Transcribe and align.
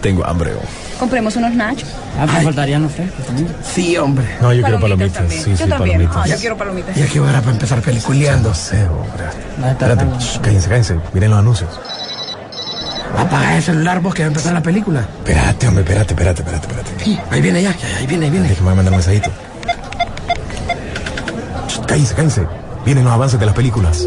tengo 0.00 0.24
hambre. 0.26 0.52
oh. 0.54 0.98
Compremos 0.98 1.34
unos 1.36 1.54
nachos. 1.54 1.88
Ah, 2.18 2.26
me 2.26 2.42
faltarían 2.42 2.82
los 2.82 2.92
frescos 2.92 3.24
también. 3.26 3.48
Sí, 3.62 3.96
hombre. 3.96 4.26
No, 4.40 4.52
yo 4.52 4.62
quiero 4.62 4.80
palomitas. 4.80 5.12
también. 5.14 5.42
Sí, 5.42 5.50
yo 5.52 5.56
sí, 5.56 5.68
también. 5.70 5.98
palomitas. 5.98 6.16
Ah, 6.16 6.26
yo 6.26 6.36
quiero 6.36 6.56
palomitas. 6.56 6.96
Ya 6.96 7.06
que 7.06 7.20
hora 7.20 7.40
para 7.40 7.52
empezar 7.52 7.80
peliculeando. 7.80 8.48
No 8.50 8.54
sé, 8.54 8.84
hombre. 8.86 9.24
A 9.64 9.70
Espérate, 9.70 10.04
shh, 10.18 10.38
cállense, 10.40 10.68
cállense. 10.68 10.96
Miren 11.12 11.30
los 11.30 11.38
anuncios. 11.38 11.70
Apaga 13.16 13.56
el 13.56 13.62
celular 13.62 14.00
vos 14.00 14.14
que 14.14 14.22
va 14.22 14.26
a 14.26 14.28
empezar 14.28 14.52
la 14.52 14.62
película. 14.62 15.00
Espérate, 15.00 15.68
hombre, 15.68 15.82
espérate, 15.82 16.12
espérate, 16.14 16.42
espérate, 16.42 16.66
espérate. 16.68 17.04
Sí, 17.04 17.18
ahí 17.30 17.40
viene 17.40 17.62
ya, 17.62 17.74
ya, 17.76 17.96
ahí 17.98 18.06
viene, 18.06 18.26
ahí 18.26 18.30
viene. 18.30 18.48
Déjame 18.48 18.74
mandar 18.74 18.92
un 18.92 18.98
mensajito. 18.98 19.30
Shh, 21.68 21.80
Cállense, 21.86 22.14
cállense. 22.14 22.46
Vienen 22.84 23.04
los 23.04 23.12
avances 23.12 23.38
de 23.40 23.46
las 23.46 23.54
películas. 23.54 24.06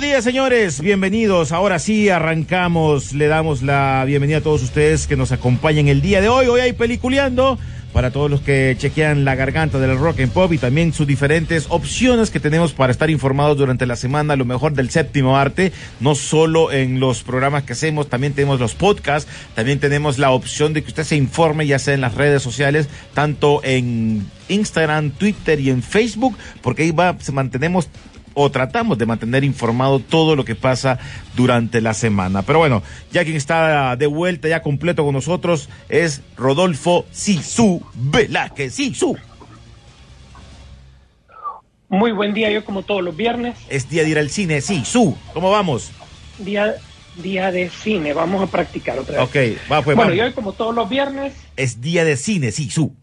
Días, 0.00 0.24
señores. 0.24 0.80
Bienvenidos. 0.80 1.52
Ahora 1.52 1.78
sí 1.78 2.08
arrancamos. 2.08 3.12
Le 3.12 3.26
damos 3.26 3.60
la 3.60 4.02
bienvenida 4.06 4.38
a 4.38 4.40
todos 4.40 4.62
ustedes 4.62 5.06
que 5.06 5.14
nos 5.14 5.30
acompañan 5.30 5.88
el 5.88 6.00
día 6.00 6.22
de 6.22 6.28
hoy. 6.30 6.46
Hoy 6.46 6.60
hay 6.60 6.72
peliculeando 6.72 7.58
para 7.92 8.10
todos 8.10 8.30
los 8.30 8.40
que 8.40 8.74
chequean 8.78 9.26
la 9.26 9.34
garganta 9.34 9.78
del 9.78 9.98
rock 9.98 10.20
and 10.20 10.32
pop 10.32 10.52
y 10.54 10.58
también 10.58 10.94
sus 10.94 11.06
diferentes 11.06 11.66
opciones 11.68 12.30
que 12.30 12.40
tenemos 12.40 12.72
para 12.72 12.92
estar 12.92 13.10
informados 13.10 13.58
durante 13.58 13.84
la 13.84 13.96
semana, 13.96 14.36
lo 14.36 14.46
mejor 14.46 14.72
del 14.72 14.88
séptimo 14.90 15.36
arte, 15.36 15.72
no 15.98 16.14
solo 16.14 16.72
en 16.72 16.98
los 16.98 17.22
programas 17.22 17.64
que 17.64 17.74
hacemos, 17.74 18.08
también 18.08 18.32
tenemos 18.32 18.58
los 18.58 18.74
podcasts, 18.74 19.30
también 19.54 19.80
tenemos 19.80 20.18
la 20.18 20.30
opción 20.30 20.72
de 20.72 20.82
que 20.82 20.88
usted 20.88 21.04
se 21.04 21.16
informe 21.16 21.66
ya 21.66 21.78
sea 21.78 21.94
en 21.94 22.00
las 22.00 22.14
redes 22.14 22.42
sociales, 22.42 22.88
tanto 23.12 23.60
en 23.64 24.24
Instagram, 24.48 25.10
Twitter 25.10 25.60
y 25.60 25.70
en 25.70 25.82
Facebook, 25.82 26.36
porque 26.62 26.84
ahí 26.84 26.92
va, 26.92 27.16
mantenemos 27.32 27.88
o 28.34 28.50
tratamos 28.50 28.96
de 28.98 29.06
mantener 29.06 29.44
informado 29.44 29.98
todo 30.00 30.36
lo 30.36 30.44
que 30.44 30.54
pasa 30.54 30.98
durante 31.36 31.80
la 31.80 31.94
semana. 31.94 32.42
Pero 32.42 32.58
bueno, 32.60 32.82
ya 33.12 33.24
quien 33.24 33.36
está 33.36 33.96
de 33.96 34.06
vuelta, 34.06 34.48
ya 34.48 34.62
completo 34.62 35.04
con 35.04 35.14
nosotros, 35.14 35.68
es 35.88 36.22
Rodolfo 36.36 37.06
Sisu 37.10 37.82
Velázquez. 37.94 38.74
Sisu. 38.74 39.16
Muy 41.88 42.12
buen 42.12 42.34
día, 42.34 42.50
yo 42.50 42.64
como 42.64 42.82
todos 42.82 43.02
los 43.02 43.16
viernes, 43.16 43.56
Es 43.68 43.88
día 43.88 44.04
de 44.04 44.10
ir 44.10 44.18
al 44.18 44.30
cine. 44.30 44.60
Sisu. 44.60 45.16
¿Cómo 45.34 45.50
vamos? 45.50 45.90
día, 46.38 46.76
día 47.22 47.50
de 47.50 47.68
cine, 47.68 48.12
vamos 48.14 48.42
a 48.42 48.46
practicar 48.46 48.98
otra 48.98 49.24
vez. 49.24 49.24
Ok, 49.56 49.70
va 49.70 49.82
pues, 49.82 49.96
bueno, 49.96 50.12
vamos. 50.12 50.16
yo 50.16 50.34
como 50.34 50.52
todos 50.52 50.74
los 50.74 50.88
viernes, 50.88 51.34
Es 51.56 51.80
día 51.80 52.04
de 52.04 52.16
cine, 52.16 52.52
Sisu. 52.52 52.94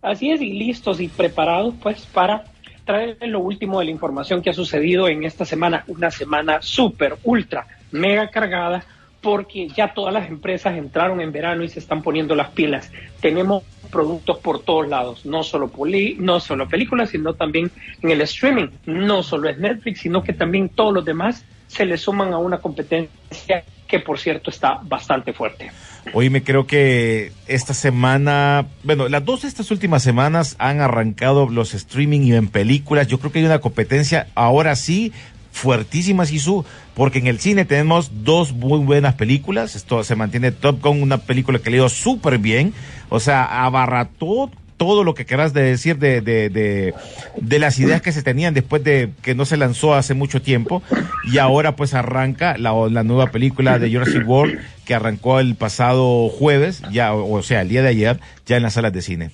así 0.00 0.30
es, 0.30 0.40
y 0.40 0.52
listos 0.52 1.00
y 1.00 1.08
preparados 1.08 1.74
pues 1.82 2.06
para 2.06 2.44
traerles 2.88 3.28
lo 3.28 3.40
último 3.40 3.78
de 3.80 3.84
la 3.84 3.90
información 3.90 4.40
que 4.40 4.48
ha 4.48 4.54
sucedido 4.54 5.08
en 5.08 5.22
esta 5.22 5.44
semana, 5.44 5.84
una 5.88 6.10
semana 6.10 6.62
súper, 6.62 7.16
ultra, 7.22 7.66
mega 7.92 8.30
cargada, 8.30 8.82
porque 9.20 9.68
ya 9.68 9.92
todas 9.92 10.14
las 10.14 10.26
empresas 10.30 10.74
entraron 10.74 11.20
en 11.20 11.30
verano 11.30 11.62
y 11.62 11.68
se 11.68 11.80
están 11.80 12.02
poniendo 12.02 12.34
las 12.34 12.48
pilas. 12.48 12.90
Tenemos 13.20 13.62
productos 13.90 14.38
por 14.38 14.60
todos 14.62 14.88
lados, 14.88 15.26
no 15.26 15.42
solo, 15.42 15.68
poli- 15.68 16.16
no 16.18 16.40
solo 16.40 16.66
películas, 16.66 17.10
sino 17.10 17.34
también 17.34 17.70
en 18.00 18.10
el 18.10 18.22
streaming. 18.22 18.68
No 18.86 19.22
solo 19.22 19.50
es 19.50 19.58
Netflix, 19.58 20.00
sino 20.00 20.22
que 20.22 20.32
también 20.32 20.70
todos 20.70 20.94
los 20.94 21.04
demás 21.04 21.44
se 21.66 21.84
le 21.84 21.98
suman 21.98 22.32
a 22.32 22.38
una 22.38 22.56
competencia 22.56 23.64
que, 23.86 24.00
por 24.00 24.18
cierto, 24.18 24.48
está 24.48 24.80
bastante 24.82 25.34
fuerte. 25.34 25.70
Hoy 26.12 26.30
me 26.30 26.42
creo 26.42 26.66
que 26.66 27.32
esta 27.46 27.74
semana, 27.74 28.66
bueno, 28.82 29.08
las 29.08 29.24
dos 29.24 29.42
de 29.42 29.48
estas 29.48 29.70
últimas 29.70 30.02
semanas 30.02 30.56
han 30.58 30.80
arrancado 30.80 31.48
los 31.48 31.74
streaming 31.74 32.20
y 32.20 32.34
en 32.34 32.48
películas. 32.48 33.06
Yo 33.06 33.18
creo 33.18 33.32
que 33.32 33.40
hay 33.40 33.44
una 33.44 33.60
competencia 33.60 34.28
ahora 34.34 34.74
sí 34.76 35.12
fuertísima, 35.52 36.24
Sisu, 36.24 36.64
porque 36.94 37.18
en 37.18 37.26
el 37.26 37.40
cine 37.40 37.64
tenemos 37.64 38.24
dos 38.24 38.52
muy 38.52 38.78
buenas 38.78 39.14
películas. 39.14 39.76
Esto 39.76 40.04
se 40.04 40.16
mantiene 40.16 40.52
Top 40.52 40.80
Gun, 40.82 41.02
una 41.02 41.18
película 41.18 41.58
que 41.58 41.70
le 41.70 41.78
dio 41.78 41.88
súper 41.88 42.38
bien. 42.38 42.72
O 43.08 43.20
sea, 43.20 43.64
abarrató 43.64 44.50
todo 44.78 45.04
lo 45.04 45.12
que 45.14 45.26
querás 45.26 45.52
de 45.52 45.62
decir 45.62 45.98
de, 45.98 46.22
de, 46.22 46.48
de, 46.48 46.94
de 47.36 47.58
las 47.58 47.78
ideas 47.78 48.00
que 48.00 48.12
se 48.12 48.22
tenían 48.22 48.54
después 48.54 48.82
de 48.82 49.10
que 49.22 49.34
no 49.34 49.44
se 49.44 49.58
lanzó 49.58 49.92
hace 49.94 50.14
mucho 50.14 50.40
tiempo 50.40 50.82
y 51.24 51.36
ahora 51.38 51.76
pues 51.76 51.92
arranca 51.92 52.56
la, 52.56 52.72
la 52.90 53.02
nueva 53.02 53.26
película 53.26 53.78
de 53.78 53.92
Jurassic 53.92 54.26
World 54.26 54.58
que 54.86 54.94
arrancó 54.94 55.40
el 55.40 55.54
pasado 55.56 56.28
jueves, 56.30 56.82
ya, 56.90 57.12
o, 57.12 57.42
sea, 57.42 57.60
el 57.60 57.68
día 57.68 57.82
de 57.82 57.88
ayer, 57.88 58.20
ya 58.46 58.56
en 58.56 58.62
las 58.62 58.72
salas 58.72 58.92
de 58.94 59.02
cine. 59.02 59.30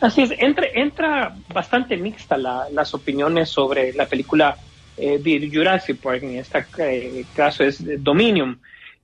Así 0.00 0.22
es, 0.22 0.30
entra, 0.38 0.66
entra 0.74 1.36
bastante 1.52 1.96
mixta 1.98 2.38
la- 2.38 2.64
las 2.72 2.94
opiniones 2.94 3.50
sobre 3.50 3.92
la 3.92 4.06
película 4.06 4.56
eh, 4.96 5.18
de 5.18 5.50
Jurassic 5.52 5.98
Park, 5.98 6.22
en 6.22 6.36
este 6.38 6.64
eh, 6.78 7.24
caso 7.34 7.64
es 7.64 7.82
Dominion. 8.02 8.58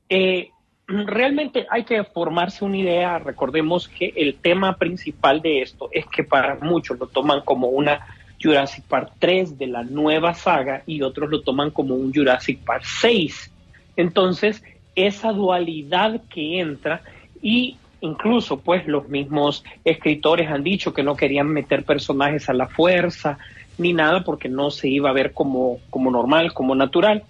Eh, 0.08 0.50
realmente 0.86 1.66
hay 1.70 1.84
que 1.84 2.04
formarse 2.04 2.64
una 2.64 2.76
idea, 2.76 3.18
recordemos 3.18 3.88
que 3.88 4.12
el 4.16 4.36
tema 4.36 4.76
principal 4.76 5.42
de 5.42 5.62
esto 5.62 5.88
es 5.92 6.06
que 6.06 6.22
para 6.22 6.56
muchos 6.56 6.98
lo 6.98 7.06
toman 7.06 7.40
como 7.40 7.68
una 7.68 8.06
Jurassic 8.40 8.84
Park 8.84 9.12
3 9.18 9.58
de 9.58 9.66
la 9.66 9.82
nueva 9.82 10.34
saga 10.34 10.82
y 10.86 11.02
otros 11.02 11.30
lo 11.30 11.42
toman 11.42 11.70
como 11.70 11.94
un 11.94 12.12
Jurassic 12.12 12.60
Park 12.60 12.84
6. 12.84 13.50
Entonces, 13.96 14.62
esa 14.94 15.32
dualidad 15.32 16.22
que 16.30 16.60
entra 16.60 17.02
y 17.42 17.76
incluso 18.00 18.60
pues 18.60 18.86
los 18.86 19.08
mismos 19.08 19.64
escritores 19.84 20.50
han 20.50 20.62
dicho 20.62 20.92
que 20.92 21.02
no 21.02 21.16
querían 21.16 21.48
meter 21.48 21.84
personajes 21.84 22.48
a 22.48 22.52
la 22.52 22.68
fuerza 22.68 23.38
ni 23.78 23.92
nada 23.92 24.22
porque 24.22 24.48
no 24.48 24.70
se 24.70 24.88
iba 24.88 25.10
a 25.10 25.14
ver 25.14 25.32
como, 25.32 25.80
como 25.90 26.10
normal, 26.10 26.52
como 26.52 26.74
natural. 26.74 27.24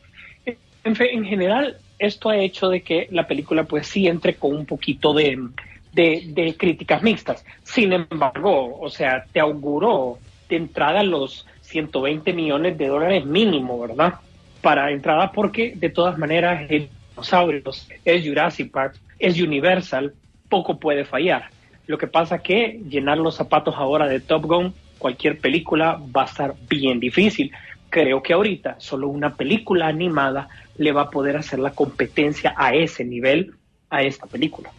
En, 0.45 0.57
en 0.85 1.25
general, 1.25 1.79
esto 1.99 2.29
ha 2.29 2.39
hecho 2.39 2.69
de 2.69 2.83
que 2.83 3.09
la 3.11 3.27
película 3.27 3.65
pues 3.65 3.87
sí 3.87 4.07
entre 4.07 4.35
con 4.35 4.55
un 4.55 4.67
poquito 4.67 5.13
de, 5.13 5.51
de, 5.93 6.55
críticas 6.57 7.03
mixtas. 7.03 7.45
Sin 7.63 7.93
embargo, 7.93 8.79
o 8.79 8.91
sea, 8.91 9.25
te 9.33 9.41
auguró 9.41 10.19
de 10.49 10.57
entrada 10.57 11.03
los 11.03 11.47
120 11.63 12.33
millones 12.33 12.79
de 12.79 12.87
dólares 12.87 13.25
mínimo, 13.25 13.81
¿verdad? 13.81 14.15
Para 14.63 14.91
entrada 14.91 15.33
porque 15.33 15.73
de 15.75 15.91
todas 15.91 16.19
maneras 16.19 16.71
es 16.71 16.89
dinosaurios, 17.15 17.89
es 18.05 18.27
Jurassic 18.27 18.71
Park, 18.71 18.97
es 19.19 19.41
Universal, 19.41 20.13
poco 20.49 20.79
puede 20.79 21.05
fallar. 21.05 21.51
Lo 21.87 21.99
que 21.99 22.07
pasa 22.07 22.43
que 22.43 22.81
llenar 22.89 23.19
los 23.19 23.37
zapatos 23.37 23.75
ahora 23.77 24.09
de 24.09 24.21
Top 24.21 24.45
Gun, 24.45 24.75
cualquier 24.99 25.39
película 25.39 26.01
va 26.15 26.23
a 26.23 26.27
estar 26.27 26.55
bien 26.69 27.01
difícil. 27.01 27.53
Creo 27.91 28.23
que 28.23 28.33
ahorita 28.33 28.77
solo 28.79 29.09
una 29.09 29.35
película 29.35 29.87
animada 29.89 30.49
le 30.77 30.93
va 30.93 31.03
a 31.03 31.11
poder 31.11 31.37
hacer 31.37 31.59
la 31.59 31.71
competencia 31.71 32.55
a 32.57 32.75
ese 32.75 33.05
nivel 33.05 33.53
a 33.91 34.03
esta 34.03 34.27
película. 34.27 34.71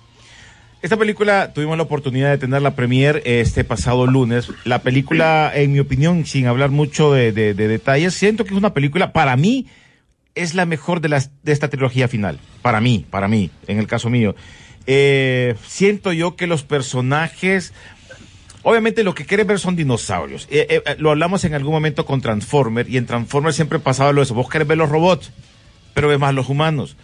Esta 0.81 0.95
película 0.97 1.53
tuvimos 1.53 1.75
la 1.77 1.83
oportunidad 1.83 2.29
de 2.29 2.37
tener 2.37 2.61
la 2.61 2.75
premier 2.75 3.23
este 3.25 3.63
pasado 3.63 4.05
lunes. 4.05 4.51
La 4.63 4.79
película, 4.83 5.51
en 5.55 5.71
mi 5.73 5.79
opinión, 5.79 6.25
sin 6.25 6.45
hablar 6.45 6.69
mucho 6.69 7.11
de, 7.11 7.31
de- 7.31 7.53
de 7.55 7.67
detalles, 7.67 8.13
siento 8.13 8.43
que 8.45 8.51
es 8.51 8.57
una 8.57 8.73
película, 8.75 9.11
para 9.11 9.35
mí, 9.35 9.65
es 10.35 10.53
la 10.53 10.67
mejor 10.67 11.01
de, 11.01 11.09
las, 11.09 11.31
de 11.43 11.51
esta 11.51 11.69
trilogía 11.69 12.07
final. 12.07 12.37
Para 12.61 12.79
mí, 12.79 13.05
para 13.09 13.27
mí, 13.27 13.49
en 13.67 13.79
el 13.79 13.87
caso 13.87 14.11
mío. 14.11 14.35
Eh, 14.85 15.55
siento 15.65 16.13
yo 16.13 16.35
que 16.35 16.45
los 16.45 16.61
personajes, 16.63 17.73
obviamente 18.67 19.05
lo 19.05 19.15
que 19.15 19.25
quieren 19.25 19.47
ver 19.47 19.59
son 19.59 19.77
dinosaurios. 19.77 20.45
Eh, 20.51 20.67
eh, 20.69 20.81
eh, 20.85 20.95
lo 20.99 21.11
hablamos 21.11 21.45
en 21.45 21.53
algún 21.53 21.71
momento 21.71 22.05
con 22.05 22.19
Transformer 22.19 22.89
y 22.89 22.97
en 22.97 23.05
Transformer 23.05 23.53
siempre 23.53 23.79
pasaba 23.79 24.11
lo 24.11 24.19
de 24.19 24.25
eso. 24.25 24.33
Vos 24.33 24.49
querés 24.49 24.67
ver 24.67 24.77
los 24.77 24.89
robots, 24.89 25.31
pero 25.93 26.09
ves 26.09 26.19
más 26.19 26.33
los 26.33 26.49
humanos. 26.49 26.97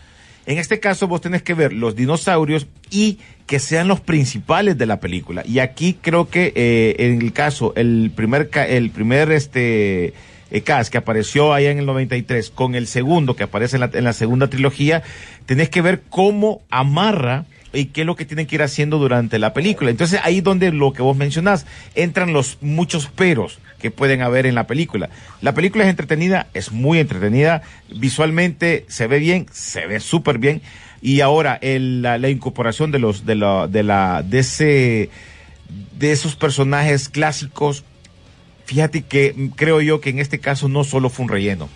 En 0.46 0.58
este 0.58 0.82
caso 0.82 1.08
vos 1.08 1.22
tenés 1.22 1.42
que 1.42 1.54
ver 1.54 1.72
los 1.72 1.96
dinosaurios 1.96 2.68
y 2.90 3.20
que 3.48 3.60
sean 3.60 3.88
los 3.88 4.02
principales 4.02 4.78
de 4.78 4.86
la 4.86 5.00
película. 5.00 5.42
Y 5.46 5.60
aquí 5.60 5.98
creo 6.02 6.30
que 6.30 6.52
en 7.00 7.22
el 7.22 7.32
caso, 7.32 7.72
el 7.78 8.12
primer, 8.14 8.50
el 8.68 8.90
primer 8.90 9.32
este, 9.32 10.14
cast 10.66 10.92
que 10.92 10.98
apareció 10.98 11.54
allá 11.54 11.72
en 11.72 11.80
el 11.80 11.86
93 11.86 12.50
con 12.50 12.76
el 12.76 12.88
segundo 12.88 13.38
que 13.38 13.44
aparece 13.44 13.78
en 13.78 13.80
la, 13.80 13.90
en 13.94 14.04
la 14.04 14.12
segunda 14.12 14.50
trilogía, 14.50 15.02
tenés 15.46 15.70
que 15.70 15.82
ver 15.82 16.02
cómo 16.10 16.62
amarra 16.70 17.46
y 17.74 17.86
qué 17.86 18.02
es 18.02 18.08
lo 18.08 18.16
que 18.16 18.26
tienen 18.26 18.46
que 18.46 18.56
ir 18.56 18.64
haciendo 18.64 18.98
durante 18.98 19.40
la 19.40 19.54
película. 19.54 19.90
Entonces 19.90 20.20
ahí 20.24 20.42
donde 20.42 20.72
lo 20.72 20.94
que 20.94 21.02
vos 21.02 21.18
mencionás, 21.18 21.66
entran 21.96 22.34
los 22.34 22.58
muchos 22.62 23.08
peros 23.08 23.60
que 23.80 23.92
pueden 23.92 24.22
haber 24.22 24.46
en 24.46 24.56
la 24.56 24.68
película. 24.68 25.10
La 25.42 25.54
película 25.54 25.84
es 25.84 25.90
entretenida, 25.90 26.48
es 26.54 26.72
muy 26.72 27.00
entretenida, 27.00 27.64
visualmente 27.90 28.86
se 28.88 29.08
ve 29.08 29.20
bien, 29.20 29.48
se 29.52 29.88
ve 29.88 30.00
súper 30.00 30.38
bien. 30.38 30.62
Y 31.02 31.20
ahora 31.22 31.60
la, 31.62 32.30
incorporación 32.30 32.92
de 32.92 33.00
los 33.00 33.26
de 33.26 33.36
la 33.36 34.24
de 34.24 34.40
ese 34.40 35.10
de 35.98 36.12
esos 36.12 36.36
personajes 36.36 37.10
clásicos 37.10 37.84
Fíjate 38.66 39.02
que 39.02 39.50
creo 39.56 39.82
yo 39.82 40.00
que 40.00 40.10
en 40.10 40.20
este 40.20 40.40
caso 40.40 40.70
no 40.70 40.84
solo 40.84 41.10
fue 41.10 41.26
un 41.26 41.30
relleno. 41.30 41.70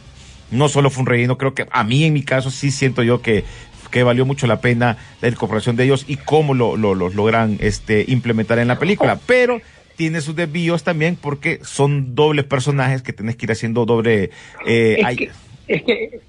No 0.50 0.70
solo 0.70 0.90
fue 0.90 1.02
un 1.02 1.08
relleno, 1.08 1.38
creo 1.38 1.54
que 1.54 1.68
a 1.72 1.84
mí 1.84 2.06
en 2.06 2.14
mi 2.14 2.24
caso 2.24 2.52
sí 2.52 2.72
siento 2.72 3.04
yo 3.04 3.22
que, 3.22 3.44
que 3.90 4.04
valió 4.04 4.26
mucho 4.26 4.48
la 4.48 4.62
pena 4.62 4.98
la 5.22 5.28
incorporación 5.30 5.76
de 5.76 5.86
ellos 5.86 6.06
y 6.08 6.18
cómo 6.18 6.54
lo, 6.54 6.76
logran 6.76 7.58
este, 7.60 8.06
implementar 8.08 8.60
en 8.60 8.68
la 8.68 8.80
película. 8.80 9.20
Pero 9.26 9.60
tiene 9.96 10.22
sus 10.22 10.36
desvíos 10.36 10.84
también 10.84 11.16
porque 11.16 11.60
son 11.64 12.14
dobles 12.16 12.46
personajes 12.46 13.02
que 13.02 13.14
tenés 13.14 13.36
que 13.36 13.46
ir 13.46 13.52
haciendo 13.52 13.86
doble... 13.86 14.32
eh, 14.66 14.98
es, 15.00 15.06
hay- 15.06 15.16
que, 15.16 15.32
es, 15.68 15.84
que, 15.84 16.20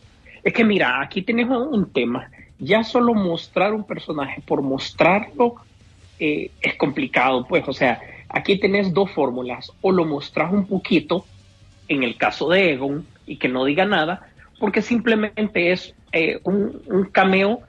es 0.43 0.53
que 0.53 0.65
mira, 0.65 1.01
aquí 1.03 1.23
tenemos 1.23 1.67
un 1.71 1.91
tema. 1.91 2.31
Ya 2.59 2.83
solo 2.83 3.15
mostrar 3.15 3.75
un 3.75 3.85
personaje 3.85 4.43
por 4.47 4.63
mostrarlo 4.63 5.57
eh, 6.19 6.51
es 6.61 6.75
complicado, 6.77 7.47
pues. 7.47 7.63
O 7.69 7.73
sea, 7.73 8.01
aquí 8.29 8.59
tenés 8.59 8.93
dos 8.93 9.11
fórmulas. 9.13 9.71
O 9.81 9.93
lo 9.93 10.05
mostras 10.05 10.53
un 10.53 10.67
poquito, 10.67 11.25
en 11.87 12.03
el 12.03 12.17
caso 12.17 12.49
de 12.49 12.73
Egon, 12.73 13.07
y 13.27 13.37
que 13.37 13.49
no 13.49 13.65
diga 13.65 13.85
nada, 13.85 14.28
porque 14.59 14.83
simplemente 14.83 15.73
es 15.73 15.95
eh, 16.13 16.41
un, 16.45 16.81
un 16.87 17.05
cameo, 17.07 17.61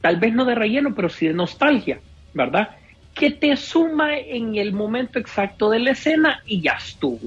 tal 0.00 0.18
vez 0.18 0.34
no 0.34 0.44
de 0.44 0.54
relleno, 0.54 0.94
pero 0.94 1.08
sí 1.08 1.26
de 1.26 1.34
nostalgia, 1.34 2.00
¿verdad? 2.34 2.70
Que 3.14 3.30
te 3.30 3.56
suma 3.56 4.18
en 4.18 4.56
el 4.56 4.72
momento 4.72 5.18
exacto 5.18 5.70
de 5.70 5.78
la 5.80 5.92
escena 5.92 6.40
y 6.46 6.60
ya 6.60 6.72
estuvo. 6.72 7.20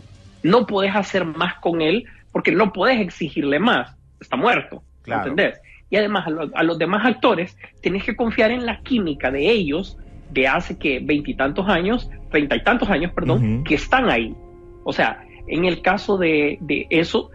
No 0.44 0.66
puedes 0.68 0.96
hacer 0.96 1.26
más 1.26 1.56
con 1.56 1.82
él 1.82 2.06
porque 2.32 2.52
no 2.52 2.72
puedes 2.72 3.00
exigirle 3.02 3.60
más. 3.60 3.96
Está 4.22 4.36
muerto. 4.38 4.84
Claro. 5.02 5.30
¿Entendés? 5.30 5.60
Y 5.90 5.96
además 5.96 6.28
a, 6.28 6.30
los- 6.30 6.52
a 6.54 6.64
los 6.64 6.78
demás 6.78 7.06
actores 7.06 7.58
tienes 7.82 8.04
que 8.04 8.16
confiar 8.16 8.52
en 8.52 8.66
la 8.66 8.80
química 8.82 9.32
de 9.32 9.50
ellos 9.50 9.98
de 10.30 10.48
hace 10.48 10.78
que 10.78 11.00
veintitantos 11.00 11.68
años, 11.68 12.08
treinta 12.30 12.56
y 12.56 12.64
tantos 12.64 12.88
años, 12.90 13.12
perdón, 13.14 13.64
que 13.64 13.74
están 13.74 14.10
ahí. 14.12 14.36
O 14.84 14.94
sea, 14.94 15.24
en 15.48 15.66
el 15.66 15.82
caso 15.82 16.18
de, 16.20 16.60
de 16.62 16.86
eso, 16.92 17.32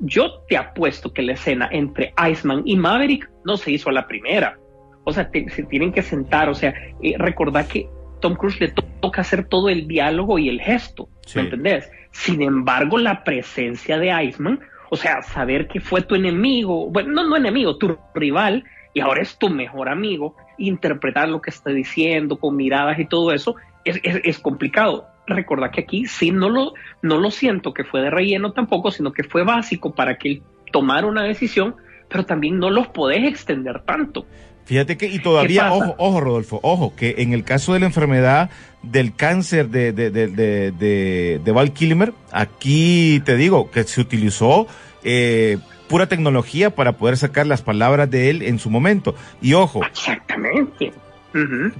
yo 0.00 0.40
te 0.48 0.56
apuesto 0.56 1.12
que 1.12 1.22
la 1.22 1.32
escena 1.32 1.68
entre 1.70 2.12
Iceman 2.30 2.62
y 2.64 2.76
Maverick 2.76 3.30
no 3.44 3.56
se 3.56 3.70
hizo 3.72 3.90
a 3.90 3.92
la 3.92 4.06
primera. 4.06 4.58
O 5.04 5.12
sea, 5.12 5.30
te- 5.30 5.48
se 5.50 5.62
tienen 5.64 5.92
que 5.92 6.02
sentar, 6.02 6.48
o 6.48 6.54
sea, 6.54 6.74
eh, 7.02 7.14
recordar 7.18 7.66
que 7.66 7.88
Tom 8.20 8.34
Cruise 8.34 8.60
le 8.60 8.68
to- 8.68 8.84
toca 9.00 9.22
hacer 9.22 9.44
todo 9.46 9.68
el 9.68 9.88
diálogo 9.88 10.38
y 10.38 10.48
el 10.48 10.60
gesto, 10.60 11.08
Sí. 11.26 11.38
¿me 11.38 11.44
entendés? 11.44 11.90
Sin 12.10 12.42
embargo, 12.42 12.98
la 12.98 13.24
presencia 13.24 13.98
de 13.98 14.10
Iceman, 14.24 14.60
o 14.90 14.96
sea, 14.96 15.22
saber 15.22 15.68
que 15.68 15.80
fue 15.80 16.02
tu 16.02 16.14
enemigo, 16.16 16.90
bueno, 16.90 17.12
no, 17.12 17.28
no 17.28 17.36
enemigo, 17.36 17.76
tu 17.78 17.96
rival, 18.14 18.64
y 18.92 19.00
ahora 19.00 19.22
es 19.22 19.38
tu 19.38 19.48
mejor 19.48 19.88
amigo, 19.88 20.36
interpretar 20.58 21.28
lo 21.28 21.40
que 21.40 21.50
está 21.50 21.70
diciendo 21.70 22.36
con 22.38 22.56
miradas 22.56 22.98
y 22.98 23.06
todo 23.06 23.32
eso, 23.32 23.54
es, 23.84 23.98
es, 24.02 24.20
es 24.24 24.38
complicado. 24.38 25.06
Recordar 25.26 25.70
que 25.70 25.82
aquí 25.82 26.06
sí 26.06 26.30
no 26.30 26.48
lo, 26.48 26.74
no 27.02 27.18
lo 27.18 27.30
siento 27.30 27.72
que 27.72 27.84
fue 27.84 28.00
de 28.00 28.10
relleno 28.10 28.52
tampoco, 28.52 28.90
sino 28.90 29.12
que 29.12 29.22
fue 29.22 29.44
básico 29.44 29.94
para 29.94 30.18
que 30.18 30.28
él 30.28 30.42
tomara 30.72 31.06
una 31.06 31.22
decisión, 31.22 31.76
pero 32.08 32.26
también 32.26 32.58
no 32.58 32.70
los 32.70 32.88
podés 32.88 33.24
extender 33.24 33.80
tanto. 33.82 34.26
Fíjate 34.64 34.96
que, 34.96 35.06
y 35.06 35.18
todavía, 35.18 35.72
ojo, 35.72 35.94
ojo, 35.98 36.20
Rodolfo, 36.20 36.60
ojo, 36.62 36.94
que 36.94 37.16
en 37.18 37.32
el 37.32 37.42
caso 37.42 37.74
de 37.74 37.80
la 37.80 37.86
enfermedad 37.86 38.50
del 38.82 39.14
cáncer 39.14 39.68
de, 39.68 39.92
de, 39.92 40.10
de, 40.10 40.28
de, 40.28 40.70
de, 40.70 41.40
de 41.42 41.52
Val 41.52 41.72
Kilmer, 41.72 42.12
aquí 42.30 43.20
te 43.24 43.36
digo 43.36 43.70
que 43.70 43.82
se 43.82 44.00
utilizó 44.00 44.68
eh, 45.02 45.58
pura 45.88 46.06
tecnología 46.06 46.70
para 46.70 46.92
poder 46.92 47.16
sacar 47.16 47.48
las 47.48 47.62
palabras 47.62 48.08
de 48.10 48.30
él 48.30 48.42
en 48.42 48.60
su 48.60 48.70
momento. 48.70 49.16
Y 49.42 49.54
ojo, 49.54 49.84
Exactamente. 49.84 50.92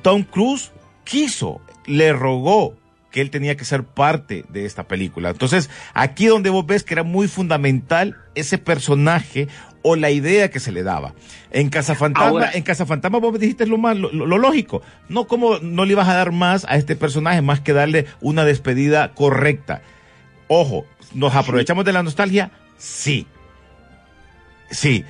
Tom 0.03 0.25
Cruise 0.25 0.73
quiso, 1.05 1.61
le 1.87 2.13
rogó 2.13 2.75
que 3.11 3.21
él 3.21 3.31
tenía 3.31 3.57
que 3.57 3.65
ser 3.65 3.85
parte 3.85 4.45
de 4.49 4.65
esta 4.67 4.85
película. 4.89 5.31
Entonces, 5.31 5.69
aquí 5.95 6.27
donde 6.27 6.51
vos 6.51 6.65
ves 6.67 6.85
que 6.85 6.95
era 6.95 7.03
muy 7.03 7.27
fundamental 7.29 8.17
ese 8.35 8.57
personaje 8.59 9.49
o 9.83 9.97
la 9.97 10.11
idea 10.11 10.51
que 10.51 10.61
se 10.61 10.73
le 10.73 10.83
daba. 10.83 11.15
En 11.51 11.71
Casa 11.71 11.95
Fantasma, 11.95 12.51
en 12.53 12.63
Casa 12.63 12.87
Fantasma 12.87 13.19
vos 13.19 13.39
dijiste 13.41 13.67
lo 13.67 13.79
más, 13.79 13.97
lo, 13.97 14.13
lo 14.13 14.39
lógico. 14.39 14.83
No 15.09 15.27
como 15.27 15.59
no 15.59 15.85
le 15.85 15.93
ibas 15.93 16.09
a 16.09 16.15
dar 16.15 16.33
más 16.33 16.65
a 16.69 16.77
este 16.77 16.97
personaje, 16.97 17.43
más 17.43 17.61
que 17.61 17.73
darle 17.73 18.07
una 18.21 18.45
despedida 18.45 19.13
correcta. 19.15 19.83
Ojo, 20.49 20.85
¿nos 21.15 21.35
aprovechamos 21.35 21.85
de 21.85 21.93
la 21.93 22.03
nostalgia? 22.03 22.51
Sí. 22.79 23.27
Sí. 24.71 25.05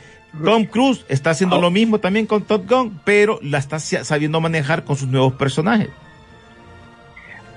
Tom 0.45 0.65
Cruise 0.65 1.05
está 1.09 1.31
haciendo 1.31 1.57
Oh. 1.57 1.61
lo 1.61 1.71
mismo 1.71 1.99
también 1.99 2.27
con 2.27 2.43
Top 2.45 2.69
Gun, 2.71 3.01
pero 3.05 3.41
la 3.43 3.59
está 3.59 3.79
sa- 3.81 4.05
sabiendo 4.05 4.41
manejar 4.41 4.85
con 4.85 4.97
sus 4.97 5.09
nuevos 5.09 5.33
personajes. 5.35 5.89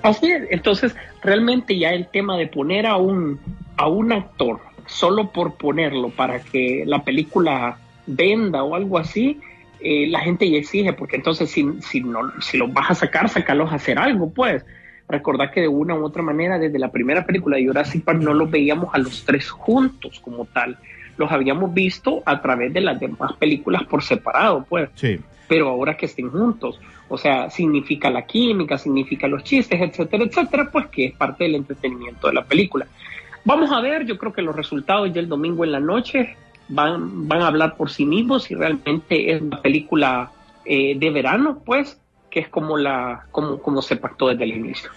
Así 0.03 0.31
es. 0.31 0.43
Entonces, 0.51 0.95
realmente 1.23 1.77
ya 1.77 1.91
el 1.93 2.07
tema 2.07 2.37
de 2.37 2.47
poner 2.47 2.85
a 2.85 2.97
un, 2.97 3.39
a 3.77 3.87
un 3.87 4.11
actor 4.11 4.59
solo 4.85 5.31
por 5.31 5.55
ponerlo 5.55 6.09
para 6.09 6.39
que 6.41 6.83
la 6.85 7.03
película 7.03 7.77
venda 8.05 8.63
o 8.63 8.75
algo 8.75 8.97
así, 8.97 9.39
eh, 9.79 10.07
la 10.07 10.19
gente 10.19 10.49
ya 10.49 10.57
exige, 10.57 10.93
porque 10.93 11.15
entonces 11.15 11.49
si, 11.49 11.65
si, 11.81 12.01
no, 12.01 12.19
si 12.41 12.57
los 12.57 12.71
vas 12.73 12.91
a 12.91 12.95
sacar, 12.95 13.29
sacarlos 13.29 13.71
a 13.71 13.75
hacer 13.75 13.97
algo, 13.97 14.29
pues. 14.31 14.65
Recordar 15.09 15.51
que 15.51 15.61
de 15.61 15.67
una 15.67 15.95
u 15.95 16.03
otra 16.05 16.23
manera, 16.23 16.57
desde 16.57 16.79
la 16.79 16.89
primera 16.91 17.25
película 17.25 17.57
de 17.57 17.67
Jurassic 17.67 18.03
Park, 18.03 18.21
no 18.21 18.33
los 18.33 18.49
veíamos 18.49 18.93
a 18.93 18.97
los 18.97 19.25
tres 19.25 19.49
juntos 19.49 20.19
como 20.21 20.45
tal. 20.45 20.77
Los 21.17 21.31
habíamos 21.31 21.73
visto 21.73 22.23
a 22.25 22.41
través 22.41 22.73
de 22.73 22.81
las 22.81 22.99
demás 22.99 23.33
películas 23.33 23.83
por 23.83 24.01
separado, 24.01 24.65
pues 24.67 24.89
Sí. 24.95 25.19
pero 25.47 25.69
ahora 25.69 25.95
que 25.97 26.05
estén 26.07 26.29
juntos. 26.29 26.79
O 27.13 27.17
sea, 27.17 27.51
significa 27.51 28.09
la 28.09 28.25
química, 28.25 28.77
significa 28.79 29.27
los 29.27 29.43
chistes, 29.43 29.79
etcétera, 29.79 30.23
etcétera, 30.23 30.69
pues 30.71 30.87
que 30.87 31.05
es 31.05 31.13
parte 31.13 31.43
del 31.43 31.53
entretenimiento 31.53 32.27
de 32.27 32.33
la 32.33 32.43
película. 32.43 32.87
Vamos 33.45 33.71
a 33.71 33.81
ver, 33.81 34.05
yo 34.07 34.17
creo 34.17 34.33
que 34.33 34.41
los 34.41 34.55
resultados 34.55 35.13
ya 35.13 35.19
el 35.19 35.29
domingo 35.29 35.63
en 35.63 35.73
la 35.73 35.79
noche 35.79 36.35
van, 36.69 37.27
van 37.27 37.43
a 37.43 37.47
hablar 37.47 37.77
por 37.77 37.91
sí 37.91 38.03
mismos 38.03 38.45
si 38.45 38.55
realmente 38.55 39.31
es 39.31 39.43
una 39.43 39.61
película 39.61 40.31
eh, 40.65 40.97
de 40.97 41.09
verano, 41.11 41.61
pues, 41.63 41.99
que 42.31 42.39
es 42.39 42.49
como, 42.49 42.77
la, 42.77 43.27
como, 43.29 43.59
como 43.59 43.83
se 43.83 43.95
pactó 43.95 44.29
desde 44.29 44.45
el 44.45 44.53
inicio. 44.53 44.89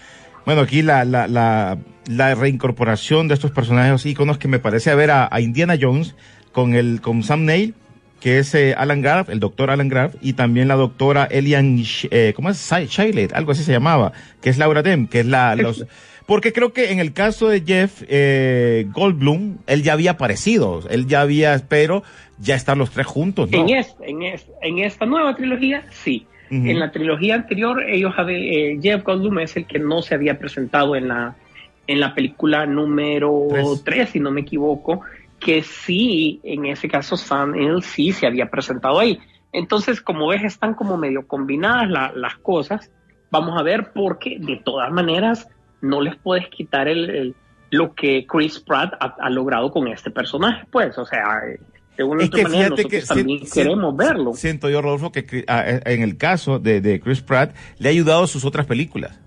Bueno, 0.46 0.62
aquí 0.62 0.80
la, 0.80 1.04
la, 1.04 1.28
la, 1.28 1.76
la 2.08 2.34
reincorporación 2.34 3.28
de 3.28 3.34
estos 3.34 3.50
personajes 3.50 4.06
íconos 4.06 4.38
que 4.38 4.48
me 4.48 4.58
parece 4.58 4.90
a 4.90 4.94
ver 4.94 5.10
a, 5.10 5.28
Indiana 5.38 5.74
Jones 5.78 6.14
con 6.52 6.74
el 6.74 7.02
con 7.02 7.22
Sam 7.22 7.44
Neill, 7.44 7.74
que 8.20 8.38
es 8.38 8.54
eh, 8.54 8.74
Alan 8.76 9.02
Graff, 9.02 9.28
el 9.28 9.40
doctor 9.40 9.70
Alan 9.70 9.88
Graff, 9.88 10.14
y 10.20 10.32
también 10.32 10.68
la 10.68 10.74
doctora 10.74 11.24
Elian, 11.24 11.82
eh, 12.10 12.32
¿cómo 12.34 12.50
es? 12.50 12.70
Shailet, 12.70 13.32
algo 13.34 13.52
así 13.52 13.62
se 13.62 13.72
llamaba, 13.72 14.12
que 14.40 14.50
es 14.50 14.58
Laura 14.58 14.82
Dem, 14.82 15.06
que 15.06 15.20
es 15.20 15.26
la, 15.26 15.54
los, 15.54 15.84
porque 16.26 16.52
creo 16.52 16.72
que 16.72 16.90
en 16.90 16.98
el 16.98 17.12
caso 17.12 17.48
de 17.48 17.60
Jeff 17.60 18.02
eh, 18.08 18.86
Goldblum, 18.90 19.58
él 19.66 19.82
ya 19.82 19.92
había 19.92 20.12
aparecido, 20.12 20.82
él 20.90 21.06
ya 21.06 21.20
había, 21.20 21.60
pero 21.68 22.02
ya 22.40 22.54
están 22.56 22.78
los 22.78 22.90
tres 22.90 23.06
juntos, 23.06 23.50
¿no? 23.50 23.58
En, 23.58 23.68
esta, 23.76 24.04
en, 24.04 24.22
es- 24.22 24.48
en 24.62 24.78
esta 24.80 25.06
nueva 25.06 25.34
trilogía, 25.36 25.84
sí. 25.90 26.26
En 26.48 26.78
la 26.78 26.92
trilogía 26.92 27.34
anterior, 27.34 27.82
ellos 27.82 28.14
eh, 28.28 28.78
Jeff 28.80 29.02
Goldblum 29.02 29.40
es 29.40 29.56
el 29.56 29.66
que 29.66 29.80
no 29.80 30.00
se 30.00 30.14
había 30.14 30.38
presentado 30.38 30.94
en 30.94 31.08
la, 31.08 31.34
en 31.88 31.98
la 31.98 32.14
película 32.14 32.66
número 32.66 33.48
Tres. 33.50 33.82
3, 33.84 34.08
si 34.10 34.20
no 34.20 34.30
me 34.30 34.42
equivoco, 34.42 35.00
que 35.40 35.62
sí, 35.62 36.40
en 36.44 36.66
ese 36.66 36.88
caso 36.88 37.16
Sam 37.16 37.54
él 37.54 37.82
sí 37.82 38.12
se 38.12 38.26
había 38.26 38.50
presentado 38.50 38.98
ahí. 38.98 39.18
Entonces, 39.52 40.00
como 40.00 40.28
ves, 40.28 40.42
están 40.44 40.74
como 40.74 40.96
medio 40.96 41.26
combinadas 41.26 41.88
la- 41.88 42.12
las 42.14 42.36
cosas. 42.36 42.90
Vamos 43.30 43.58
a 43.58 43.62
ver, 43.62 43.92
porque 43.94 44.38
de 44.40 44.56
todas 44.64 44.90
maneras 44.92 45.48
no 45.80 46.00
les 46.00 46.16
puedes 46.16 46.48
quitar 46.48 46.88
el, 46.88 47.10
el- 47.10 47.34
lo 47.70 47.94
que 47.94 48.26
Chris 48.26 48.60
Pratt 48.60 48.94
ha, 49.00 49.16
ha 49.20 49.30
logrado 49.30 49.70
con 49.70 49.88
este 49.88 50.10
personaje, 50.10 50.64
pues, 50.70 50.96
o 50.98 51.04
sea, 51.04 51.24
de 51.96 52.04
una 52.04 52.22
Es 52.22 52.28
otra 52.28 52.36
que 52.38 52.42
manera 52.44 52.68
nosotros 52.68 52.90
que 52.90 53.02
también 53.02 53.38
si- 53.40 53.46
si- 53.46 53.52
queremos 53.60 53.96
verlo. 53.96 54.34
Siento 54.34 54.68
yo, 54.70 54.80
Rodolfo, 54.82 55.10
que 55.12 55.44
ah, 55.48 55.64
eh, 55.66 55.80
en 55.86 56.02
el 56.02 56.16
caso 56.16 56.58
de, 56.58 56.80
de 56.80 57.00
Chris 57.00 57.20
Pratt 57.22 57.54
le 57.78 57.88
ha 57.88 57.92
ayudado 57.92 58.24
a 58.24 58.26
sus 58.26 58.44
otras 58.44 58.66
películas. 58.66 59.18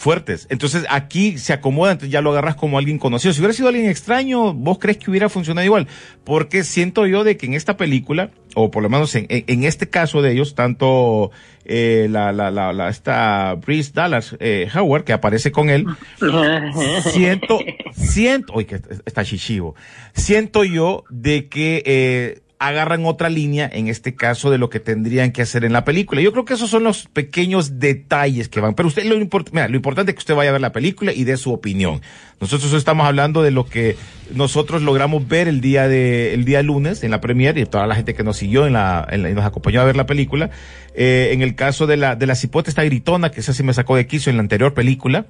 Fuertes. 0.00 0.46
Entonces 0.48 0.86
aquí 0.88 1.36
se 1.36 1.52
acomoda, 1.52 1.92
entonces 1.92 2.10
ya 2.10 2.22
lo 2.22 2.30
agarras 2.30 2.54
como 2.54 2.78
alguien 2.78 2.98
conocido. 2.98 3.34
Si 3.34 3.40
hubiera 3.40 3.52
sido 3.52 3.68
alguien 3.68 3.84
extraño, 3.84 4.54
¿vos 4.54 4.78
crees 4.78 4.96
que 4.96 5.10
hubiera 5.10 5.28
funcionado 5.28 5.66
igual? 5.66 5.88
Porque 6.24 6.64
siento 6.64 7.06
yo 7.06 7.22
de 7.22 7.36
que 7.36 7.44
en 7.44 7.52
esta 7.52 7.76
película, 7.76 8.30
o 8.54 8.70
por 8.70 8.82
lo 8.82 8.88
menos 8.88 9.14
en, 9.14 9.28
este 9.64 9.90
caso 9.90 10.22
de 10.22 10.32
ellos, 10.32 10.54
tanto 10.54 11.32
eh, 11.66 12.08
la, 12.10 12.32
la, 12.32 12.50
la, 12.50 12.72
la, 12.72 12.88
esta 12.88 13.56
Brice 13.56 13.92
Dallas 13.92 14.34
eh, 14.40 14.68
Howard, 14.74 15.04
que 15.04 15.12
aparece 15.12 15.52
con 15.52 15.68
él, 15.68 15.84
siento, 17.12 17.58
siento, 17.92 18.54
uy, 18.54 18.64
que 18.64 18.80
está 19.04 19.22
chichivo, 19.22 19.74
siento 20.14 20.64
yo 20.64 21.04
de 21.10 21.48
que 21.48 21.82
eh, 21.84 22.40
agarran 22.62 23.06
otra 23.06 23.30
línea, 23.30 23.70
en 23.72 23.88
este 23.88 24.14
caso, 24.14 24.50
de 24.50 24.58
lo 24.58 24.68
que 24.68 24.80
tendrían 24.80 25.32
que 25.32 25.40
hacer 25.40 25.64
en 25.64 25.72
la 25.72 25.82
película. 25.86 26.20
Yo 26.20 26.30
creo 26.30 26.44
que 26.44 26.52
esos 26.52 26.68
son 26.68 26.84
los 26.84 27.06
pequeños 27.08 27.78
detalles 27.80 28.50
que 28.50 28.60
van. 28.60 28.74
Pero 28.74 28.86
usted, 28.86 29.04
lo, 29.06 29.16
import- 29.16 29.48
mira, 29.52 29.66
lo 29.66 29.76
importante 29.76 30.10
es 30.10 30.14
que 30.16 30.18
usted 30.20 30.34
vaya 30.34 30.50
a 30.50 30.52
ver 30.52 30.60
la 30.60 30.70
película 30.70 31.10
y 31.14 31.24
dé 31.24 31.38
su 31.38 31.54
opinión. 31.54 32.02
Nosotros 32.38 32.74
estamos 32.74 33.06
hablando 33.06 33.42
de 33.42 33.50
lo 33.50 33.64
que 33.64 33.96
nosotros 34.34 34.82
logramos 34.82 35.26
ver 35.26 35.48
el 35.48 35.62
día 35.62 35.88
de, 35.88 36.34
el 36.34 36.44
día 36.44 36.62
lunes 36.62 37.02
en 37.02 37.10
la 37.10 37.22
premiere 37.22 37.62
y 37.62 37.64
toda 37.64 37.86
la 37.86 37.94
gente 37.94 38.12
que 38.12 38.22
nos 38.24 38.36
siguió 38.36 38.66
en 38.66 38.74
la, 38.74 39.06
en 39.10 39.22
la- 39.22 39.30
y 39.30 39.34
nos 39.34 39.46
acompañó 39.46 39.80
a 39.80 39.84
ver 39.84 39.96
la 39.96 40.04
película. 40.04 40.50
Eh, 40.94 41.30
en 41.32 41.40
el 41.40 41.54
caso 41.54 41.86
de 41.86 41.96
la, 41.96 42.14
de 42.14 42.26
la 42.26 42.34
cipote 42.34 42.68
esta 42.68 42.84
gritona, 42.84 43.30
que 43.30 43.40
esa 43.40 43.54
sí 43.54 43.62
me 43.62 43.72
sacó 43.72 43.96
de 43.96 44.06
quicio 44.06 44.28
en 44.28 44.36
la 44.36 44.42
anterior 44.42 44.74
película, 44.74 45.24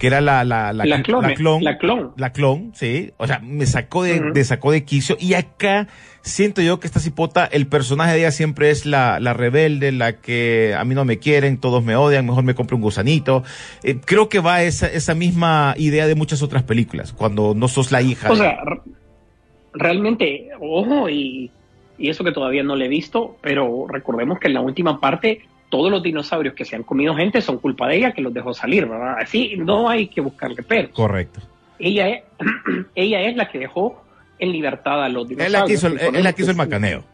que 0.00 0.08
era 0.08 0.20
la, 0.20 0.42
la, 0.42 0.72
la, 0.72 0.84
La 0.84 1.02
clone, 1.04 1.28
la 1.28 1.34
clon, 1.36 1.62
la 1.62 1.78
clon. 1.78 2.12
la 2.16 2.32
clon, 2.32 2.72
sí, 2.74 3.12
o 3.18 3.28
sea, 3.28 3.38
me 3.38 3.64
sacó 3.64 4.02
de, 4.02 4.18
Ujú. 4.18 4.32
de 4.32 4.42
sacó 4.44 4.72
de 4.72 4.82
quicio 4.82 5.16
y 5.20 5.34
acá 5.34 5.86
siento 6.24 6.60
yo 6.62 6.80
que 6.80 6.86
esta 6.86 6.98
cipota, 7.00 7.44
el 7.44 7.66
personaje 7.68 8.12
de 8.14 8.18
ella 8.20 8.30
siempre 8.32 8.70
es 8.70 8.86
la, 8.86 9.20
la 9.20 9.32
rebelde, 9.34 9.92
la 9.92 10.14
que 10.20 10.74
a 10.76 10.84
mí 10.84 10.94
no 10.94 11.04
me 11.04 11.18
quieren, 11.18 11.58
todos 11.58 11.84
me 11.84 11.94
odian, 11.96 12.26
mejor 12.26 12.42
me 12.42 12.54
compro 12.54 12.76
un 12.76 12.82
gusanito. 12.82 13.44
Eh, 13.82 13.98
creo 14.04 14.28
que 14.28 14.40
va 14.40 14.62
esa, 14.62 14.86
esa 14.88 15.14
misma 15.14 15.74
idea 15.76 16.06
de 16.06 16.14
muchas 16.14 16.42
otras 16.42 16.62
películas, 16.64 17.12
cuando 17.12 17.54
no 17.54 17.68
sos 17.68 17.92
la 17.92 18.02
hija. 18.02 18.30
O 18.30 18.34
de- 18.34 18.40
sea, 18.40 18.56
realmente, 19.72 20.48
ojo, 20.60 21.08
y, 21.08 21.50
y 21.98 22.08
eso 22.08 22.24
que 22.24 22.32
todavía 22.32 22.62
no 22.62 22.76
le 22.76 22.86
he 22.86 22.88
visto, 22.88 23.36
pero 23.40 23.86
recordemos 23.88 24.38
que 24.38 24.48
en 24.48 24.54
la 24.54 24.60
última 24.60 25.00
parte 25.00 25.42
todos 25.68 25.90
los 25.90 26.02
dinosaurios 26.02 26.54
que 26.54 26.64
se 26.64 26.76
han 26.76 26.84
comido 26.84 27.14
gente 27.16 27.40
son 27.42 27.58
culpa 27.58 27.88
de 27.88 27.96
ella 27.96 28.12
que 28.12 28.22
los 28.22 28.32
dejó 28.32 28.54
salir, 28.54 28.86
¿verdad? 28.86 29.16
Así 29.20 29.54
no 29.56 29.88
hay 29.88 30.06
que 30.06 30.20
buscarle 30.20 30.62
pero. 30.62 30.90
Correcto. 30.92 31.40
Ella 31.80 32.08
es, 32.08 32.22
ella 32.94 33.22
es 33.22 33.36
la 33.36 33.48
que 33.50 33.58
dejó 33.58 34.03
en 34.44 34.52
libertad 34.52 35.02
a 35.04 35.08
los 35.08 35.28
dinosaurios. 35.28 35.82
la 35.82 35.88
es 36.18 36.24
la 36.24 36.34
hizo 36.36 36.50
el 36.50 36.56
macaneo. 36.56 37.04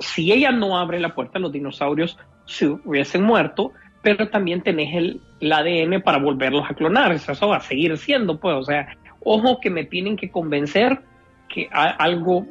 Si 0.00 0.32
ella 0.32 0.52
no 0.52 0.78
abre 0.78 1.00
la 1.00 1.14
puerta, 1.14 1.38
los 1.38 1.52
dinosaurios 1.52 2.16
se 2.46 2.68
hubiesen 2.68 3.22
muerto, 3.24 3.72
pero 4.02 4.28
también 4.28 4.62
tenés 4.62 4.94
el, 4.94 5.20
el 5.40 5.52
ADN 5.52 6.02
para 6.02 6.18
volverlos 6.18 6.64
a 6.70 6.74
clonar. 6.74 7.10
Eso 7.12 7.48
va 7.48 7.56
a 7.56 7.60
seguir 7.60 7.96
siendo, 7.98 8.38
pues, 8.38 8.54
o 8.54 8.62
sea, 8.62 8.96
ojo 9.24 9.58
que 9.60 9.70
me 9.70 9.84
tienen 9.84 10.16
que 10.16 10.30
convencer 10.30 11.00
que 11.48 11.68
a- 11.72 11.90
algo 11.90 12.46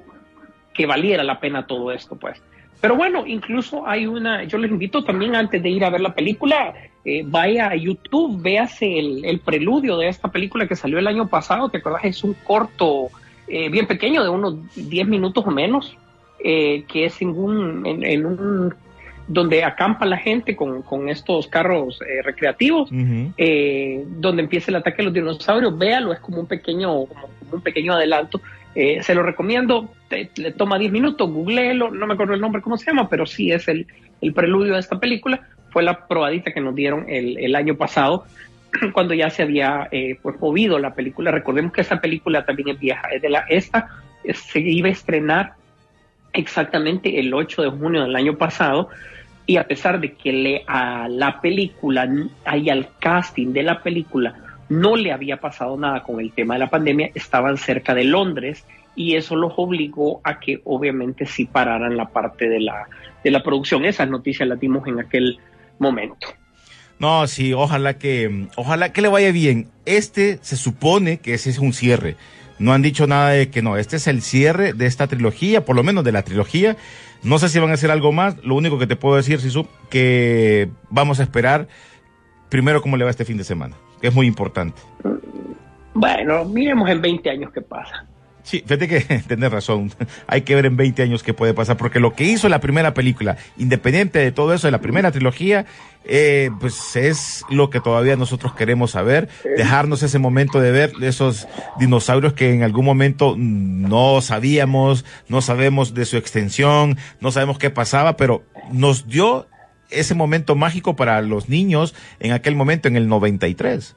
que 0.74 0.86
valiera 0.86 1.24
la 1.24 1.40
pena 1.40 1.66
todo 1.66 1.92
esto, 1.92 2.16
pues. 2.18 2.42
Pero 2.82 2.96
bueno, 2.96 3.26
incluso 3.26 3.88
hay 3.88 4.06
una, 4.06 4.44
yo 4.44 4.58
les 4.60 4.70
invito 4.70 5.04
también 5.04 5.36
antes 5.36 5.64
de 5.64 5.70
ir 5.70 5.84
a 5.84 5.90
ver 5.90 6.02
la 6.02 6.14
película, 6.14 6.76
eh, 7.06 7.24
vaya 7.26 7.70
a 7.70 7.76
YouTube, 7.76 8.40
véase 8.42 9.00
el, 9.00 9.26
el 9.26 9.40
preludio 9.40 9.98
de 9.98 10.10
esta 10.10 10.28
película 10.30 10.68
que 10.68 10.76
salió 10.76 11.00
el 11.00 11.08
año 11.08 11.28
pasado, 11.28 11.70
¿te 11.70 11.78
acuerdas? 11.78 12.04
Es 12.04 12.24
un 12.24 12.34
corto 12.44 13.08
eh, 13.48 13.70
bien 13.70 13.88
pequeño, 13.88 14.24
de 14.24 14.30
unos 14.30 14.56
10 14.75 15.08
minutos 15.08 15.44
o 15.46 15.51
menos, 15.51 15.96
eh, 16.44 16.84
que 16.88 17.06
es 17.06 17.22
en 17.22 17.30
un, 17.30 17.86
en, 17.86 18.04
en 18.04 18.25
un, 18.25 18.74
donde 19.27 19.63
acampa 19.63 20.06
la 20.06 20.18
gente 20.18 20.56
con, 20.56 20.82
con 20.84 21.10
estos 21.10 21.48
carros 21.48 22.00
eh, 22.01 22.22
recreativos 22.22 22.89
eh, 23.38 24.04
donde 24.08 24.44
empieza 24.44 24.72
el 24.72 24.75
ataque 24.77 25.01
a 25.01 25.06
los 25.06 25.13
dinosaurios, 25.13 25.77
véalo, 25.77 26.13
es 26.13 26.20
como 26.20 26.39
un 26.39 26.46
pequeño, 26.48 27.06
como, 27.06 27.22
como 27.39 27.54
un 27.54 27.62
pequeño 27.62 27.94
adelanto. 27.94 28.39
Eh, 28.75 29.01
se 29.01 29.16
lo 29.16 29.24
recomiendo, 29.24 29.89
te- 30.08 30.30
le 30.38 30.51
toma 30.51 30.77
10 30.77 30.92
minutos, 30.92 31.30
googleelo, 31.32 31.89
no 31.89 32.06
me 32.06 32.13
acuerdo 32.13 32.36
el 32.36 32.42
nombre, 32.42 32.62
cómo 32.62 32.77
se 32.77 32.86
llama, 32.86 33.10
pero 33.10 33.25
sí 33.25 33.51
es 33.51 33.68
el, 33.68 33.88
el 34.22 34.34
preludio 34.34 34.74
de 34.74 34.80
esta 34.80 35.00
película. 35.00 35.42
Fue 35.72 35.82
la 35.84 36.08
probadita 36.08 36.54
que 36.54 36.62
nos 36.62 36.75
dieron 36.75 37.06
el, 37.10 37.38
el 37.39 37.56
año 37.56 37.75
pasado, 37.75 38.25
cuando 38.94 39.14
ya 39.14 39.30
se 39.30 39.44
había 39.44 39.88
eh, 39.92 40.18
pues, 40.22 40.40
movido 40.40 40.80
la 40.80 40.94
película. 40.94 41.32
Recordemos 41.32 41.74
que 41.74 41.82
esa 41.82 42.00
película 42.00 42.46
también 42.46 42.70
es 42.70 42.80
vieja, 42.80 43.08
es 43.10 43.22
de 43.22 43.30
la, 43.30 43.46
esta 43.50 43.90
se 44.34 44.60
iba 44.60 44.90
a 44.90 44.92
estrenar 44.92 45.54
exactamente 46.34 47.20
el 47.20 47.34
8 47.34 47.62
de 47.64 47.70
junio 47.70 48.04
del 48.04 48.16
año 48.16 48.38
pasado 48.38 48.90
y 49.46 49.58
a 49.58 49.66
pesar 49.66 50.00
de 50.00 50.14
que 50.14 50.34
le, 50.34 50.64
a 50.68 51.08
la 51.08 51.40
película 51.40 52.08
y 52.54 52.70
al 52.70 52.90
casting 53.00 53.54
de 53.54 53.64
la 53.64 53.82
película 53.82 54.36
no 54.70 54.98
le 54.98 55.14
había 55.14 55.38
pasado 55.38 55.78
nada 55.78 56.04
con 56.04 56.20
el 56.20 56.34
tema 56.34 56.56
de 56.56 56.60
la 56.60 56.70
pandemia, 56.70 57.12
estaban 57.16 57.58
cerca 57.58 57.96
de 57.96 58.04
Londres 58.04 58.66
y 58.96 59.16
eso 59.16 59.36
los 59.36 59.54
obligó 59.56 60.20
a 60.24 60.40
que 60.40 60.60
obviamente 60.66 61.26
sí 61.26 61.46
pararan 61.46 61.96
la 61.96 62.10
parte 62.10 62.50
de 62.50 62.60
la, 62.60 62.88
de 63.24 63.32
la 63.32 63.42
producción. 63.42 63.86
Esas 63.86 64.10
noticias 64.10 64.50
las 64.50 64.60
dimos 64.60 64.86
en 64.88 65.00
aquel 65.00 65.40
momento. 65.80 66.28
No, 67.00 67.27
sí, 67.27 67.54
ojalá 67.54 67.98
que, 67.98 68.48
ojalá 68.56 68.92
que 68.92 69.01
le 69.01 69.08
vaya 69.08 69.32
bien. 69.32 69.68
Este 69.86 70.39
se 70.42 70.56
supone 70.56 71.20
que 71.20 71.34
ese 71.34 71.50
es 71.50 71.60
un 71.60 71.74
cierre. 71.74 72.16
No 72.60 72.74
han 72.74 72.82
dicho 72.82 73.06
nada 73.06 73.30
de 73.30 73.50
que 73.50 73.62
no. 73.62 73.77
Este 73.77 73.98
es 73.98 74.08
el 74.08 74.22
cierre 74.22 74.74
de 74.74 74.88
esta 74.88 75.08
trilogía, 75.08 75.63
por 75.63 75.75
lo 75.75 75.84
menos 75.84 76.04
de 76.04 76.12
la 76.12 76.24
trilogía. 76.24 76.75
No 77.24 77.38
sé 77.38 77.50
si 77.50 77.60
van 77.60 77.70
a 77.70 77.74
hacer 77.75 77.92
algo 77.92 78.12
más. 78.12 78.38
Lo 78.44 78.56
único 78.56 78.80
que 78.80 78.88
te 78.88 78.96
puedo 78.96 79.16
decir, 79.16 79.39
Sisu, 79.39 79.68
que 79.89 80.70
vamos 80.89 81.20
a 81.20 81.24
esperar 81.24 81.68
primero 82.50 82.82
cómo 82.82 82.98
le 82.98 83.04
va 83.04 83.12
este 83.12 83.25
fin 83.25 83.38
de 83.38 83.44
semana, 83.44 83.75
que 84.01 84.08
es 84.08 84.13
muy 84.13 84.25
importante. 84.25 84.82
Bueno, 85.94 86.46
miremos 86.46 86.89
en 86.89 87.01
20 87.01 87.30
años 87.30 87.51
qué 87.54 87.62
pasa. 87.62 88.06
Sí, 88.48 88.63
fíjate 88.66 88.88
que 88.88 89.01
tenés 89.27 89.51
razón. 89.51 89.92
Hay 90.25 90.44
que 90.44 90.56
ver 90.56 90.66
en 90.66 90.77
20 90.77 91.04
años 91.04 91.22
qué 91.22 91.34
puede 91.34 91.54
pasar, 91.54 91.75
porque 91.75 92.00
lo 92.00 92.13
que 92.13 92.24
hizo 92.24 92.48
la 92.48 92.62
primera 92.62 92.94
película, 92.94 93.36
independiente 93.58 94.20
de 94.20 94.32
todo 94.32 94.54
eso, 94.54 94.68
de 94.68 94.72
la 94.72 94.80
primera 94.80 95.12
trilogía, 95.12 95.66
eh, 96.06 96.50
pues 96.62 96.96
es 96.96 97.44
lo 97.50 97.70
que 97.70 97.82
todavía 97.82 98.16
nosotros 98.16 98.54
queremos 98.54 98.92
saber, 98.92 99.27
dejarnos 99.58 100.01
ese 100.01 100.18
momento 100.18 100.62
de 100.62 100.72
ver 100.72 100.94
esos 101.01 101.46
dinosaurios 101.77 102.32
que 102.32 102.54
en 102.54 102.63
algún 102.63 102.86
momento 102.86 103.36
no 103.38 104.22
sabíamos, 104.22 105.04
no 105.27 105.42
sabemos 105.42 105.94
de 105.94 106.06
su 106.06 106.16
extensión, 106.16 106.98
no 107.20 107.34
sabemos 107.34 107.60
qué 107.60 107.70
pasaba, 107.70 108.16
pero 108.16 108.46
nos 108.72 109.10
dio 109.10 109.48
ese 109.89 110.16
momento 110.16 110.56
mágico 110.56 110.96
para 110.96 111.22
los 111.22 111.50
niños 111.50 111.94
en 112.22 112.32
aquel 112.32 112.56
momento, 112.56 112.88
en 112.88 112.96
el 112.96 113.10
93. 113.10 113.94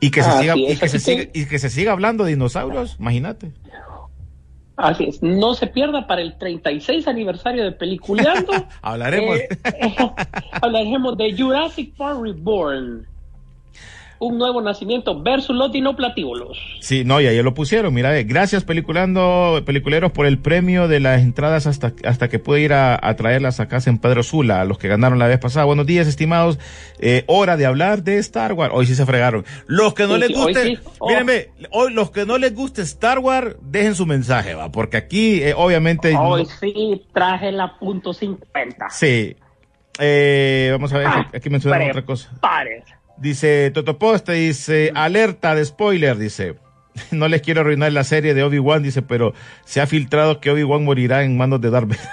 Y 0.00 0.10
que 0.10 0.22
se 0.22 0.28
Así 0.30 0.40
siga, 0.42 0.56
y 0.56 0.76
que 0.76 0.88
se 0.88 0.96
que- 0.96 0.98
siga, 1.00 1.22
y 1.32 1.46
que 1.46 1.58
se 1.58 1.70
siga 1.70 1.92
hablando 1.92 2.24
de 2.24 2.30
dinosaurios, 2.30 2.96
imagínate. 3.00 3.52
Así 4.76 5.04
es, 5.04 5.22
no 5.22 5.54
se 5.54 5.66
pierda 5.68 6.06
para 6.06 6.20
el 6.20 6.36
36 6.36 7.08
aniversario 7.08 7.64
de 7.64 7.72
Peliculeando. 7.72 8.52
Hablaremos. 8.82 9.38
Eh, 9.64 9.96
hablaremos 10.62 11.16
de 11.16 11.34
Jurassic 11.36 11.94
Park 11.96 12.20
Reborn. 12.22 13.06
Un 14.18 14.38
nuevo 14.38 14.62
nacimiento 14.62 15.22
versus 15.22 15.54
los 15.54 15.70
dinoplatívolos. 15.72 16.58
Sí, 16.80 17.04
no, 17.04 17.20
y 17.20 17.26
ayer 17.26 17.44
lo 17.44 17.52
pusieron, 17.54 17.92
mira, 17.92 18.16
eh, 18.18 18.24
gracias 18.24 18.64
peliculando, 18.64 19.62
peliculeros 19.66 20.12
por 20.12 20.24
el 20.26 20.38
premio 20.38 20.88
de 20.88 21.00
las 21.00 21.20
entradas 21.22 21.66
hasta, 21.66 21.92
hasta 22.04 22.28
que 22.28 22.38
pude 22.38 22.60
ir 22.62 22.72
a, 22.72 22.98
a 23.00 23.14
traerlas 23.16 23.60
a 23.60 23.68
casa 23.68 23.90
en 23.90 23.98
Pedro 23.98 24.22
Sula, 24.22 24.60
a 24.60 24.64
los 24.64 24.78
que 24.78 24.88
ganaron 24.88 25.18
la 25.18 25.26
vez 25.26 25.38
pasada. 25.38 25.66
Buenos 25.66 25.86
días, 25.86 26.06
estimados. 26.06 26.58
Eh, 26.98 27.24
hora 27.26 27.56
de 27.56 27.66
hablar 27.66 28.02
de 28.04 28.18
Star 28.18 28.54
Wars. 28.54 28.72
Hoy 28.74 28.86
sí 28.86 28.94
se 28.94 29.04
fregaron. 29.04 29.44
Los 29.66 29.92
que 29.94 30.04
no 30.06 30.14
Sí, 30.14 30.20
les 30.20 30.28
sí, 30.28 30.34
hoy 30.34 30.42
guste, 30.44 30.62
sí. 30.64 30.78
Oh. 30.98 31.08
mírenme, 31.08 31.48
hoy 31.70 31.92
los 31.92 32.10
que 32.10 32.24
no 32.24 32.38
les 32.38 32.54
guste 32.54 32.82
Star 32.82 33.18
Wars, 33.18 33.56
dejen 33.60 33.94
su 33.94 34.06
mensaje, 34.06 34.54
va, 34.54 34.72
porque 34.72 34.96
aquí, 34.96 35.42
eh, 35.42 35.52
obviamente. 35.56 36.14
Hoy 36.16 36.44
no- 36.44 36.48
sí 36.48 37.02
traje 37.12 37.52
la 37.52 37.78
punto 37.78 38.12
50. 38.14 38.88
sí. 38.90 39.36
Eh, 39.98 40.68
vamos 40.72 40.92
a 40.92 40.98
ver, 40.98 41.06
Ah, 41.06 41.30
aquí 41.34 41.48
mencionaron 41.48 41.88
otra 41.88 42.04
cosa. 42.04 42.28
Prepárese. 42.32 42.95
Dice 43.18 43.70
Toto 43.72 43.98
Poste, 43.98 44.32
dice, 44.32 44.92
alerta 44.94 45.54
de 45.54 45.64
spoiler, 45.64 46.16
dice. 46.18 46.54
No 47.10 47.28
les 47.28 47.42
quiero 47.42 47.60
arruinar 47.60 47.92
la 47.92 48.04
serie 48.04 48.32
de 48.32 48.42
Obi-Wan, 48.42 48.82
dice, 48.82 49.02
pero 49.02 49.34
se 49.66 49.80
ha 49.82 49.86
filtrado 49.86 50.40
que 50.40 50.50
Obi-Wan 50.50 50.82
morirá 50.84 51.24
en 51.24 51.36
manos 51.36 51.60
de 51.60 51.68
Darth 51.70 51.88
Vader. 51.88 52.08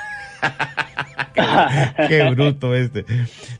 Qué 2.07 2.29
bruto 2.29 2.75
este. 2.75 3.05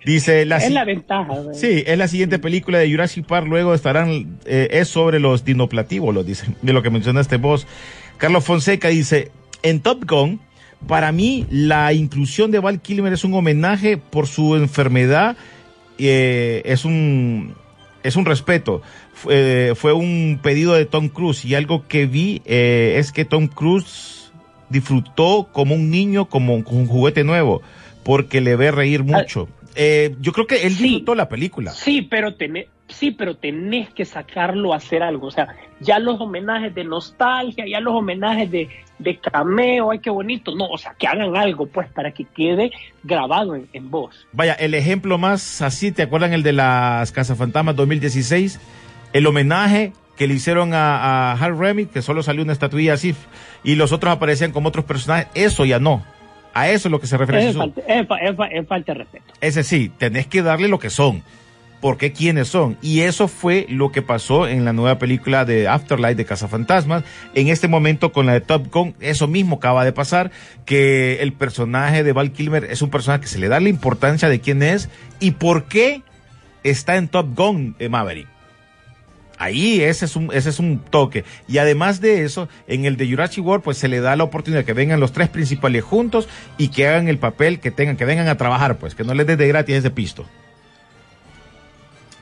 Dice, 0.05 0.45
la, 0.45 0.57
Es 0.57 0.65
si- 0.65 0.73
la 0.73 0.83
ventaja. 0.85 1.33
güey. 1.33 1.55
sí, 1.55 1.83
es 1.85 1.97
la 1.97 2.07
siguiente 2.07 2.39
película 2.39 2.77
de 2.79 2.89
Jurassic 2.91 3.25
Park, 3.25 3.47
luego 3.47 3.73
estarán, 3.73 4.38
eh, 4.45 4.67
es 4.71 4.89
sobre 4.89 5.19
los 5.19 5.43
dinoplatívolos, 5.45 6.25
dice, 6.25 6.47
de 6.62 6.73
lo 6.73 6.83
que 6.83 6.89
mencionaste 6.89 7.38
vos. 7.38 7.67
Carlos 8.17 8.43
Fonseca 8.43 8.89
dice, 8.89 9.31
en 9.63 9.79
Top 9.81 10.03
Gun, 10.07 10.39
para 10.88 11.12
mí 11.12 11.45
la 11.50 11.93
inclusión 11.93 12.51
de 12.51 12.59
Val 12.59 12.81
Kilmer 12.81 13.13
es 13.13 13.23
un 13.23 13.33
homenaje 13.33 13.97
por 13.97 14.27
su 14.27 14.55
enfermedad, 14.55 15.35
eh, 16.07 16.62
es 16.65 16.86
un 16.86 17.55
es 18.03 18.15
un 18.15 18.25
respeto. 18.25 18.81
Fue, 19.13 19.74
fue 19.75 19.93
un 19.93 20.39
pedido 20.43 20.74
de 20.74 20.86
Tom 20.86 21.07
Cruise 21.10 21.45
y 21.45 21.55
algo 21.55 21.88
que 21.88 22.05
vi 22.05 22.41
eh, 22.45 22.95
es 22.98 23.12
que 23.12 23.24
Tom 23.25 23.48
Cruise 23.48 24.31
disfrutó 24.69 25.50
como 25.53 25.75
un 25.75 25.89
niño, 25.89 26.25
como 26.29 26.55
un 26.55 26.63
juguete 26.88 27.24
nuevo, 27.24 27.62
porque 28.03 28.41
le 28.41 28.55
ve 28.55 28.72
reír 28.72 29.03
mucho. 29.03 29.48
Eh, 29.75 30.15
yo 30.19 30.33
creo 30.33 30.48
que 30.48 30.63
él 30.67 30.74
Sí. 30.74 30.83
disfrutó 30.83 31.15
la 31.15 31.29
película. 31.29 31.72
Sí, 31.72 32.01
pero 32.01 32.36
sí, 32.93 33.12
pero 33.12 33.35
tenés 33.35 33.89
que 33.93 34.05
sacarlo 34.05 34.73
a 34.73 34.77
hacer 34.77 35.03
algo. 35.03 35.27
O 35.27 35.31
sea, 35.31 35.55
ya 35.79 36.00
los 36.00 36.19
homenajes 36.21 36.73
de 36.73 36.83
nostalgia, 36.83 37.65
ya 37.67 37.79
los 37.79 37.93
homenajes 37.93 38.50
de, 38.50 38.69
de 39.00 39.17
cameo, 39.19 39.91
ay, 39.91 40.00
qué 40.00 40.09
bonito. 40.09 40.55
No, 40.55 40.65
o 40.67 40.77
sea, 40.77 40.95
que 40.97 41.07
hagan 41.07 41.35
algo, 41.35 41.65
pues, 41.67 41.88
para 41.89 42.12
que 42.12 42.23
quede 42.25 42.71
grabado 43.03 43.55
en, 43.55 43.67
en 43.73 43.89
voz. 43.91 44.25
Vaya, 44.31 44.53
el 44.53 44.73
ejemplo 44.73 45.17
más 45.17 45.62
así, 45.62 45.91
¿te 45.91 46.03
acuerdan 46.03 46.33
el 46.33 46.43
de 46.43 46.53
las 46.53 47.12
Cazafantasmas 47.12 47.75
2016? 47.75 48.59
El 49.13 49.27
homenaje 49.27 49.93
que 50.17 50.27
le 50.27 50.35
hicieron 50.35 50.73
a, 50.73 51.31
a 51.31 51.33
Hal 51.33 51.57
Remy, 51.57 51.88
que 51.88 52.01
solo 52.01 52.21
salió 52.23 52.43
una 52.43 52.53
estatuilla 52.53 52.93
así, 52.93 53.15
y 53.63 53.75
los 53.75 53.91
otros 53.91 54.13
aparecían 54.13 54.51
como 54.51 54.69
otros 54.69 54.85
personajes. 54.85 55.27
Eso 55.33 55.65
ya 55.65 55.79
no. 55.79 56.03
A 56.55 56.69
eso 56.69 56.88
es 56.88 56.91
lo 56.91 57.00
que 57.00 57.07
se 57.07 57.17
refiere. 57.17 57.39
Es, 57.41 57.45
Jesús. 57.47 57.59
falta, 57.62 57.81
es, 57.88 58.07
fa- 58.07 58.17
es 58.19 58.35
fa- 58.35 58.47
es 58.47 58.67
falta 58.67 58.93
de 58.93 59.00
respeto. 59.00 59.25
Ese 59.41 59.63
sí, 59.63 59.91
tenés 59.97 60.27
que 60.27 60.43
darle 60.43 60.67
lo 60.67 60.77
que 60.77 60.91
son. 60.91 61.23
Porque 61.83 62.13
quiénes 62.13 62.47
son. 62.47 62.77
Y 62.81 63.01
eso 63.01 63.27
fue 63.27 63.65
lo 63.67 63.91
que 63.91 64.01
pasó 64.01 64.47
en 64.47 64.63
la 64.63 64.71
nueva 64.71 64.99
película 64.99 65.43
de 65.43 65.67
Afterlife 65.67 66.15
de 66.15 66.23
Cazafantasmas. 66.23 67.03
En 67.35 67.49
este 67.49 67.67
momento 67.67 68.13
con 68.13 68.25
la 68.25 68.31
de 68.31 68.39
Top 68.39 68.71
Gun, 68.71 68.95
eso 69.01 69.27
mismo 69.27 69.57
acaba 69.57 69.83
de 69.83 69.91
pasar, 69.91 70.31
que 70.63 71.21
el 71.21 71.33
personaje 71.33 72.05
de 72.05 72.13
Val 72.13 72.31
Kilmer 72.31 72.63
es 72.63 72.81
un 72.81 72.89
personaje 72.89 73.23
que 73.23 73.27
se 73.27 73.37
le 73.37 73.49
da 73.49 73.59
la 73.59 73.67
importancia 73.67 74.29
de 74.29 74.39
quién 74.39 74.63
es 74.63 74.87
y 75.19 75.31
por 75.31 75.65
qué 75.65 76.03
está 76.63 76.95
en 76.95 77.09
Top 77.09 77.35
Gun 77.35 77.75
eh, 77.79 77.89
Maverick. 77.89 78.29
Ahí 79.37 79.81
ese 79.81 80.05
es 80.05 80.15
un 80.15 80.31
ese 80.31 80.51
es 80.51 80.59
un 80.59 80.79
toque 80.79 81.25
y 81.49 81.57
además 81.57 81.99
de 81.99 82.23
eso 82.23 82.47
en 82.65 82.85
el 82.85 82.95
de 82.95 83.09
Jurassic 83.09 83.43
World 83.43 83.61
pues 83.61 83.77
se 83.77 83.89
le 83.89 83.99
da 83.99 84.15
la 84.15 84.23
oportunidad 84.23 84.61
de 84.61 84.65
que 84.65 84.71
vengan 84.71 85.01
los 85.01 85.11
tres 85.11 85.27
principales 85.27 85.83
juntos 85.83 86.29
y 86.57 86.69
que 86.69 86.87
hagan 86.87 87.09
el 87.09 87.17
papel 87.17 87.59
que 87.59 87.71
tengan 87.71 87.97
que 87.97 88.05
vengan 88.05 88.29
a 88.29 88.37
trabajar 88.37 88.77
pues 88.77 88.95
que 88.95 89.03
no 89.03 89.13
les 89.13 89.27
des 89.27 89.37
de 89.37 89.49
gratis 89.49 89.75
ese 89.75 89.89
pisto 89.89 90.25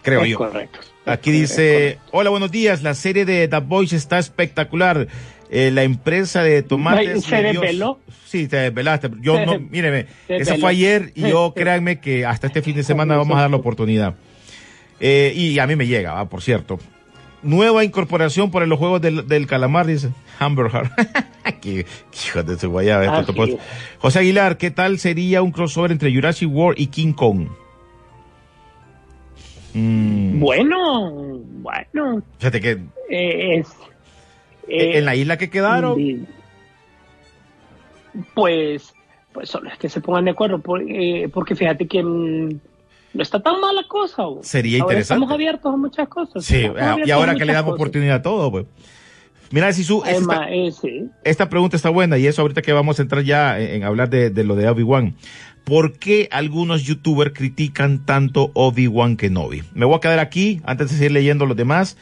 creo 0.02 0.24
es 0.24 0.30
yo 0.30 0.38
correcto. 0.38 0.80
aquí 1.06 1.32
dice 1.32 1.98
correcto. 1.98 2.18
hola 2.18 2.30
buenos 2.30 2.52
días 2.52 2.82
la 2.84 2.94
serie 2.94 3.26
de 3.26 3.48
The 3.48 3.60
Boys 3.60 3.94
está 3.94 4.20
espectacular 4.20 5.08
Eh, 5.54 5.70
la 5.70 5.84
empresa 5.84 6.44
de 6.44 6.64
tomates 6.64 7.26
¿Se 7.26 7.42
desveló? 7.44 8.00
sí 8.26 8.48
te 8.48 8.56
desvelaste 8.56 9.10
yo 9.22 9.36
Se 9.36 9.46
no 9.46 9.60
míreme 9.60 10.06
desveló. 10.30 10.60
fue 10.62 10.70
ayer 10.72 11.12
y 11.14 11.30
yo 11.30 11.54
créanme 11.56 12.00
que 12.00 12.26
hasta 12.26 12.48
este 12.48 12.62
fin 12.62 12.76
de 12.76 12.84
semana 12.92 13.18
vamos 13.18 13.38
a 13.38 13.42
dar 13.42 13.50
la 13.52 13.58
oportunidad 13.58 14.16
eh, 15.02 15.34
y 15.36 15.58
a 15.60 15.66
mí 15.66 15.76
me 15.76 15.88
llega, 15.88 16.20
ah, 16.20 16.30
por 16.30 16.44
cierto. 16.44 16.78
Nueva 17.42 17.84
incorporación 17.84 18.52
para 18.52 18.68
los 18.68 18.78
juegos 18.78 19.02
del, 19.02 19.28
del 19.28 19.48
calamar, 19.48 19.88
dice 19.88 20.10
Hamburger. 20.38 20.92
Qué 21.62 21.88
hijo 22.28 22.44
de 22.44 22.60
su 22.60 22.70
guayaba. 22.70 23.26
José 23.98 24.20
Aguilar, 24.20 24.58
¿qué 24.58 24.70
tal 24.70 25.00
sería 25.00 25.42
un 25.42 25.52
crossover 25.52 25.92
entre 25.92 26.14
Jurassic 26.14 26.48
World 26.52 26.80
y 26.80 26.86
King 26.88 27.14
Kong? 27.14 27.48
Mm, 29.74 30.40
Bueno, 30.40 31.12
bueno, 31.62 32.22
fíjate 32.40 32.60
que 32.62 32.72
eh, 33.10 33.60
es... 33.60 33.68
eh, 34.68 34.98
en 34.98 35.06
la 35.06 35.16
isla 35.16 35.38
que 35.38 35.50
quedaron. 35.50 35.98
Pues, 38.34 38.94
pues 39.32 39.50
solo 39.50 39.70
es 39.70 39.78
que 39.78 39.90
se 39.90 40.02
pongan 40.02 40.26
de 40.26 40.32
acuerdo, 40.32 40.60
por- 40.60 40.82
eh, 40.86 41.30
porque 41.34 41.56
fíjate 41.56 41.88
que 41.88 42.04
mm, 42.04 42.50
no 43.14 43.22
está 43.24 43.42
tan 43.42 43.60
mala 43.62 43.84
cosa. 43.88 44.24
Sería 44.42 44.82
ahora 44.82 44.94
interesante. 44.96 45.02
Estamos 45.24 45.32
abiertos 45.34 45.74
a 45.74 45.78
muchas 45.78 46.08
cosas. 46.10 46.44
sí, 46.46 46.66
ah, 46.80 46.98
y 47.06 47.12
ahora 47.12 47.36
que 47.36 47.46
le 47.46 47.54
damos 47.54 47.72
cosas. 47.72 47.82
oportunidad 47.82 48.16
a 48.18 48.22
todo, 48.22 48.52
pues. 48.52 48.66
Mira, 49.54 49.72
Sisu, 49.74 50.02
Además, 50.06 50.48
esta, 50.50 50.52
eh, 50.54 50.72
sí. 50.72 51.10
esta 51.26 51.50
pregunta 51.50 51.76
está 51.76 51.90
buena 51.90 52.18
y 52.18 52.26
eso 52.26 52.42
ahorita 52.42 52.62
que 52.62 52.72
vamos 52.72 53.00
a 53.00 53.02
entrar 53.02 53.22
ya 53.24 53.60
en, 53.60 53.70
en 53.76 53.84
hablar 53.84 54.10
de, 54.10 54.30
de 54.30 54.44
lo 54.46 54.56
de 54.56 54.70
Obi-Wan. 54.70 55.14
¿Por 55.64 55.94
qué 55.94 56.28
algunos 56.32 56.84
youtubers 56.84 57.34
critican 57.34 58.06
tanto 58.06 58.52
Obi-Wan 58.54 59.16
Kenobi? 59.16 59.64
Me 59.74 59.86
voy 59.86 59.96
a 59.96 60.00
quedar 60.00 60.20
aquí 60.20 60.62
antes 60.66 60.90
de 60.90 60.98
seguir 60.98 61.12
leyendo 61.12 61.46
los 61.46 61.56
demás 61.56 61.98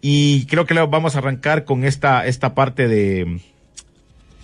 y 0.00 0.46
creo 0.46 0.66
que 0.66 0.74
vamos 0.74 1.14
a 1.14 1.18
arrancar 1.18 1.64
con 1.64 1.84
esta, 1.84 2.26
esta 2.26 2.54
parte 2.54 2.88
de, 2.88 3.40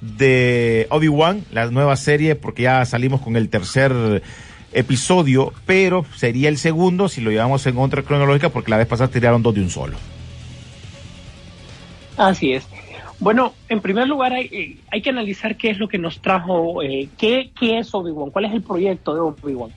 de 0.00 0.86
Obi-Wan, 0.90 1.44
la 1.52 1.70
nueva 1.70 1.96
serie, 1.96 2.34
porque 2.34 2.62
ya 2.62 2.84
salimos 2.84 3.20
con 3.20 3.36
el 3.36 3.48
tercer 3.48 4.22
episodio, 4.72 5.52
pero 5.66 6.04
sería 6.16 6.48
el 6.48 6.58
segundo 6.58 7.08
si 7.08 7.20
lo 7.20 7.30
llevamos 7.30 7.66
en 7.66 7.76
otra 7.78 8.02
cronológica 8.02 8.50
porque 8.50 8.70
la 8.70 8.76
vez 8.76 8.86
pasada 8.86 9.10
tiraron 9.10 9.42
dos 9.42 9.54
de 9.54 9.62
un 9.62 9.70
solo. 9.70 9.96
Así 12.16 12.52
es. 12.52 12.66
Bueno, 13.21 13.52
en 13.69 13.83
primer 13.83 14.09
lugar 14.09 14.33
hay, 14.33 14.47
eh, 14.47 14.76
hay 14.91 15.02
que 15.02 15.11
analizar 15.11 15.56
qué 15.56 15.69
es 15.69 15.78
lo 15.78 15.89
que 15.89 15.99
nos 15.99 16.21
trajo, 16.21 16.83
eh, 16.83 17.11
qué, 17.19 17.50
qué 17.59 17.78
es 17.78 17.95
Obi-Wan, 17.95 18.30
cuál 18.30 18.47
es 18.47 18.52
el 18.52 18.63
proyecto 18.63 19.15
de 19.15 19.21
Obi-Wan. 19.21 19.71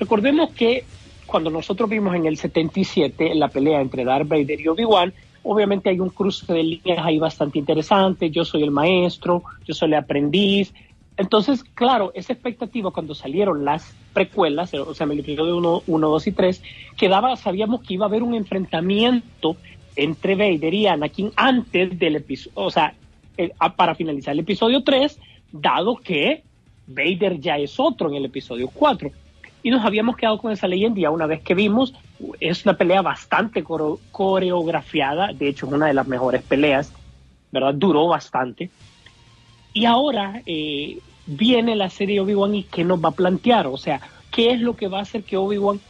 Recordemos 0.00 0.50
que 0.50 0.84
cuando 1.24 1.48
nosotros 1.48 1.88
vimos 1.88 2.14
en 2.16 2.26
el 2.26 2.36
77 2.36 3.36
la 3.36 3.46
pelea 3.46 3.80
entre 3.80 4.04
Darth 4.04 4.26
Vader 4.26 4.60
y 4.60 4.66
Obi-Wan, 4.66 5.12
obviamente 5.44 5.90
hay 5.90 6.00
un 6.00 6.10
cruce 6.10 6.52
de 6.52 6.62
líneas 6.64 7.06
ahí 7.06 7.20
bastante 7.20 7.60
interesante, 7.60 8.30
yo 8.30 8.44
soy 8.44 8.64
el 8.64 8.72
maestro, 8.72 9.44
yo 9.64 9.74
soy 9.74 9.88
el 9.88 9.94
aprendiz. 9.94 10.74
Entonces, 11.16 11.62
claro, 11.62 12.10
esa 12.16 12.32
expectativa 12.32 12.90
cuando 12.90 13.14
salieron 13.14 13.64
las 13.64 13.94
precuelas, 14.12 14.74
o 14.74 14.92
sea, 14.92 15.06
el 15.06 15.20
episodio 15.20 15.56
1, 15.56 15.82
1 15.86 16.08
2 16.08 16.26
y 16.26 16.32
3, 16.32 16.62
quedaba, 16.96 17.36
sabíamos 17.36 17.82
que 17.82 17.94
iba 17.94 18.06
a 18.06 18.08
haber 18.08 18.24
un 18.24 18.34
enfrentamiento 18.34 19.56
entre 19.96 20.34
Vader 20.34 20.72
y 20.74 20.86
Anakin 20.86 21.32
antes 21.36 21.98
del 21.98 22.16
episodio, 22.16 22.52
o 22.54 22.70
sea, 22.70 22.94
eh, 23.36 23.50
para 23.76 23.94
finalizar 23.94 24.32
el 24.32 24.40
episodio 24.40 24.82
3, 24.82 25.18
dado 25.52 25.96
que 25.96 26.42
Vader 26.86 27.40
ya 27.40 27.56
es 27.58 27.78
otro 27.78 28.08
en 28.08 28.16
el 28.16 28.24
episodio 28.24 28.68
4. 28.72 29.10
Y 29.62 29.70
nos 29.70 29.84
habíamos 29.84 30.16
quedado 30.16 30.38
con 30.38 30.50
esa 30.50 30.66
leyenda 30.66 31.00
ya 31.00 31.10
una 31.10 31.26
vez 31.26 31.40
que 31.42 31.54
vimos, 31.54 31.94
es 32.40 32.64
una 32.64 32.76
pelea 32.76 33.00
bastante 33.02 33.62
coreografiada, 33.62 35.32
de 35.32 35.48
hecho 35.48 35.66
es 35.66 35.72
una 35.72 35.86
de 35.86 35.94
las 35.94 36.06
mejores 36.08 36.42
peleas, 36.42 36.92
¿verdad? 37.52 37.74
Duró 37.74 38.08
bastante. 38.08 38.70
Y 39.72 39.84
ahora 39.84 40.42
eh, 40.46 40.98
viene 41.26 41.76
la 41.76 41.90
serie 41.90 42.20
Obi-Wan 42.20 42.54
y 42.54 42.62
qué 42.64 42.84
nos 42.84 43.02
va 43.02 43.10
a 43.10 43.12
plantear, 43.12 43.66
o 43.68 43.76
sea, 43.76 44.00
qué 44.30 44.50
es 44.50 44.60
lo 44.60 44.74
que 44.74 44.88
va 44.88 44.98
a 44.98 45.02
hacer 45.02 45.22
que 45.22 45.36
Obi-Wan 45.36 45.80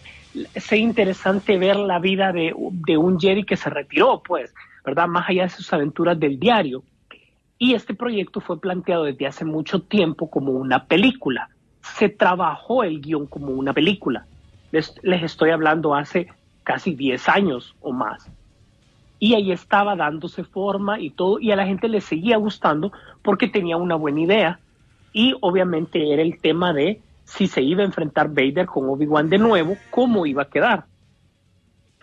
sea 0.56 0.78
interesante 0.78 1.58
ver 1.58 1.76
la 1.76 1.98
vida 1.98 2.32
de, 2.32 2.54
de 2.70 2.96
un 2.96 3.18
Jedi 3.18 3.44
que 3.44 3.56
se 3.56 3.70
retiró, 3.70 4.22
pues, 4.22 4.54
¿verdad? 4.84 5.08
Más 5.08 5.28
allá 5.28 5.44
de 5.44 5.48
sus 5.50 5.72
aventuras 5.72 6.18
del 6.18 6.38
diario. 6.38 6.82
Y 7.58 7.74
este 7.74 7.94
proyecto 7.94 8.40
fue 8.40 8.60
planteado 8.60 9.04
desde 9.04 9.26
hace 9.26 9.44
mucho 9.44 9.82
tiempo 9.82 10.28
como 10.28 10.52
una 10.52 10.86
película. 10.86 11.48
Se 11.80 12.08
trabajó 12.08 12.82
el 12.82 13.00
guion 13.00 13.26
como 13.26 13.48
una 13.48 13.72
película. 13.72 14.26
Les, 14.72 14.94
les 15.02 15.22
estoy 15.22 15.50
hablando 15.50 15.94
hace 15.94 16.28
casi 16.64 16.94
10 16.94 17.28
años 17.28 17.74
o 17.80 17.92
más. 17.92 18.30
Y 19.18 19.34
ahí 19.34 19.52
estaba 19.52 19.94
dándose 19.94 20.42
forma 20.42 20.98
y 20.98 21.10
todo, 21.10 21.38
y 21.38 21.52
a 21.52 21.56
la 21.56 21.66
gente 21.66 21.88
le 21.88 22.00
seguía 22.00 22.36
gustando 22.38 22.92
porque 23.22 23.46
tenía 23.46 23.76
una 23.76 23.94
buena 23.94 24.20
idea. 24.20 24.58
Y 25.12 25.36
obviamente 25.40 26.12
era 26.12 26.22
el 26.22 26.40
tema 26.40 26.72
de 26.72 27.00
si 27.36 27.46
se 27.46 27.62
iba 27.62 27.82
a 27.82 27.86
enfrentar 27.86 28.28
Vader 28.28 28.66
con 28.66 28.88
Obi-Wan 28.90 29.30
de 29.30 29.38
nuevo, 29.38 29.76
cómo 29.90 30.26
iba 30.26 30.42
a 30.42 30.50
quedar. 30.50 30.84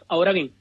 Ahora 0.07 0.31
bien, 0.31 0.51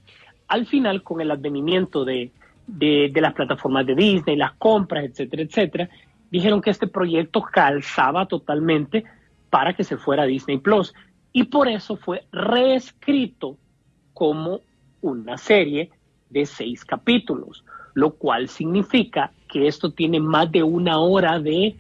al 0.47 0.67
final, 0.67 1.03
con 1.03 1.23
el 1.23 1.31
advenimiento 1.31 2.05
de, 2.05 2.33
de, 2.67 3.11
las 3.15 3.33
plataformas 3.33 3.87
de 3.87 3.95
Disney, 3.95 4.37
las 4.37 4.53
compras, 4.53 5.05
etcétera, 5.05 5.43
etcétera, 5.43 5.89
dijeron 6.31 6.61
que 6.61 6.71
este 6.71 6.87
proyecto 6.87 7.41
calzaba 7.41 8.27
totalmente 8.27 9.05
para 9.49 9.73
que 9.73 9.85
se 9.85 9.97
fuera 9.97 10.25
a 10.25 10.27
Disney 10.27 10.59
Plus. 10.59 10.93
Y 11.33 11.45
por 11.45 11.69
eso 11.69 11.97
fue 11.97 12.27
reescrito 12.31 13.57
como 14.13 14.61
una 15.01 15.39
serie 15.39 15.91
de 16.29 16.45
seis 16.45 16.85
capítulos, 16.85 17.65
lo 17.95 18.11
cual 18.11 18.49
significa 18.49 19.33
que 19.49 19.67
esto 19.67 19.93
tiene 19.93 20.21
más 20.21 20.53
de 20.53 20.63
una 20.63 20.99
hora 20.99 21.39
de 21.39 21.75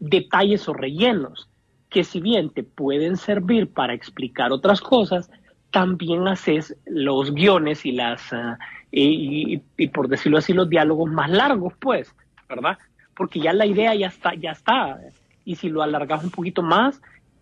detalles 0.00 0.68
o 0.68 0.72
rellenos, 0.72 1.49
que 1.90 2.04
si 2.04 2.20
bien 2.20 2.50
te 2.50 2.62
pueden 2.62 3.16
servir 3.16 3.72
para 3.72 3.92
explicar 3.92 4.52
otras 4.52 4.80
cosas, 4.80 5.30
también 5.70 6.26
haces 6.28 6.76
los 6.86 7.32
guiones 7.32 7.84
y 7.84 7.92
las, 7.92 8.32
uh, 8.32 8.56
y, 8.92 9.58
por 9.88 10.08
decirlo 10.08 10.38
así, 10.38 10.52
los 10.52 10.68
diálogos 10.68 11.10
más 11.10 11.30
largos, 11.30 11.74
pues, 11.78 12.14
¿verdad? 12.48 12.78
Porque 13.14 13.40
ya 13.40 13.52
la 13.52 13.66
idea 13.66 13.94
ya 13.94 14.06
está, 14.06 14.34
ya 14.34 14.52
está. 14.52 14.98
Y 15.44 15.56
si 15.56 15.68
lo 15.68 15.82
alargas 15.82 16.24
un 16.24 16.30
poquito 16.30 16.62
más, 16.62 17.00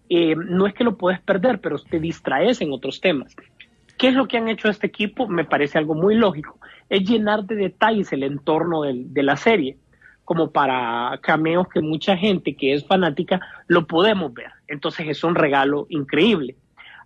eh, 0.08 0.34
no 0.34 0.66
es 0.66 0.74
que 0.74 0.84
lo 0.84 0.96
puedes 0.96 1.20
perder, 1.20 1.60
pero 1.60 1.78
te 1.78 2.00
distraes 2.00 2.60
en 2.60 2.72
otros 2.72 3.00
temas. 3.00 3.34
¿Qué 3.98 4.08
es 4.08 4.14
lo 4.14 4.28
que 4.28 4.38
han 4.38 4.48
hecho 4.48 4.68
este 4.68 4.86
equipo? 4.86 5.26
Me 5.26 5.44
parece 5.44 5.78
algo 5.78 5.94
muy 5.94 6.14
lógico. 6.14 6.58
Es 6.88 7.02
llenar 7.02 7.44
de 7.44 7.56
detalles 7.56 8.12
el 8.12 8.22
entorno 8.22 8.82
de 8.82 9.22
la 9.22 9.36
serie, 9.36 9.76
como 10.28 10.50
para 10.50 11.18
cameos 11.22 11.68
que 11.68 11.80
mucha 11.80 12.14
gente 12.14 12.54
que 12.54 12.74
es 12.74 12.86
fanática 12.86 13.40
lo 13.66 13.86
podemos 13.86 14.34
ver. 14.34 14.50
Entonces 14.66 15.06
es 15.08 15.24
un 15.24 15.34
regalo 15.34 15.86
increíble. 15.88 16.54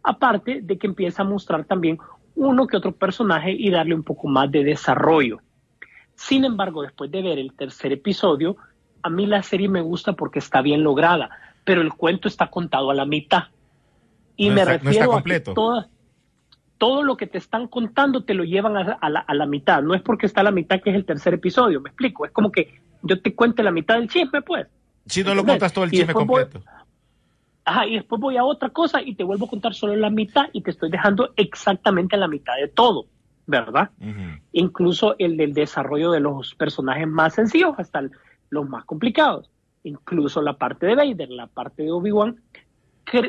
Aparte 0.02 0.58
de 0.60 0.76
que 0.76 0.88
empieza 0.88 1.22
a 1.22 1.24
mostrar 1.24 1.64
también 1.64 1.98
uno 2.34 2.66
que 2.66 2.76
otro 2.76 2.90
personaje 2.90 3.52
y 3.52 3.70
darle 3.70 3.94
un 3.94 4.02
poco 4.02 4.26
más 4.26 4.50
de 4.50 4.64
desarrollo. 4.64 5.38
Sin 6.16 6.44
embargo, 6.44 6.82
después 6.82 7.12
de 7.12 7.22
ver 7.22 7.38
el 7.38 7.52
tercer 7.52 7.92
episodio, 7.92 8.56
a 9.04 9.08
mí 9.08 9.24
la 9.26 9.44
serie 9.44 9.68
me 9.68 9.82
gusta 9.82 10.14
porque 10.14 10.40
está 10.40 10.60
bien 10.60 10.82
lograda, 10.82 11.30
pero 11.62 11.80
el 11.80 11.92
cuento 11.92 12.26
está 12.26 12.48
contado 12.50 12.90
a 12.90 12.94
la 12.94 13.04
mitad 13.06 13.44
Y 14.36 14.48
No 14.48 14.54
me 14.56 14.60
está- 14.62 14.72
no 14.72 14.76
está 14.78 14.88
refiero 14.88 15.12
a 15.16 15.22
que 15.22 15.40
toda- 15.54 15.88
todo 16.76 17.04
lo 17.04 17.16
que 17.16 17.28
te 17.28 17.38
están 17.38 17.68
contando 17.68 18.24
te 18.24 18.34
lo 18.34 18.42
llevan 18.42 18.76
a, 18.76 18.98
a 19.00 19.08
la, 19.08 19.20
a 19.20 19.32
la 19.34 19.46
mitad. 19.46 19.80
No 19.80 19.94
es 19.94 20.02
porque 20.02 20.26
está 20.26 20.40
a 20.40 20.44
la 20.44 20.50
mitad 20.50 20.80
que 20.82 20.90
es 20.90 20.96
el 20.96 21.04
tercer 21.04 21.34
episodio, 21.34 21.80
me 21.80 21.90
explico. 21.90 22.26
Es 22.26 22.32
como 22.32 22.50
que 22.50 22.80
yo 23.02 23.20
te 23.20 23.34
cuente 23.34 23.62
la 23.62 23.70
mitad 23.70 23.96
del 23.98 24.08
chisme, 24.08 24.42
pues. 24.42 24.66
Si 25.06 25.22
no 25.24 25.34
lo 25.34 25.44
contas 25.44 25.72
todo 25.72 25.84
el 25.84 25.92
Y 25.92 25.98
chisme 25.98 26.12
voy- 26.14 26.26
completo. 26.26 26.62
Ajá, 27.64 27.86
y 27.86 27.94
después 27.94 28.20
voy 28.20 28.36
a 28.36 28.44
otra 28.44 28.70
cosa 28.70 29.00
y 29.02 29.14
te 29.14 29.22
vuelvo 29.22 29.46
a 29.46 29.48
contar 29.50 29.72
solo 29.74 29.94
la 29.94 30.10
mitad 30.10 30.46
y 30.52 30.62
te 30.62 30.70
estoy 30.72 30.90
dejando 30.90 31.32
exactamente 31.36 32.16
la 32.16 32.26
mitad 32.26 32.54
de 32.60 32.66
todo, 32.68 33.06
¿verdad? 33.46 33.90
Ujú. 34.00 34.40
Incluso 34.52 35.14
el 35.18 35.36
del 35.36 35.54
desarrollo 35.54 36.10
de 36.10 36.18
los 36.20 36.54
personajes 36.56 37.06
más 37.06 37.34
sencillos 37.34 37.74
hasta 37.78 38.00
el- 38.00 38.10
los 38.50 38.68
más 38.68 38.84
complicados. 38.84 39.48
Incluso 39.84 40.42
la 40.42 40.54
parte 40.54 40.86
de 40.86 40.96
Vader, 40.96 41.30
la 41.30 41.46
parte 41.46 41.84
de 41.84 41.92
Obi-Wan, 41.92 42.36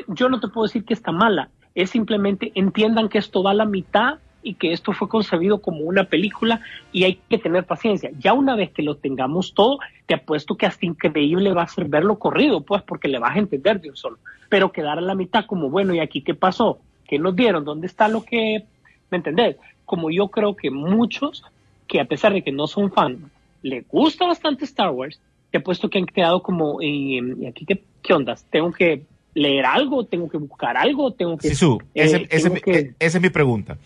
yo 0.08 0.28
no 0.28 0.40
te 0.40 0.48
puedo 0.48 0.66
decir 0.66 0.84
que 0.84 0.94
está 0.94 1.12
mala, 1.12 1.50
es 1.74 1.90
simplemente 1.90 2.50
entiendan 2.56 3.08
que 3.08 3.18
esto 3.18 3.42
va 3.42 3.52
a 3.52 3.54
la 3.54 3.64
mitad 3.66 4.18
y 4.44 4.54
que 4.54 4.72
esto 4.72 4.92
fue 4.92 5.08
concebido 5.08 5.60
como 5.62 5.78
una 5.80 6.04
película 6.04 6.60
y 6.92 7.04
hay 7.04 7.18
que 7.28 7.38
tener 7.38 7.64
paciencia. 7.64 8.10
Ya 8.20 8.34
una 8.34 8.54
vez 8.54 8.70
que 8.70 8.82
lo 8.82 8.96
tengamos 8.96 9.54
todo, 9.54 9.78
te 10.06 10.14
apuesto 10.14 10.56
que 10.56 10.66
hasta 10.66 10.84
increíble 10.86 11.52
va 11.52 11.62
a 11.62 11.68
ser 11.68 11.86
verlo 11.86 12.18
corrido, 12.18 12.60
pues 12.60 12.82
porque 12.82 13.08
le 13.08 13.18
vas 13.18 13.34
a 13.34 13.38
entender 13.40 13.80
de 13.80 13.90
un 13.90 13.96
solo. 13.96 14.18
Pero 14.50 14.70
quedar 14.70 14.98
a 14.98 15.00
la 15.00 15.14
mitad 15.14 15.46
como, 15.46 15.70
bueno, 15.70 15.94
¿y 15.94 16.00
aquí 16.00 16.20
qué 16.20 16.34
pasó? 16.34 16.78
¿Qué 17.08 17.18
nos 17.18 17.34
dieron? 17.34 17.64
¿Dónde 17.64 17.86
está 17.86 18.06
lo 18.08 18.22
que... 18.22 18.64
¿Me 19.10 19.16
entendés? 19.16 19.56
Como 19.84 20.10
yo 20.10 20.28
creo 20.28 20.54
que 20.54 20.70
muchos, 20.70 21.42
que 21.88 22.00
a 22.00 22.04
pesar 22.04 22.32
de 22.32 22.42
que 22.42 22.52
no 22.52 22.66
son 22.66 22.92
fans, 22.92 23.18
le 23.62 23.80
gusta 23.90 24.26
bastante 24.26 24.64
Star 24.66 24.90
Wars, 24.90 25.18
te 25.50 25.58
apuesto 25.58 25.88
que 25.88 25.98
han 25.98 26.06
quedado 26.06 26.42
como, 26.42 26.82
¿y, 26.82 27.20
y 27.40 27.46
aquí 27.46 27.64
qué, 27.64 27.82
qué 28.02 28.12
ondas? 28.12 28.44
¿Tengo 28.50 28.72
que 28.72 29.02
leer 29.34 29.66
algo? 29.66 30.04
¿Tengo 30.04 30.28
que 30.28 30.36
buscar 30.36 30.76
algo? 30.76 31.12
¿Tengo 31.12 31.36
que...? 31.38 31.48
Sisu, 31.48 31.78
eh, 31.94 32.04
ese- 32.04 32.26
ese- 32.30 32.50
tengo 32.50 32.60
que- 32.60 32.78
eh, 32.78 32.94
esa 32.98 33.18
es 33.18 33.22
mi 33.22 33.30
pregunta. 33.30 33.78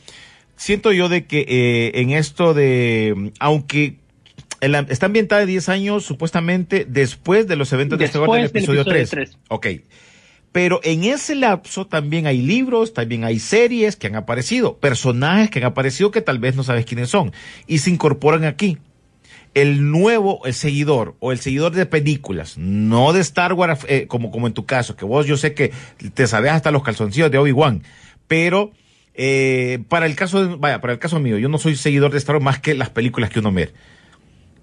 Siento 0.59 0.93
yo 0.93 1.09
de 1.09 1.25
que 1.27 1.47
eh, 1.49 2.01
en 2.01 2.11
esto 2.11 2.53
de, 2.53 3.33
aunque 3.39 3.97
está 4.61 5.07
ambientada 5.07 5.43
de 5.43 5.47
10 5.47 5.69
años 5.69 6.05
supuestamente 6.05 6.85
después 6.87 7.47
de 7.47 7.55
los 7.55 7.73
eventos 7.73 7.99
de 7.99 8.07
Star 8.07 8.23
Wars 8.23 8.33
del 8.33 8.43
Después 8.43 8.67
del 8.67 8.75
episodio 8.75 8.81
episodio 8.81 9.07
3. 9.07 9.11
tres. 9.11 9.39
Ok. 9.49 9.67
Pero 10.51 10.81
en 10.83 11.05
ese 11.05 11.37
lapso 11.37 11.87
también 11.87 12.27
hay 12.27 12.43
libros, 12.43 12.93
también 12.93 13.23
hay 13.23 13.39
series 13.39 13.95
que 13.95 14.09
han 14.09 14.17
aparecido, 14.17 14.79
personajes 14.79 15.51
que 15.51 15.61
han 15.61 15.67
aparecido 15.67 16.11
que 16.11 16.23
tal 16.23 16.41
vez 16.41 16.57
no 16.57 16.65
sabes 16.65 16.85
quiénes 16.85 17.09
son 17.09 17.33
y 17.69 17.79
se 17.79 17.91
incorporan 17.91 18.45
aquí. 18.45 18.79
El 19.55 19.91
nuevo 19.93 20.45
el 20.45 20.55
seguidor 20.55 21.15
o 21.21 21.31
el 21.31 21.39
seguidor 21.39 21.73
de 21.73 21.87
películas, 21.87 22.59
no 22.59 23.13
de 23.13 23.21
Star 23.21 23.53
Wars 23.53 23.87
eh, 23.89 24.07
como, 24.09 24.33
como 24.33 24.49
en 24.49 24.55
tu 24.55 24.67
caso, 24.67 24.97
que 24.97 25.05
vos 25.05 25.27
yo 25.27 25.37
sé 25.37 25.55
que 25.55 25.73
te 26.15 26.27
sabes 26.27 26.51
hasta 26.51 26.73
los 26.73 26.83
calzoncillos 26.83 27.31
de 27.31 27.39
Obi-Wan, 27.39 27.85
pero 28.27 28.73
eh, 29.19 29.81
para 29.89 30.07
el 30.07 30.15
caso 30.17 30.47
de- 30.47 30.55
vaya, 30.57 30.81
para 30.81 30.93
el 30.95 30.99
caso 30.99 31.19
mío, 31.21 31.37
yo 31.39 31.49
no 31.49 31.59
soy 31.59 31.75
seguidor 31.77 32.13
de 32.13 32.19
Star 32.19 32.37
Wars 32.37 32.45
más 32.45 32.61
que 32.61 32.75
las 32.75 32.89
películas 32.89 33.29
que 33.31 33.41
uno 33.41 33.53
ve. 33.53 33.73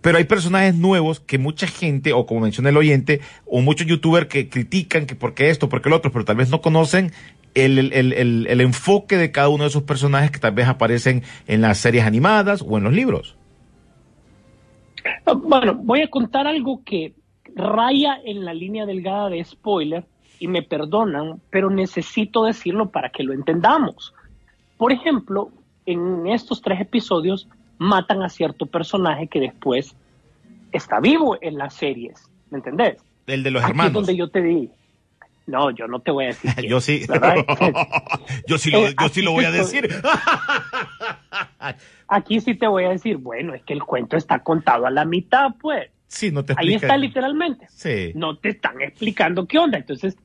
Pero 0.02 0.18
hay 0.18 0.24
personajes 0.24 0.76
nuevos 0.76 1.20
que 1.20 1.38
mucha 1.38 1.68
gente, 1.68 2.14
o 2.14 2.26
como 2.26 2.42
menciona 2.42 2.70
el 2.70 2.78
oyente, 2.78 3.22
o 3.46 3.62
muchos 3.62 3.86
youtubers 3.88 4.28
que 4.28 4.50
critican 4.50 5.06
que 5.08 5.16
porque 5.16 5.50
esto, 5.50 5.68
porque 5.68 5.90
el 5.90 5.94
otro, 5.94 6.12
pero 6.12 6.24
tal 6.26 6.38
vez 6.38 6.50
no 6.50 6.62
conocen 6.62 7.12
el, 7.54 7.78
el- 7.80 7.94
el- 7.94 8.14
el- 8.14 8.48
el 8.50 8.62
enfoque 8.62 9.18
de 9.18 9.32
cada 9.32 9.50
uno 9.50 9.64
de 9.64 9.70
esos 9.70 9.84
personajes 9.84 10.32
que 10.32 10.40
tal 10.40 10.54
vez 10.54 10.68
aparecen 10.68 11.24
en 11.48 11.62
las 11.62 11.78
series 11.80 12.06
animadas 12.06 12.64
o 12.66 12.78
en 12.78 12.84
los 12.86 12.94
libros. 12.94 13.36
Ah, 15.26 15.34
Bueno, 15.34 15.76
voy 15.76 16.02
a 16.02 16.08
contar 16.10 16.48
algo 16.48 16.82
que 16.86 17.14
raya 17.56 18.20
en 18.24 18.46
la 18.46 18.54
línea 18.54 18.86
delgada 18.86 19.30
de 19.30 19.44
spoiler 19.44 20.06
y 20.40 20.48
me 20.48 20.62
perdonan, 20.64 21.42
pero 21.50 21.70
necesito 21.70 22.44
decirlo 22.46 22.90
para 22.90 23.10
que 23.10 23.24
lo 23.24 23.34
entendamos. 23.34 24.14
Por 24.78 24.92
ejemplo, 24.92 25.50
en 25.86 26.28
estos 26.28 26.62
tres 26.62 26.82
episodios 26.82 27.48
matan 27.78 28.24
a 28.24 28.30
cierto 28.30 28.66
personaje 28.66 29.28
que 29.28 29.40
después 29.40 29.96
está 30.72 31.00
vivo 31.00 31.38
en 31.42 31.58
las 31.58 31.74
series, 31.74 32.30
¿me 32.50 32.58
entendés? 32.58 32.98
El 33.28 33.44
de 33.44 33.52
los 33.52 33.64
Aquí 33.64 33.72
es 33.72 33.78
hermanos. 33.78 33.94
donde 33.94 34.16
yo 34.16 34.30
te 34.30 34.42
di. 34.42 34.70
No, 35.48 35.70
yo 35.70 35.88
no 35.88 36.00
te 36.00 36.10
voy 36.12 36.26
a 36.26 36.28
decir. 36.30 36.52
Yo 36.68 36.82
sí. 36.82 37.06
yo 38.48 38.58
sí 38.58 38.72
lo, 38.72 38.88
Eh, 38.88 38.96
yo 39.00 39.10
sí 39.10 39.22
lo 39.22 39.32
voy 39.32 39.46
a 39.46 39.52
decir. 39.52 39.88
Aquí 42.08 42.40
sí 42.40 42.56
te 42.56 42.68
voy 42.68 42.86
a 42.86 42.90
decir, 42.90 43.18
bueno, 43.18 43.54
es 43.54 43.64
que 43.64 43.74
el 43.74 43.84
cuento 43.84 44.18
está 44.18 44.40
contado 44.40 44.86
a 44.86 44.92
la 44.92 45.06
mitad, 45.06 45.52
pues. 45.60 45.90
sí, 46.08 46.32
no 46.32 46.44
te 46.44 46.54
Ahí 46.58 46.74
está 46.74 46.98
literalmente. 46.98 47.68
Sí. 47.70 48.12
No 48.16 48.38
te 48.38 48.50
están 48.50 48.82
explicando 48.82 49.48
qué 49.48 49.60
onda. 49.60 49.78
Entonces, 49.78 50.18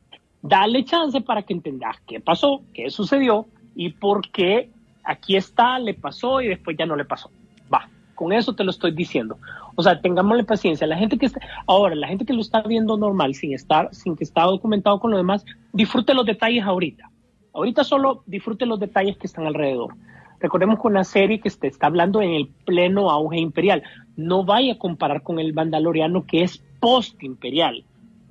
dale 0.42 0.84
chance 0.84 1.20
para 1.20 1.42
que 1.42 1.52
entendas 1.52 1.96
qué 2.06 2.20
pasó, 2.20 2.62
qué 2.74 2.90
sucedió 2.90 3.46
y 3.74 3.90
por 3.90 4.28
qué 4.30 4.70
aquí 5.04 5.36
está, 5.36 5.78
le 5.78 5.94
pasó 5.94 6.40
y 6.40 6.48
después 6.48 6.76
ya 6.78 6.86
no 6.86 6.96
le 6.96 7.04
pasó. 7.04 7.30
Va, 7.72 7.88
con 8.14 8.32
eso 8.32 8.54
te 8.54 8.64
lo 8.64 8.70
estoy 8.70 8.92
diciendo. 8.92 9.38
O 9.76 9.82
sea, 9.82 10.00
tengámosle 10.00 10.44
paciencia. 10.44 10.86
La 10.86 10.96
gente 10.96 11.18
que 11.18 11.26
está, 11.26 11.40
ahora, 11.66 11.94
la 11.94 12.08
gente 12.08 12.24
que 12.24 12.32
lo 12.32 12.40
está 12.40 12.62
viendo 12.62 12.96
normal, 12.96 13.34
sin 13.34 13.54
estar, 13.54 13.88
sin 13.94 14.16
que 14.16 14.24
está 14.24 14.42
documentado 14.42 15.00
con 15.00 15.10
lo 15.10 15.16
demás, 15.16 15.44
disfrute 15.72 16.14
los 16.14 16.26
detalles 16.26 16.64
ahorita. 16.64 17.10
Ahorita 17.52 17.82
solo 17.84 18.22
disfrute 18.26 18.66
los 18.66 18.78
detalles 18.78 19.16
que 19.16 19.26
están 19.26 19.46
alrededor. 19.46 19.94
Recordemos 20.40 20.80
que 20.80 20.88
una 20.88 21.04
serie 21.04 21.40
que 21.40 21.48
está 21.48 21.86
hablando 21.86 22.22
en 22.22 22.30
el 22.30 22.48
pleno 22.48 23.10
auge 23.10 23.38
imperial. 23.38 23.82
No 24.16 24.44
vaya 24.44 24.74
a 24.74 24.78
comparar 24.78 25.22
con 25.22 25.38
el 25.38 25.52
Mandaloriano 25.52 26.24
que 26.26 26.42
es 26.42 26.62
post-imperial, 26.80 27.84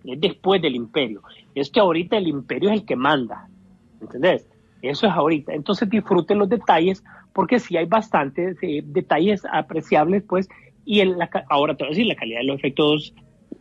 es 0.03 0.19
después 0.19 0.61
del 0.61 0.75
imperio. 0.75 1.21
Es 1.53 1.69
que 1.69 1.79
ahorita 1.79 2.17
el 2.17 2.27
imperio 2.27 2.69
es 2.69 2.81
el 2.81 2.85
que 2.85 2.95
manda, 2.95 3.47
¿entendés? 4.01 4.47
Eso 4.81 5.07
es 5.07 5.13
ahorita. 5.13 5.53
Entonces 5.53 5.89
disfrute 5.89 6.35
los 6.35 6.49
detalles, 6.49 7.03
porque 7.33 7.59
sí 7.59 7.77
hay 7.77 7.85
bastantes 7.85 8.57
eh, 8.61 8.81
detalles 8.83 9.43
apreciables, 9.51 10.23
pues, 10.23 10.47
y 10.85 11.01
en 11.01 11.17
la, 11.17 11.29
ahora 11.49 11.75
te 11.75 11.83
voy 11.83 11.89
a 11.89 11.95
decir, 11.95 12.07
la 12.07 12.15
calidad 12.15 12.39
de 12.39 12.45
los 12.45 12.57
efectos 12.57 13.13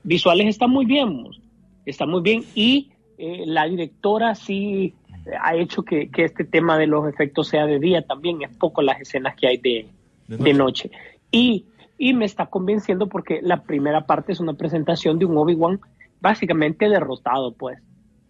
visuales 0.02 0.46
está 0.46 0.66
muy 0.66 0.86
bien, 0.86 1.22
mos. 1.22 1.40
está 1.84 2.06
muy 2.06 2.22
bien, 2.22 2.44
y 2.54 2.90
eh, 3.18 3.44
la 3.46 3.66
directora 3.66 4.34
sí 4.34 4.94
ha 5.42 5.54
hecho 5.56 5.82
que, 5.82 6.10
que 6.10 6.24
este 6.24 6.44
tema 6.44 6.78
de 6.78 6.86
los 6.86 7.06
efectos 7.08 7.48
sea 7.48 7.66
de 7.66 7.78
día 7.78 8.02
también, 8.02 8.42
es 8.42 8.56
poco 8.56 8.80
las 8.80 9.00
escenas 9.00 9.36
que 9.36 9.46
hay 9.46 9.58
de, 9.58 9.86
De 10.28 10.36
de 10.36 10.54
noche. 10.54 10.90
Y, 11.30 11.66
y 11.98 12.14
me 12.14 12.24
está 12.24 12.46
convenciendo 12.46 13.08
porque 13.08 13.40
la 13.42 13.62
primera 13.62 14.06
parte 14.06 14.32
es 14.32 14.40
una 14.40 14.54
presentación 14.54 15.18
de 15.18 15.26
un 15.26 15.36
Obi-Wan 15.36 15.80
básicamente 16.20 16.88
derrotado, 16.88 17.52
pues, 17.52 17.78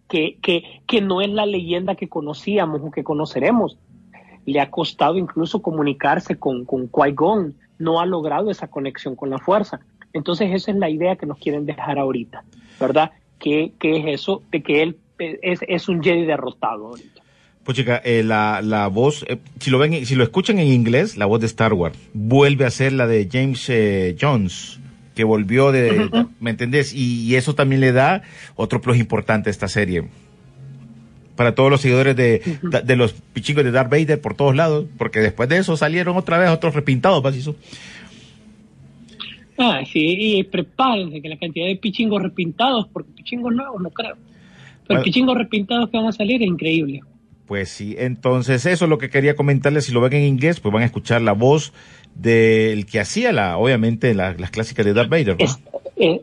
que, 0.09 0.37
que, 0.41 0.81
que 0.87 1.01
no 1.01 1.21
es 1.21 1.29
la 1.29 1.45
leyenda 1.45 1.95
que 1.95 2.09
conocíamos 2.09 2.81
o 2.83 2.91
que 2.91 3.03
conoceremos. 3.03 3.77
Le 4.45 4.59
ha 4.59 4.71
costado 4.71 5.17
incluso 5.17 5.61
comunicarse 5.61 6.37
con, 6.37 6.65
con 6.65 6.89
Qui-Gon, 6.91 7.55
no 7.77 8.01
ha 8.01 8.05
logrado 8.05 8.51
esa 8.51 8.67
conexión 8.67 9.15
con 9.15 9.29
la 9.29 9.37
fuerza. 9.37 9.79
Entonces 10.11 10.49
esa 10.51 10.71
es 10.71 10.77
la 10.77 10.89
idea 10.89 11.15
que 11.15 11.27
nos 11.27 11.37
quieren 11.37 11.65
dejar 11.65 11.99
ahorita, 11.99 12.43
¿verdad? 12.79 13.11
Que, 13.37 13.73
que 13.79 13.97
es 13.97 14.19
eso 14.19 14.41
de 14.51 14.63
que 14.63 14.81
él 14.81 14.97
es, 15.19 15.59
es 15.67 15.87
un 15.87 16.01
Jedi 16.01 16.25
derrotado 16.25 16.87
ahorita. 16.87 17.21
Pues 17.63 17.77
chica, 17.77 18.01
eh, 18.03 18.23
la, 18.23 18.61
la 18.63 18.87
voz, 18.87 19.23
eh, 19.27 19.37
si 19.59 19.69
lo 19.69 19.77
ven, 19.77 20.05
si 20.05 20.15
lo 20.15 20.23
escuchan 20.23 20.57
en 20.57 20.67
inglés, 20.67 21.17
la 21.17 21.27
voz 21.27 21.39
de 21.39 21.45
Star 21.45 21.73
Wars 21.73 21.97
vuelve 22.13 22.65
a 22.65 22.71
ser 22.71 22.93
la 22.93 23.05
de 23.05 23.29
James 23.31 23.69
eh, 23.69 24.15
Jones, 24.19 24.79
que 25.19 25.25
volvió 25.25 25.73
de, 25.73 26.09
¿me 26.39 26.51
entendés? 26.51 26.93
Y, 26.93 27.23
y 27.25 27.35
eso 27.35 27.53
también 27.53 27.81
le 27.81 27.91
da 27.91 28.21
otro 28.55 28.79
plus 28.79 28.97
importante 28.97 29.49
a 29.49 29.51
esta 29.51 29.67
serie. 29.67 30.05
Para 31.35 31.53
todos 31.55 31.69
los 31.69 31.81
seguidores 31.81 32.15
de, 32.15 32.41
de, 32.85 32.95
los 32.95 33.11
pichingos 33.33 33.65
de 33.65 33.71
Darth 33.71 33.91
Vader 33.91 34.21
por 34.21 34.35
todos 34.35 34.55
lados, 34.55 34.85
porque 34.97 35.19
después 35.19 35.49
de 35.49 35.57
eso 35.57 35.75
salieron 35.75 36.15
otra 36.15 36.37
vez 36.37 36.49
otros 36.49 36.73
repintados, 36.73 37.21
¿vas? 37.21 37.35
Eso. 37.35 37.53
Ah, 39.57 39.81
sí, 39.91 40.37
y 40.37 40.43
prepárense 40.43 41.21
que 41.21 41.27
la 41.27 41.37
cantidad 41.37 41.65
de 41.67 41.75
pichingos 41.75 42.23
repintados, 42.23 42.87
porque 42.93 43.11
pichingos 43.11 43.53
nuevos 43.53 43.81
no 43.81 43.89
creo, 43.89 44.15
pero 44.87 44.99
Bueno. 44.99 45.03
pichingos 45.03 45.37
repintados 45.37 45.89
que 45.89 45.97
van 45.97 46.07
a 46.07 46.13
salir 46.13 46.41
es 46.41 46.47
increíble. 46.47 47.01
Pues 47.49 47.67
sí, 47.69 47.95
entonces 47.97 48.65
eso 48.67 48.85
es 48.85 48.89
lo 48.89 48.97
que 48.99 49.09
quería 49.09 49.35
comentarles. 49.35 49.85
Si 49.85 49.91
lo 49.91 49.99
ven 50.01 50.13
en 50.13 50.21
inglés, 50.23 50.59
pues 50.59 50.71
van 50.71 50.83
a 50.83 50.85
escuchar 50.85 51.21
la 51.23 51.31
voz 51.33 51.73
del 52.15 52.85
que 52.85 52.99
hacía 52.99 53.31
la, 53.33 53.57
obviamente, 53.57 54.13
la- 54.13 54.33
las 54.33 54.51
clásicas 54.51 54.85
de 54.85 54.93
Darth 54.93 55.09
Vader. 55.09 55.35
¿no? 55.39 55.43
Es- 55.43 55.59
eh, 55.97 56.21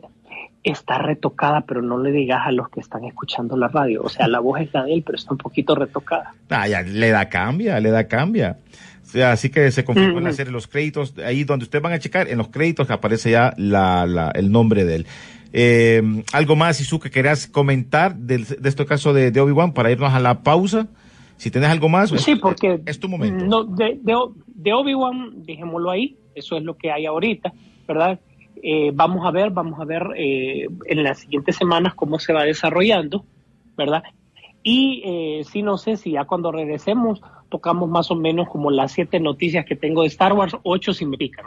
está 0.63 0.99
retocada, 0.99 1.65
pero 1.67 1.81
no 1.81 2.01
le 2.01 2.11
digas 2.11 2.39
a 2.45 2.51
los 2.53 2.69
que 2.69 2.79
están 2.79 3.03
escuchando 3.03 3.57
la 3.57 3.67
radio. 3.67 4.01
O 4.03 4.09
sea, 4.09 4.27
la 4.29 4.39
voz 4.39 4.61
es 4.61 4.69
la 4.73 4.83
de 4.85 4.93
él, 4.93 5.03
pero 5.05 5.17
está 5.17 5.33
un 5.33 5.37
poquito 5.37 5.75
retocada. 5.75 6.33
Ah, 6.49 6.65
ya, 6.67 6.81
le 6.81 7.09
da 7.09 7.27
cambia, 7.27 7.77
le 7.81 7.91
da 7.91 8.07
cambia. 8.07 8.57
O 9.03 9.09
sea, 9.09 9.33
así 9.33 9.49
que 9.49 9.69
se 9.71 9.83
confirmó 9.83 10.19
en 10.19 10.23
la 10.23 10.29
Ujú. 10.29 10.37
serie 10.37 10.51
los 10.53 10.67
créditos, 10.67 11.13
ahí 11.25 11.43
donde 11.43 11.63
ustedes 11.63 11.81
van 11.83 11.91
a 11.93 11.99
checar, 11.99 12.29
en 12.29 12.37
los 12.37 12.47
créditos 12.47 12.89
aparece 12.89 13.31
ya 13.31 13.53
la, 13.57 14.05
la, 14.05 14.31
el 14.31 14.49
nombre 14.51 14.85
de 14.85 14.95
él. 14.95 15.05
Eh, 15.51 16.23
algo 16.31 16.55
más, 16.55 16.79
Isu, 16.79 16.99
que 17.01 17.09
querías 17.11 17.47
comentar 17.47 18.15
del- 18.15 18.45
de 18.45 18.69
este 18.69 18.85
caso 18.85 19.13
de, 19.13 19.31
de 19.31 19.39
Obi-Wan 19.41 19.73
para 19.73 19.91
irnos 19.91 20.13
a 20.13 20.19
la 20.21 20.41
pausa. 20.43 20.87
Si 21.37 21.51
tenés 21.51 21.69
algo 21.69 21.87
más, 21.87 22.09
Sí, 22.09 22.31
es- 22.33 22.39
porque 22.39 22.81
es 22.85 22.99
tu 22.99 23.07
momento. 23.07 23.45
No, 23.45 23.63
de, 23.63 23.99
de, 24.01 24.15
de 24.47 24.73
Obi-Wan, 24.73 25.43
dejémoslo 25.45 25.89
ahí, 25.91 26.17
eso 26.35 26.57
es 26.57 26.63
lo 26.63 26.75
que 26.75 26.91
hay 26.91 27.05
ahorita, 27.05 27.53
¿verdad? 27.87 28.19
Eh, 28.63 28.91
vamos 28.93 29.25
a 29.25 29.31
ver, 29.31 29.51
vamos 29.51 29.79
a 29.79 29.85
ver 29.85 30.03
eh, 30.17 30.67
en 30.87 31.03
las 31.03 31.19
siguientes 31.19 31.55
semanas 31.55 31.93
cómo 31.93 32.17
se 32.19 32.33
va 32.33 32.43
desarrollando, 32.43 33.25
¿verdad? 33.77 34.03
Y 34.63 35.03
eh, 35.05 35.43
sí, 35.49 35.61
no 35.61 35.77
sé 35.77 35.95
si 35.95 36.11
ya 36.11 36.25
cuando 36.25 36.51
regresemos 36.51 37.21
tocamos 37.49 37.89
más 37.89 38.11
o 38.11 38.15
menos 38.15 38.47
como 38.49 38.71
las 38.71 38.91
siete 38.91 39.19
noticias 39.19 39.65
que 39.65 39.75
tengo 39.75 40.01
de 40.03 40.07
Star 40.07 40.33
Wars, 40.33 40.55
ocho 40.63 40.93
si 40.93 41.05
me 41.05 41.17
pican. 41.17 41.45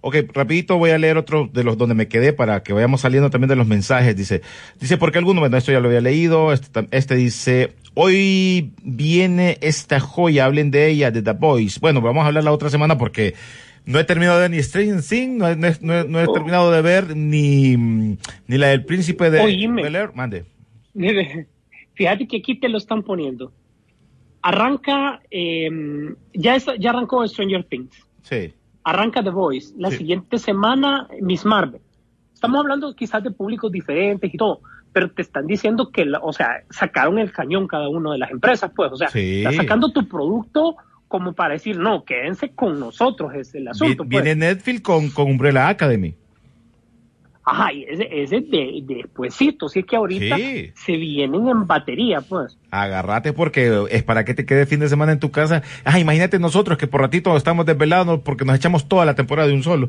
Ok, 0.00 0.16
rapidito 0.32 0.78
voy 0.78 0.90
a 0.90 0.98
leer 0.98 1.16
otro 1.16 1.48
de 1.52 1.62
los 1.62 1.78
donde 1.78 1.94
me 1.94 2.08
quedé 2.08 2.32
para 2.32 2.62
que 2.64 2.72
vayamos 2.72 3.02
saliendo 3.02 3.30
también 3.30 3.48
de 3.50 3.56
los 3.56 3.66
mensajes. 3.68 4.16
Dice, 4.16 4.42
dice, 4.80 4.96
porque 4.96 5.18
alguno, 5.18 5.40
bueno, 5.40 5.56
esto 5.56 5.70
ya 5.70 5.78
lo 5.80 5.86
había 5.88 6.00
leído. 6.00 6.52
Este, 6.52 6.88
este 6.90 7.14
dice, 7.14 7.72
hoy 7.94 8.72
viene 8.82 9.58
esta 9.60 10.00
joya, 10.00 10.44
hablen 10.46 10.72
de 10.72 10.88
ella, 10.88 11.10
de 11.12 11.22
The 11.22 11.32
Boys. 11.32 11.78
Bueno, 11.78 12.00
vamos 12.00 12.24
a 12.24 12.26
hablar 12.28 12.42
la 12.42 12.50
otra 12.52 12.68
semana 12.68 12.98
porque 12.98 13.34
no 13.84 14.00
he 14.00 14.04
terminado 14.04 14.38
de 14.40 14.48
ver 14.48 14.50
ni 14.56 14.62
Stranger 14.62 15.02
Things, 15.02 15.36
no, 15.38 15.48
he- 15.48 15.56
no 15.56 15.68
no 15.80 16.00
he- 16.00 16.04
no 16.08 16.20
he 16.20 16.26
Oh. 16.26 16.32
terminado 16.32 16.72
de 16.72 16.82
ver 16.82 17.16
ni, 17.16 17.76
ni 17.76 18.58
la 18.58 18.68
del 18.68 18.84
príncipe 18.84 19.30
de 19.30 19.38
Oíme. 19.40 19.82
Mande. 20.14 20.44
Fíjate 21.94 22.26
que 22.26 22.38
aquí 22.38 22.54
te 22.58 22.68
lo 22.68 22.78
están 22.78 23.02
poniendo. 23.02 23.52
Arranca, 24.42 25.20
eh, 25.30 25.70
ya, 26.34 26.56
ya 26.58 26.90
arrancó 26.90 27.26
Stranger 27.26 27.64
Things. 27.64 27.94
Sí. 28.22 28.52
Arranca 28.84 29.22
The 29.22 29.30
Voice. 29.30 29.72
La 29.78 29.90
Sí. 29.90 29.98
siguiente 29.98 30.38
semana, 30.38 31.08
Miss 31.20 31.44
Marvel. 31.44 31.80
Estamos 32.34 32.60
hablando 32.60 32.94
quizás 32.96 33.22
de 33.22 33.30
públicos 33.30 33.70
diferentes 33.70 34.34
y 34.34 34.36
todo, 34.36 34.60
pero 34.92 35.10
te 35.12 35.22
están 35.22 35.46
diciendo 35.46 35.90
que, 35.92 36.04
la- 36.04 36.18
o 36.18 36.32
sea, 36.32 36.64
sacaron 36.70 37.18
el 37.20 37.30
cañón 37.32 37.68
cada 37.68 37.88
una 37.88 38.12
de 38.12 38.18
las 38.18 38.30
empresas, 38.32 38.72
pues, 38.74 38.90
o 38.92 38.96
sea, 38.96 39.08
Sí. 39.08 39.44
está 39.44 39.52
sacando 39.52 39.92
tu 39.92 40.08
producto 40.08 40.76
como 41.06 41.34
para 41.34 41.52
decir, 41.54 41.78
no, 41.78 42.04
quédense 42.04 42.50
con 42.54 42.80
nosotros, 42.80 43.32
es 43.34 43.54
el 43.54 43.68
asunto. 43.68 43.98
Pues. 43.98 44.08
Viene 44.08 44.34
Netflix 44.34 44.80
con, 44.80 45.10
con 45.10 45.30
Umbrella 45.30 45.68
Academy. 45.68 46.16
Ajá, 47.44 47.72
y 47.72 47.82
ese, 47.84 48.08
ese 48.10 48.40
de, 48.40 48.82
despuésito, 48.86 49.68
si 49.68 49.80
es 49.80 49.84
que 49.86 49.96
ahorita 49.96 50.36
Sí. 50.36 50.72
se 50.74 50.92
vienen 50.96 51.48
en 51.48 51.66
batería, 51.66 52.20
pues. 52.20 52.56
Agárrate 52.70 53.32
porque 53.32 53.84
es 53.90 54.02
para 54.04 54.24
que 54.24 54.34
te 54.34 54.46
quede 54.46 54.64
fin 54.66 54.78
de 54.80 54.88
semana 54.88 55.10
en 55.12 55.18
tu 55.18 55.30
casa. 55.32 55.62
Ah, 55.84 55.98
imagínate 55.98 56.38
nosotros 56.38 56.78
que 56.78 56.86
por 56.86 57.00
ratito 57.00 57.36
estamos 57.36 57.66
desvelados 57.66 58.20
porque 58.20 58.44
nos 58.44 58.54
echamos 58.56 58.88
toda 58.88 59.04
la 59.04 59.14
temporada 59.16 59.48
de 59.48 59.54
un 59.54 59.62
solo. 59.64 59.88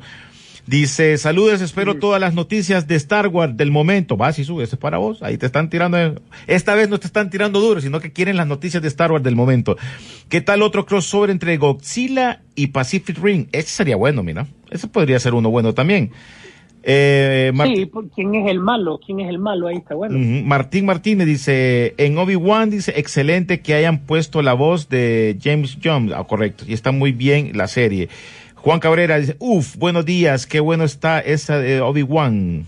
Dice, 0.65 1.17
saludes, 1.17 1.59
espero 1.59 1.95
todas 1.99 2.21
las 2.21 2.33
noticias 2.33 2.87
de 2.87 2.95
Star 2.95 3.27
Wars 3.27 3.57
del 3.57 3.69
momento. 3.69 4.15
Vas 4.15 4.39
y 4.39 4.45
subes, 4.45 4.71
es 4.71 4.79
para 4.79 4.97
vos. 4.97 5.21
Ahí 5.21 5.37
te 5.37 5.45
están 5.45 5.69
tirando. 5.69 6.21
Esta 6.47 6.73
vez 6.73 6.87
no 6.87 6.99
te 7.01 7.05
están 7.07 7.29
tirando 7.29 7.59
duro, 7.59 7.81
sino 7.81 7.99
que 7.99 8.13
quieren 8.13 8.37
las 8.37 8.47
noticias 8.47 8.81
de 8.81 8.87
Star 8.87 9.11
Wars 9.11 9.25
del 9.25 9.35
momento. 9.35 9.75
¿Qué 10.29 10.39
tal 10.39 10.61
otro 10.61 10.85
crossover 10.85 11.31
entre 11.31 11.57
Godzilla 11.57 12.41
y 12.55 12.67
Pacific 12.67 13.17
Ring? 13.21 13.47
Ese 13.51 13.67
sería 13.69 13.97
bueno, 13.97 14.23
mira. 14.23 14.47
Ese 14.71 14.87
podría 14.87 15.19
ser 15.19 15.33
uno 15.33 15.49
bueno 15.49 15.73
también. 15.73 16.11
Eh, 16.85 17.51
Martín- 17.53 17.89
Sí, 17.93 18.09
¿quién 18.13 18.35
es 18.35 18.51
el 18.51 18.59
malo? 18.59 18.99
¿Quién 19.05 19.21
es 19.21 19.29
el 19.29 19.39
malo? 19.39 19.67
Ahí 19.67 19.77
está 19.77 19.95
bueno. 19.95 20.17
Martín 20.45 20.85
Martínez 20.85 21.25
dice, 21.27 21.93
en 21.97 22.17
Obi-Wan 22.17 22.69
dice, 22.69 22.93
excelente 22.97 23.61
que 23.61 23.73
hayan 23.73 23.99
puesto 23.99 24.41
la 24.41 24.53
voz 24.53 24.89
de 24.89 25.37
James 25.41 25.77
Jones. 25.81 26.13
Ah, 26.15 26.25
correcto. 26.25 26.65
Y 26.67 26.73
está 26.73 26.91
muy 26.91 27.13
bien 27.13 27.51
la 27.55 27.67
serie. 27.67 28.09
Juan 28.55 28.79
Cabrera 28.79 29.17
dice, 29.17 29.35
uff, 29.39 29.77
buenos 29.77 30.05
días, 30.05 30.45
qué 30.45 30.59
bueno 30.59 30.83
está 30.83 31.19
esa 31.19 31.57
de 31.59 31.81
Obi-Wan. 31.81 32.65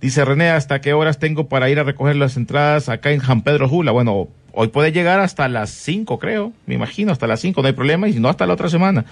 Dice 0.00 0.24
René, 0.24 0.50
¿hasta 0.50 0.80
qué 0.80 0.92
horas 0.92 1.18
tengo 1.18 1.48
para 1.48 1.68
ir 1.70 1.80
a 1.80 1.84
recoger 1.84 2.14
las 2.16 2.36
entradas 2.36 2.88
acá 2.88 3.10
en 3.10 3.20
San 3.20 3.42
Pedro 3.42 3.68
Jula? 3.68 3.90
Bueno, 3.90 4.28
hoy 4.52 4.68
puede 4.68 4.92
llegar 4.92 5.18
hasta 5.18 5.48
las 5.48 5.70
5, 5.70 6.20
creo. 6.20 6.52
Me 6.66 6.76
imagino, 6.76 7.10
hasta 7.10 7.26
las 7.26 7.40
5, 7.40 7.60
no 7.62 7.66
hay 7.66 7.74
problema. 7.74 8.08
Y 8.08 8.12
si 8.12 8.20
no, 8.20 8.28
hasta 8.28 8.46
la 8.46 8.52
otra 8.54 8.68
semana. 8.68 9.04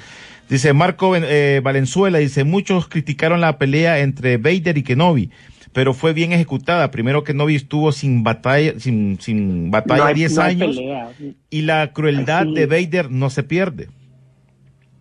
Dice 0.48 0.72
Marco 0.72 1.16
eh, 1.16 1.60
Valenzuela, 1.62 2.18
dice, 2.18 2.44
muchos 2.44 2.86
criticaron 2.88 3.40
la 3.40 3.58
pelea 3.58 3.98
entre 4.00 4.36
Vader 4.36 4.78
y 4.78 4.82
Kenobi, 4.84 5.30
pero 5.72 5.92
fue 5.92 6.12
bien 6.12 6.32
ejecutada. 6.32 6.90
Primero 6.92 7.24
Kenobi 7.24 7.56
estuvo 7.56 7.90
sin 7.90 8.22
batalla, 8.22 8.78
sin, 8.78 9.20
sin 9.20 9.70
batalla 9.72 10.02
No 10.02 10.06
hay- 10.06 10.14
10 10.14 10.36
no 10.36 10.42
hay 10.42 10.62
años 10.62 10.76
y 11.50 11.62
la 11.62 11.92
crueldad 11.92 12.44
Sí. 12.44 12.54
de 12.54 12.66
Vader 12.66 13.10
no 13.10 13.28
se 13.30 13.42
pierde. 13.42 13.88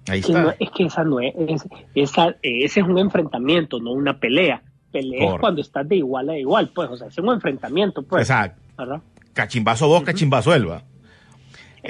Ahí 0.08 0.22
Que 0.22 0.34
no- 0.34 0.50
está. 0.52 0.56
es 0.64 0.70
que 0.72 0.84
esa 0.86 1.04
no 1.04 1.20
es, 1.20 1.34
es- 1.48 1.66
esa, 1.96 2.36
ese 2.42 2.80
es 2.80 2.86
un 2.88 2.98
enfrentamiento, 2.98 3.80
no 3.80 3.92
una 3.92 4.20
pelea. 4.20 4.62
Pelea 4.92 5.20
Correcto. 5.20 5.36
es 5.36 5.40
cuando 5.42 5.62
estás 5.62 5.88
de 5.90 5.96
igual 5.98 6.30
a 6.30 6.38
igual, 6.38 6.72
pues, 6.74 6.90
o 6.90 6.98
sea, 6.98 7.08
es 7.08 7.18
un 7.20 7.30
enfrentamiento, 7.34 8.02
pues. 8.04 8.22
Exacto. 8.24 8.62
¿verdad? 8.78 9.02
Cachimbazo 9.34 9.88
2, 9.88 10.04
cachimbazo 10.04 10.54
elba. 10.56 10.84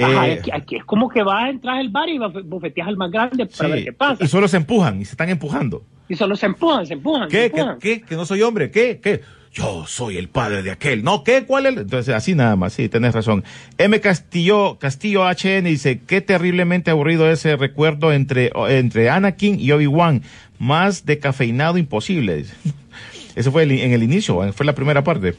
Ajá, 0.03 0.27
Eh, 0.27 0.33
aquí, 0.39 0.51
aquí 0.51 0.75
es 0.77 0.85
como 0.85 1.09
que 1.09 1.23
vas 1.23 1.43
a 1.45 1.49
entrar 1.49 1.77
al 1.77 1.89
bar 1.89 2.09
y 2.09 2.17
bofeteas 2.17 2.87
al 2.87 2.97
más 2.97 3.11
grande 3.11 3.45
para 3.45 3.69
sí, 3.69 3.75
ver 3.75 3.83
qué 3.85 3.93
pasa. 3.93 4.23
Y 4.23 4.27
solo 4.27 4.47
se 4.47 4.57
empujan 4.57 5.01
y 5.01 5.05
se 5.05 5.11
están 5.11 5.29
empujando. 5.29 5.83
Y 6.09 6.15
solo 6.15 6.35
se 6.35 6.45
empujan, 6.45 6.85
se 6.85 6.93
empujan. 6.93 7.29
se 7.29 7.37
¿Qué? 7.37 7.51
¿Qué? 7.51 7.59
empujan. 7.61 7.79
¿Qué? 7.79 8.01
¿Que 8.01 8.15
no 8.15 8.25
soy 8.25 8.41
hombre? 8.41 8.71
¿Qué? 8.71 8.99
¿Qué? 9.01 9.21
Yo 9.53 9.85
soy 9.87 10.17
el 10.17 10.27
padre 10.27 10.63
de 10.63 10.71
aquel. 10.71 11.01
¿No? 11.03 11.23
¿Qué? 11.23 11.45
¿Cuál 11.45 11.65
es? 11.67 11.77
Entonces, 11.77 12.13
así 12.13 12.35
nada 12.35 12.57
más. 12.57 12.73
Sí, 12.73 12.89
tenés 12.89 13.13
razón. 13.15 13.43
M. 13.77 13.99
Castillo, 14.01 14.77
Castillo 14.79 15.23
HN 15.25 15.63
dice, 15.63 16.01
qué 16.05 16.19
terriblemente 16.19 16.91
aburrido 16.91 17.31
ese 17.31 17.55
recuerdo 17.55 18.11
entre, 18.11 18.51
entre 18.69 19.09
Anakin 19.09 19.57
y 19.59 19.71
Obi-Wan. 19.71 20.23
Más 20.59 21.05
decafeinado 21.05 21.77
imposible. 21.77 22.45
Eso 23.35 23.51
fue 23.51 23.63
el- 23.63 23.71
en 23.71 23.91
el 23.93 24.03
inicio, 24.03 24.41
fue 24.53 24.65
la 24.65 24.75
primera 24.75 25.03
parte. 25.03 25.35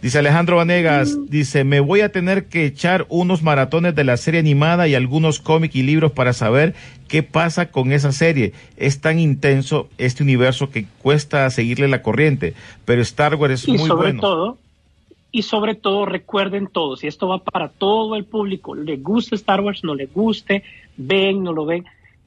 Dice 0.00 0.20
Alejandro 0.20 0.56
Vanegas, 0.56 1.28
dice, 1.28 1.64
me 1.64 1.80
voy 1.80 2.02
a 2.02 2.12
tener 2.12 2.46
que 2.46 2.64
echar 2.64 3.04
unos 3.08 3.42
maratones 3.42 3.96
de 3.96 4.04
la 4.04 4.16
serie 4.16 4.38
animada 4.38 4.86
y 4.86 4.94
algunos 4.94 5.40
cómics 5.40 5.74
y 5.74 5.82
libros 5.82 6.12
para 6.12 6.32
saber 6.32 6.74
qué 7.08 7.24
pasa 7.24 7.72
con 7.72 7.90
esa 7.90 8.12
serie. 8.12 8.52
Es 8.76 9.00
tan 9.00 9.18
intenso 9.18 9.88
este 9.98 10.22
universo 10.22 10.70
que 10.70 10.86
cuesta 11.02 11.50
seguirle 11.50 11.88
la 11.88 12.02
corriente, 12.02 12.54
pero 12.84 13.02
Star 13.02 13.34
Wars 13.34 13.54
es 13.54 13.68
y 13.68 13.72
muy 13.72 13.88
sobre 13.88 14.12
bueno. 14.12 14.20
todo 14.20 14.58
y 15.30 15.42
sobre 15.42 15.74
todo 15.74 16.06
recuerden 16.06 16.68
todos 16.68 17.04
y 17.04 17.06
esto 17.06 17.28
va 17.28 17.42
para 17.42 17.68
todo 17.68 18.16
el 18.16 18.24
público 18.24 18.74
le 18.74 18.96
guste 18.96 19.34
Star 19.34 19.60
Wars 19.60 19.84
no 19.84 19.94
le 19.94 20.06
guste 20.06 20.64
ven 20.96 21.42
no 21.44 21.52
lo 21.52 21.66
ven 21.66 21.84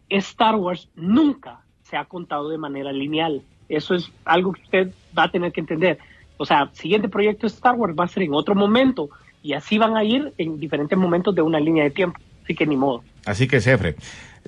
Star 0.07 0.55
Wars 0.55 0.87
nunca 0.95 1.61
se 1.83 1.97
ha 1.97 2.05
contado 2.05 2.49
de 2.49 2.59
manera 2.59 2.91
lineal 2.91 3.41
eso 3.69 3.95
es 3.95 4.11
algo 4.23 4.53
que 4.53 4.61
usted 4.61 4.93
va 5.17 5.23
a 5.23 5.31
tener 5.31 5.51
que 5.51 5.61
entender 5.61 5.97
o 6.41 6.45
sea 6.45 6.69
siguiente 6.73 7.07
proyecto 7.07 7.47
de 7.47 7.53
Star 7.53 7.75
Wars 7.75 7.93
va 7.97 8.05
a 8.05 8.07
ser 8.07 8.23
en 8.23 8.33
otro 8.33 8.55
momento 8.55 9.09
y 9.43 9.53
así 9.53 9.77
van 9.77 9.95
a 9.95 10.03
ir 10.03 10.33
en 10.37 10.59
diferentes 10.59 10.97
momentos 10.97 11.33
de 11.35 11.41
una 11.41 11.59
línea 11.59 11.83
de 11.83 11.91
tiempo 11.91 12.19
así 12.43 12.55
que 12.55 12.65
ni 12.65 12.75
modo 12.75 13.03
Así 13.25 13.47
que 13.47 13.61
Cefre. 13.61 13.95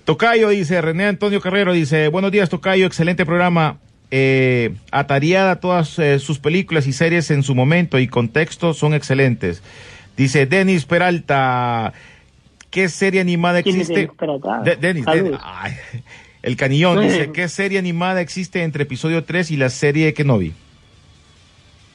Tocayo 0.04 0.50
dice, 0.50 0.82
René 0.82 1.06
Antonio 1.06 1.40
Carrero 1.40 1.74
dice, 1.74 2.08
buenos 2.08 2.32
días 2.32 2.50
Tocayo, 2.50 2.88
excelente 2.88 3.24
programa. 3.24 3.78
Eh, 4.10 4.74
atareada 4.92 5.60
todas 5.60 5.98
eh, 6.00 6.18
sus 6.20 6.40
películas 6.40 6.88
y 6.88 6.94
series 6.94 7.30
en 7.30 7.44
su 7.44 7.54
momento 7.54 8.00
y 8.00 8.08
contexto 8.08 8.74
son 8.74 8.96
excelentes. 8.96 9.62
Dice 10.18 10.46
Denis 10.48 10.86
Peralta, 10.86 11.94
¿qué 12.72 12.90
serie 12.90 13.22
animada 13.22 13.62
¿Quién 13.62 13.76
es 13.76 13.90
existe? 13.90 14.02
Denis 14.02 14.18
Peralta? 14.18 14.62
De- 14.64 14.76
Denis. 14.76 15.06
Denis. 15.06 15.38
Ay, 15.44 15.74
el 16.42 16.56
canillón 16.58 17.02
dice, 17.02 17.32
¿qué 17.34 17.48
serie 17.48 17.78
animada 17.80 18.22
existe 18.22 18.64
entre 18.64 18.84
episodio 18.84 19.24
3 19.24 19.52
y 19.52 19.58
la 19.58 19.70
serie 19.70 20.14
Kenobi? 20.16 20.54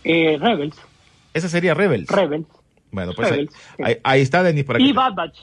Eh, 0.05 0.39
Rebels 0.41 0.77
Esa 1.35 1.49
sería 1.49 1.75
Rebels. 1.75 2.09
Rebels 2.09 2.47
bueno, 2.91 3.13
pues 3.15 3.29
ahí, 3.29 3.33
Rebels, 3.39 3.53
sí. 3.77 3.83
ahí- 3.85 3.99
ahí 4.03 4.21
está 4.23 4.43
Denis 4.43 4.65
por 4.65 4.77
aquí. 4.77 4.89
y 4.89 4.93
Bad 4.93 5.15
Batch 5.15 5.39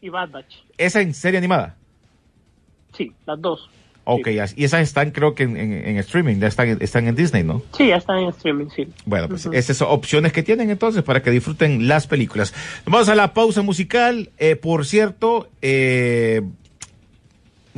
y 0.00 0.08
Bad 0.10 0.30
Batch 0.30 0.54
Esa 0.76 1.00
en 1.00 1.12
serie 1.14 1.38
animada. 1.38 1.76
sí 2.96 3.12
las 3.26 3.40
dos 3.40 3.68
Ok, 4.10 4.28
y 4.56 4.64
esas 4.64 4.80
están 4.80 5.10
creo 5.10 5.34
que 5.34 5.42
en, 5.42 5.54
en- 5.58 5.72
en 5.86 5.98
streaming, 5.98 6.36
ya 6.40 6.46
están, 6.46 6.78
están 6.80 7.06
en 7.08 7.14
Disney, 7.14 7.42
¿no? 7.42 7.60
sí 7.76 7.88
ya 7.88 7.96
están 7.96 8.18
en 8.20 8.28
streaming 8.30 8.68
sí 8.74 8.88
Bueno, 9.04 9.28
pues 9.28 9.44
Ujú. 9.44 9.54
esas 9.54 9.76
son 9.76 9.88
opciones 9.90 10.32
que 10.32 10.42
tienen 10.42 10.70
entonces 10.70 11.02
para 11.02 11.22
que 11.22 11.30
disfruten 11.30 11.88
las 11.88 12.06
películas. 12.06 12.54
Vamos 12.86 13.10
a 13.10 13.14
la 13.14 13.34
pausa 13.34 13.60
musical. 13.60 14.30
Eh, 14.38 14.56
por 14.56 14.86
cierto, 14.86 15.50
eh, 15.60 16.40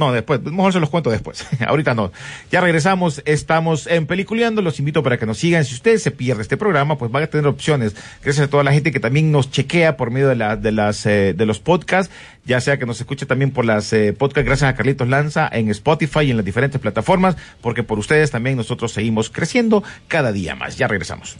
no, 0.00 0.12
después, 0.12 0.40
mejor 0.42 0.72
se 0.72 0.80
los 0.80 0.88
cuento 0.88 1.10
después. 1.10 1.46
Ahorita 1.66 1.94
no. 1.94 2.10
Ya 2.50 2.62
regresamos, 2.62 3.20
estamos 3.26 3.86
en 3.86 4.06
Peliculeando. 4.06 4.62
Los 4.62 4.78
invito 4.78 5.02
para 5.02 5.18
que 5.18 5.26
nos 5.26 5.36
sigan. 5.36 5.62
Si 5.66 5.74
usted 5.74 5.98
se 5.98 6.10
pierde 6.10 6.40
este 6.40 6.56
programa, 6.56 6.96
pues 6.96 7.12
van 7.12 7.22
a 7.22 7.26
tener 7.26 7.46
opciones. 7.46 7.94
Gracias 8.24 8.46
a 8.46 8.50
toda 8.50 8.64
la 8.64 8.72
gente 8.72 8.92
que 8.92 8.98
también 8.98 9.30
nos 9.30 9.50
chequea 9.50 9.98
por 9.98 10.10
medio 10.10 10.28
de, 10.28 10.36
la, 10.36 10.56
de, 10.56 10.72
las, 10.72 11.04
eh, 11.04 11.34
de 11.36 11.44
los 11.44 11.60
podcasts, 11.60 12.10
ya 12.46 12.62
sea 12.62 12.78
que 12.78 12.86
nos 12.86 12.98
escuche 12.98 13.26
también 13.26 13.50
por 13.50 13.66
las 13.66 13.92
eh, 13.92 14.14
podcasts. 14.14 14.46
Gracias 14.46 14.70
a 14.70 14.74
Carlitos 14.74 15.06
Lanza 15.06 15.46
en 15.52 15.68
Spotify 15.68 16.20
y 16.20 16.30
en 16.30 16.38
las 16.38 16.46
diferentes 16.46 16.80
plataformas, 16.80 17.36
porque 17.60 17.82
por 17.82 17.98
ustedes 17.98 18.30
también 18.30 18.56
nosotros 18.56 18.92
seguimos 18.92 19.28
creciendo 19.28 19.84
cada 20.08 20.32
día 20.32 20.54
más. 20.54 20.78
Ya 20.78 20.88
regresamos. 20.88 21.36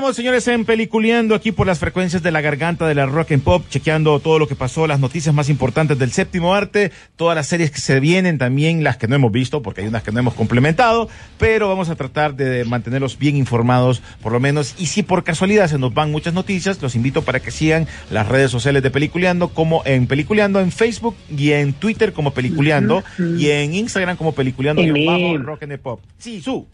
Continuamos, 0.00 0.16
señores, 0.16 0.48
en 0.48 0.64
Peliculeando 0.64 1.34
aquí 1.34 1.52
por 1.52 1.66
las 1.66 1.78
frecuencias 1.78 2.22
de 2.22 2.30
la 2.30 2.40
garganta 2.40 2.88
de 2.88 2.94
la 2.94 3.04
Rock 3.04 3.32
and 3.32 3.42
Pop, 3.42 3.66
chequeando 3.68 4.18
todo 4.18 4.38
lo 4.38 4.48
que 4.48 4.54
pasó, 4.54 4.86
las 4.86 4.98
noticias 4.98 5.34
más 5.34 5.50
importantes 5.50 5.98
del 5.98 6.10
séptimo 6.10 6.54
arte, 6.54 6.90
todas 7.16 7.36
las 7.36 7.48
series 7.48 7.70
que 7.70 7.80
se 7.80 8.00
vienen, 8.00 8.38
también 8.38 8.82
las 8.82 8.96
que 8.96 9.08
no 9.08 9.16
hemos 9.16 9.30
visto, 9.30 9.60
porque 9.60 9.82
hay 9.82 9.88
unas 9.88 10.02
que 10.02 10.10
no 10.10 10.18
hemos 10.18 10.32
complementado, 10.32 11.10
pero 11.36 11.68
vamos 11.68 11.90
a 11.90 11.96
tratar 11.96 12.34
de 12.34 12.64
mantenerlos 12.64 13.18
bien 13.18 13.36
informados, 13.36 14.00
por 14.22 14.32
lo 14.32 14.40
menos. 14.40 14.74
Y 14.78 14.86
si 14.86 15.02
por 15.02 15.22
casualidad 15.22 15.68
se 15.68 15.76
nos 15.76 15.92
van 15.92 16.10
muchas 16.10 16.32
noticias, 16.32 16.80
los 16.80 16.94
invito 16.94 17.20
para 17.20 17.40
que 17.40 17.50
sigan 17.50 17.86
las 18.10 18.26
redes 18.26 18.50
sociales 18.50 18.82
de 18.82 18.90
Peliculeando, 18.90 19.48
como 19.48 19.82
en 19.84 20.06
Peliculeando 20.06 20.60
en 20.60 20.72
Facebook 20.72 21.14
y 21.28 21.52
en 21.52 21.74
Twitter 21.74 22.14
como 22.14 22.30
Peliculeando 22.30 23.04
y 23.18 23.50
en 23.50 23.74
Instagram 23.74 24.16
como 24.16 24.32
Peliculeando 24.32 24.80
y 24.80 24.88
Emil. 24.88 25.42
Rock 25.42 25.64
and 25.64 25.76
Pop. 25.76 26.00
Sí, 26.16 26.40
su. 26.40 26.66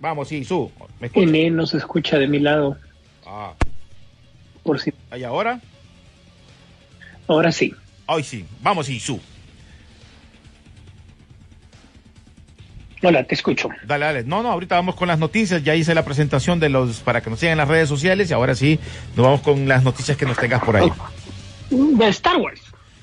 Vamos, 0.00 0.28
sí, 0.28 0.44
su. 0.44 0.70
¿Me? 1.00 1.10
N 1.12 1.50
no 1.50 1.66
se 1.66 1.78
escucha 1.78 2.18
de 2.18 2.28
mi 2.28 2.38
lado. 2.38 2.76
Ah, 3.26 3.52
Por 4.62 4.80
si. 4.80 4.92
¿y 5.16 5.24
ahora? 5.24 5.60
Ahora 7.28 7.50
sí. 7.52 7.74
Ay, 8.06 8.22
sí. 8.22 8.44
Vamos, 8.62 8.86
sí, 8.86 9.00
su. 9.00 9.20
Hola, 13.02 13.24
te 13.24 13.34
escucho. 13.34 13.68
Dale, 13.86 14.04
dale. 14.06 14.24
No, 14.24 14.42
no, 14.42 14.50
ahorita 14.50 14.74
vamos 14.74 14.94
con 14.94 15.08
las 15.08 15.18
noticias. 15.18 15.62
Ya 15.62 15.74
hice 15.74 15.94
la 15.94 16.04
presentación 16.04 16.58
de 16.60 16.68
los 16.70 17.00
para 17.00 17.20
que 17.20 17.30
nos 17.30 17.38
sigan 17.38 17.52
en 17.52 17.58
las 17.58 17.68
redes 17.68 17.88
sociales 17.88 18.30
y 18.30 18.34
ahora 18.34 18.54
sí 18.54 18.80
nos 19.16 19.26
vamos 19.26 19.40
con 19.42 19.68
las 19.68 19.84
noticias 19.84 20.16
que 20.16 20.24
nos 20.24 20.36
tengas 20.38 20.62
por 20.62 20.76
ahí. 20.76 20.90
De 21.70 22.08
Star 22.08 22.36
Wars. 22.38 22.60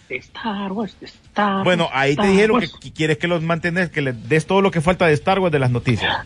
De 0.09 0.17
Star 0.17 0.71
Wars, 0.71 0.97
de 0.99 1.05
Star 1.05 1.55
Wars. 1.57 1.63
Bueno, 1.63 1.89
ahí 1.93 2.15
te 2.15 2.27
dijeron 2.27 2.59
que 2.59 2.65
Wars. 2.67 2.79
que 2.81 2.91
quieres 2.91 3.17
que 3.17 3.27
los 3.27 3.41
mantengas, 3.43 3.89
que 3.89 4.01
le 4.01 4.13
des 4.13 4.45
todo 4.47 4.61
lo 4.61 4.71
que 4.71 4.81
falta 4.81 5.05
de 5.05 5.13
Star 5.13 5.39
Wars 5.39 5.51
de 5.51 5.59
las 5.59 5.71
noticias. 5.71 6.25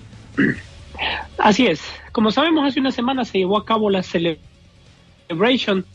Así 1.37 1.67
es. 1.67 1.81
Como 2.11 2.31
sabemos, 2.31 2.65
hace 2.65 2.79
una 2.79 2.91
semana 2.91 3.25
se 3.25 3.37
llevó 3.39 3.57
a 3.57 3.65
cabo 3.65 3.89
la 3.89 4.03
Celebration 4.03 5.85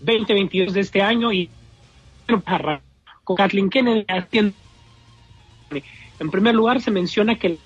2022 0.00 0.72
de 0.74 0.80
este 0.80 1.02
año 1.02 1.32
y 1.32 1.48
con 3.24 3.36
Kathleen 3.36 3.70
Kennedy 3.70 4.04
haciendo- 4.08 4.54
En 6.18 6.30
primer 6.30 6.54
lugar, 6.54 6.80
se 6.80 6.90
menciona 6.90 7.34
que 7.36 7.56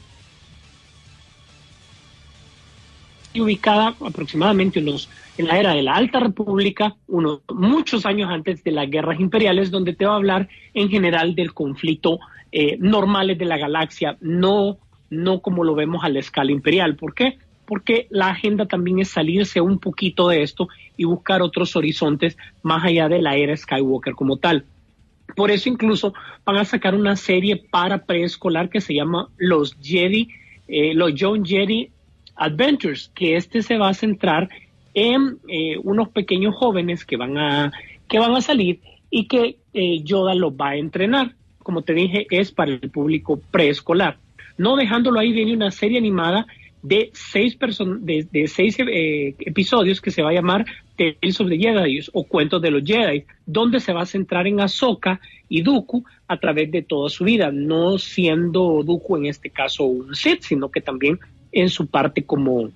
ubicada 3.36 3.96
aproximadamente 4.06 4.78
unos, 4.78 5.08
en 5.38 5.48
la 5.48 5.58
era 5.58 5.74
de 5.74 5.82
la 5.82 5.94
Alta 5.94 6.20
República, 6.20 6.94
unos 7.08 7.40
muchos 7.52 8.06
años 8.06 8.30
antes 8.30 8.62
de 8.62 8.70
las 8.70 8.88
guerras 8.88 9.18
imperiales, 9.18 9.72
donde 9.72 9.92
te 9.92 10.06
va 10.06 10.12
a 10.12 10.16
hablar 10.16 10.48
en 10.72 10.88
general 10.88 11.34
del 11.34 11.52
conflicto 11.52 12.20
eh, 12.52 12.76
normales 12.78 13.36
de 13.36 13.44
la 13.46 13.58
galaxia, 13.58 14.16
no, 14.20 14.78
no 15.22 15.40
como 15.40 15.64
lo 15.64 15.74
vemos 15.74 16.04
a 16.04 16.08
la 16.08 16.18
escala 16.18 16.52
imperial. 16.52 16.96
¿Por 16.96 17.14
qué? 17.14 17.38
Porque 17.66 18.06
la 18.10 18.28
agenda 18.28 18.66
también 18.66 18.98
es 18.98 19.08
salirse 19.08 19.60
un 19.60 19.78
poquito 19.78 20.28
de 20.28 20.42
esto 20.42 20.68
y 20.96 21.04
buscar 21.04 21.42
otros 21.42 21.76
horizontes 21.76 22.36
más 22.62 22.84
allá 22.84 23.08
de 23.08 23.22
la 23.22 23.36
era 23.36 23.56
Skywalker 23.56 24.14
como 24.14 24.36
tal. 24.36 24.64
Por 25.36 25.50
eso 25.50 25.68
incluso 25.68 26.14
van 26.44 26.56
a 26.56 26.64
sacar 26.64 26.94
una 26.94 27.16
serie 27.16 27.56
para 27.56 28.04
preescolar 28.04 28.68
que 28.68 28.80
se 28.80 28.94
llama 28.94 29.28
Los 29.36 29.76
Jedi, 29.80 30.28
eh, 30.68 30.94
los 30.94 31.12
John 31.18 31.44
Jedi 31.44 31.90
Adventures, 32.36 33.10
que 33.14 33.36
este 33.36 33.62
se 33.62 33.78
va 33.78 33.88
a 33.88 33.94
centrar 33.94 34.48
en 34.92 35.38
eh, 35.48 35.76
unos 35.82 36.08
pequeños 36.10 36.54
jóvenes 36.54 37.04
que 37.04 37.16
van 37.16 37.36
a 37.38 37.72
que 38.08 38.18
van 38.18 38.34
a 38.34 38.40
salir 38.40 38.80
y 39.10 39.26
que 39.26 39.58
eh, 39.72 40.02
Yoda 40.02 40.34
los 40.34 40.52
va 40.52 40.70
a 40.70 40.76
entrenar. 40.76 41.34
Como 41.58 41.82
te 41.82 41.94
dije, 41.94 42.26
es 42.30 42.52
para 42.52 42.72
el 42.72 42.90
público 42.90 43.40
preescolar. 43.50 44.18
No 44.56 44.76
dejándolo 44.76 45.20
ahí, 45.20 45.32
viene 45.32 45.54
una 45.54 45.70
serie 45.70 45.98
animada 45.98 46.46
de 46.84 47.10
seis, 47.14 47.56
de, 47.58 48.46
seis 48.46 48.76
eh, 48.78 49.34
episodios 49.38 50.02
que 50.02 50.10
se 50.10 50.22
va 50.22 50.30
a 50.30 50.34
llamar 50.34 50.66
Tales 50.96 51.40
of 51.40 51.48
the 51.48 51.56
Jedi 51.56 51.98
o 52.12 52.24
Cuentos 52.24 52.60
de 52.60 52.70
los 52.70 52.84
Jedi, 52.84 53.24
donde 53.46 53.80
se 53.80 53.94
va 53.94 54.02
a 54.02 54.06
centrar 54.06 54.46
en 54.46 54.60
Ahsoka 54.60 55.18
y 55.48 55.62
Dooku 55.62 56.04
a 56.28 56.36
través 56.38 56.70
de 56.70 56.82
toda 56.82 57.08
su 57.08 57.24
vida, 57.24 57.50
no 57.50 57.98
siendo 57.98 58.82
Dooku 58.84 59.16
en 59.16 59.26
este 59.26 59.48
caso 59.48 59.84
un 59.84 60.14
Sith, 60.14 60.42
sino 60.42 60.70
que 60.70 60.82
también 60.82 61.18
en 61.52 61.70
su 61.70 61.86
parte 61.86 62.24
como, 62.24 62.70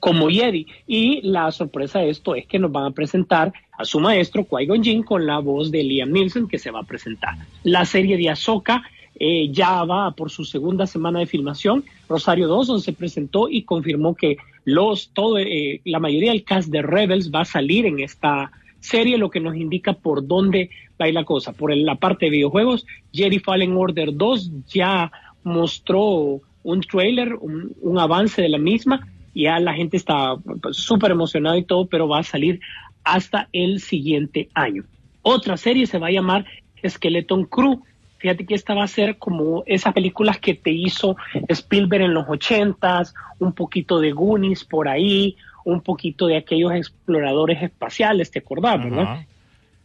como 0.00 0.30
Jedi. 0.30 0.66
Y 0.86 1.20
la 1.20 1.50
sorpresa 1.52 1.98
de 1.98 2.08
esto 2.08 2.34
es 2.34 2.46
que 2.46 2.58
nos 2.58 2.72
van 2.72 2.86
a 2.86 2.90
presentar 2.92 3.52
a 3.76 3.84
su 3.84 4.00
maestro 4.00 4.46
Qui-Gon 4.46 4.82
Jinn 4.82 5.02
con 5.02 5.26
la 5.26 5.38
voz 5.38 5.70
de 5.70 5.82
Liam 5.82 6.10
Neeson 6.12 6.48
que 6.48 6.58
se 6.58 6.70
va 6.70 6.80
a 6.80 6.84
presentar. 6.84 7.34
La 7.62 7.84
serie 7.84 8.16
de 8.16 8.30
Ahsoka 8.30 8.84
eh, 9.16 9.48
ya 9.50 9.84
va 9.84 10.10
por 10.12 10.30
su 10.30 10.44
segunda 10.44 10.86
semana 10.86 11.20
de 11.20 11.26
filmación. 11.26 11.84
Rosario 12.08 12.48
Dawson 12.48 12.80
se 12.80 12.92
presentó 12.92 13.48
y 13.48 13.62
confirmó 13.62 14.14
que 14.14 14.36
los, 14.64 15.10
todo, 15.10 15.38
eh, 15.38 15.80
la 15.84 16.00
mayoría 16.00 16.32
del 16.32 16.44
cast 16.44 16.68
de 16.68 16.82
Rebels 16.82 17.30
va 17.32 17.42
a 17.42 17.44
salir 17.44 17.86
en 17.86 18.00
esta 18.00 18.50
serie, 18.80 19.18
lo 19.18 19.30
que 19.30 19.40
nos 19.40 19.56
indica 19.56 19.94
por 19.94 20.26
dónde 20.26 20.70
va 21.00 21.10
la 21.10 21.24
cosa. 21.24 21.52
Por 21.52 21.74
la 21.76 21.96
parte 21.96 22.26
de 22.26 22.30
videojuegos, 22.30 22.86
Jedi 23.12 23.38
Fallen 23.38 23.76
Order 23.76 24.14
2 24.14 24.50
ya 24.68 25.10
mostró 25.42 26.40
un 26.62 26.80
trailer, 26.80 27.34
un, 27.34 27.98
avance 27.98 28.40
de 28.42 28.48
la 28.48 28.58
misma, 28.58 29.06
ya 29.34 29.58
la 29.60 29.74
gente 29.74 29.96
está 29.96 30.36
pues, 30.62 30.76
súper 30.76 31.10
emocionada 31.10 31.58
y 31.58 31.64
todo, 31.64 31.86
pero 31.86 32.08
va 32.08 32.20
a 32.20 32.24
salir 32.24 32.60
hasta 33.04 33.48
el 33.52 33.80
siguiente 33.80 34.48
año. 34.54 34.84
Otra 35.22 35.56
serie 35.56 35.86
se 35.86 35.98
va 35.98 36.08
a 36.08 36.12
llamar 36.12 36.46
Skeleton 36.86 37.44
Crew. 37.44 37.82
Fíjate 38.24 38.46
que 38.46 38.54
esta 38.54 38.72
va 38.72 38.84
a 38.84 38.88
ser 38.88 39.18
como 39.18 39.64
esas 39.66 39.92
películas 39.92 40.38
que 40.38 40.54
te 40.54 40.70
hizo 40.70 41.14
Spielberg 41.46 42.04
en 42.04 42.14
los 42.14 42.24
ochentas, 42.26 43.12
un 43.38 43.52
poquito 43.52 44.00
de 44.00 44.12
Goonies 44.12 44.64
por 44.64 44.88
ahí, 44.88 45.36
un 45.66 45.82
poquito 45.82 46.26
de 46.26 46.38
aquellos 46.38 46.72
exploradores 46.72 47.62
espaciales, 47.62 48.30
¿te 48.30 48.38
acordás, 48.38 48.82
verdad? 48.82 49.02
Ajá. 49.02 49.26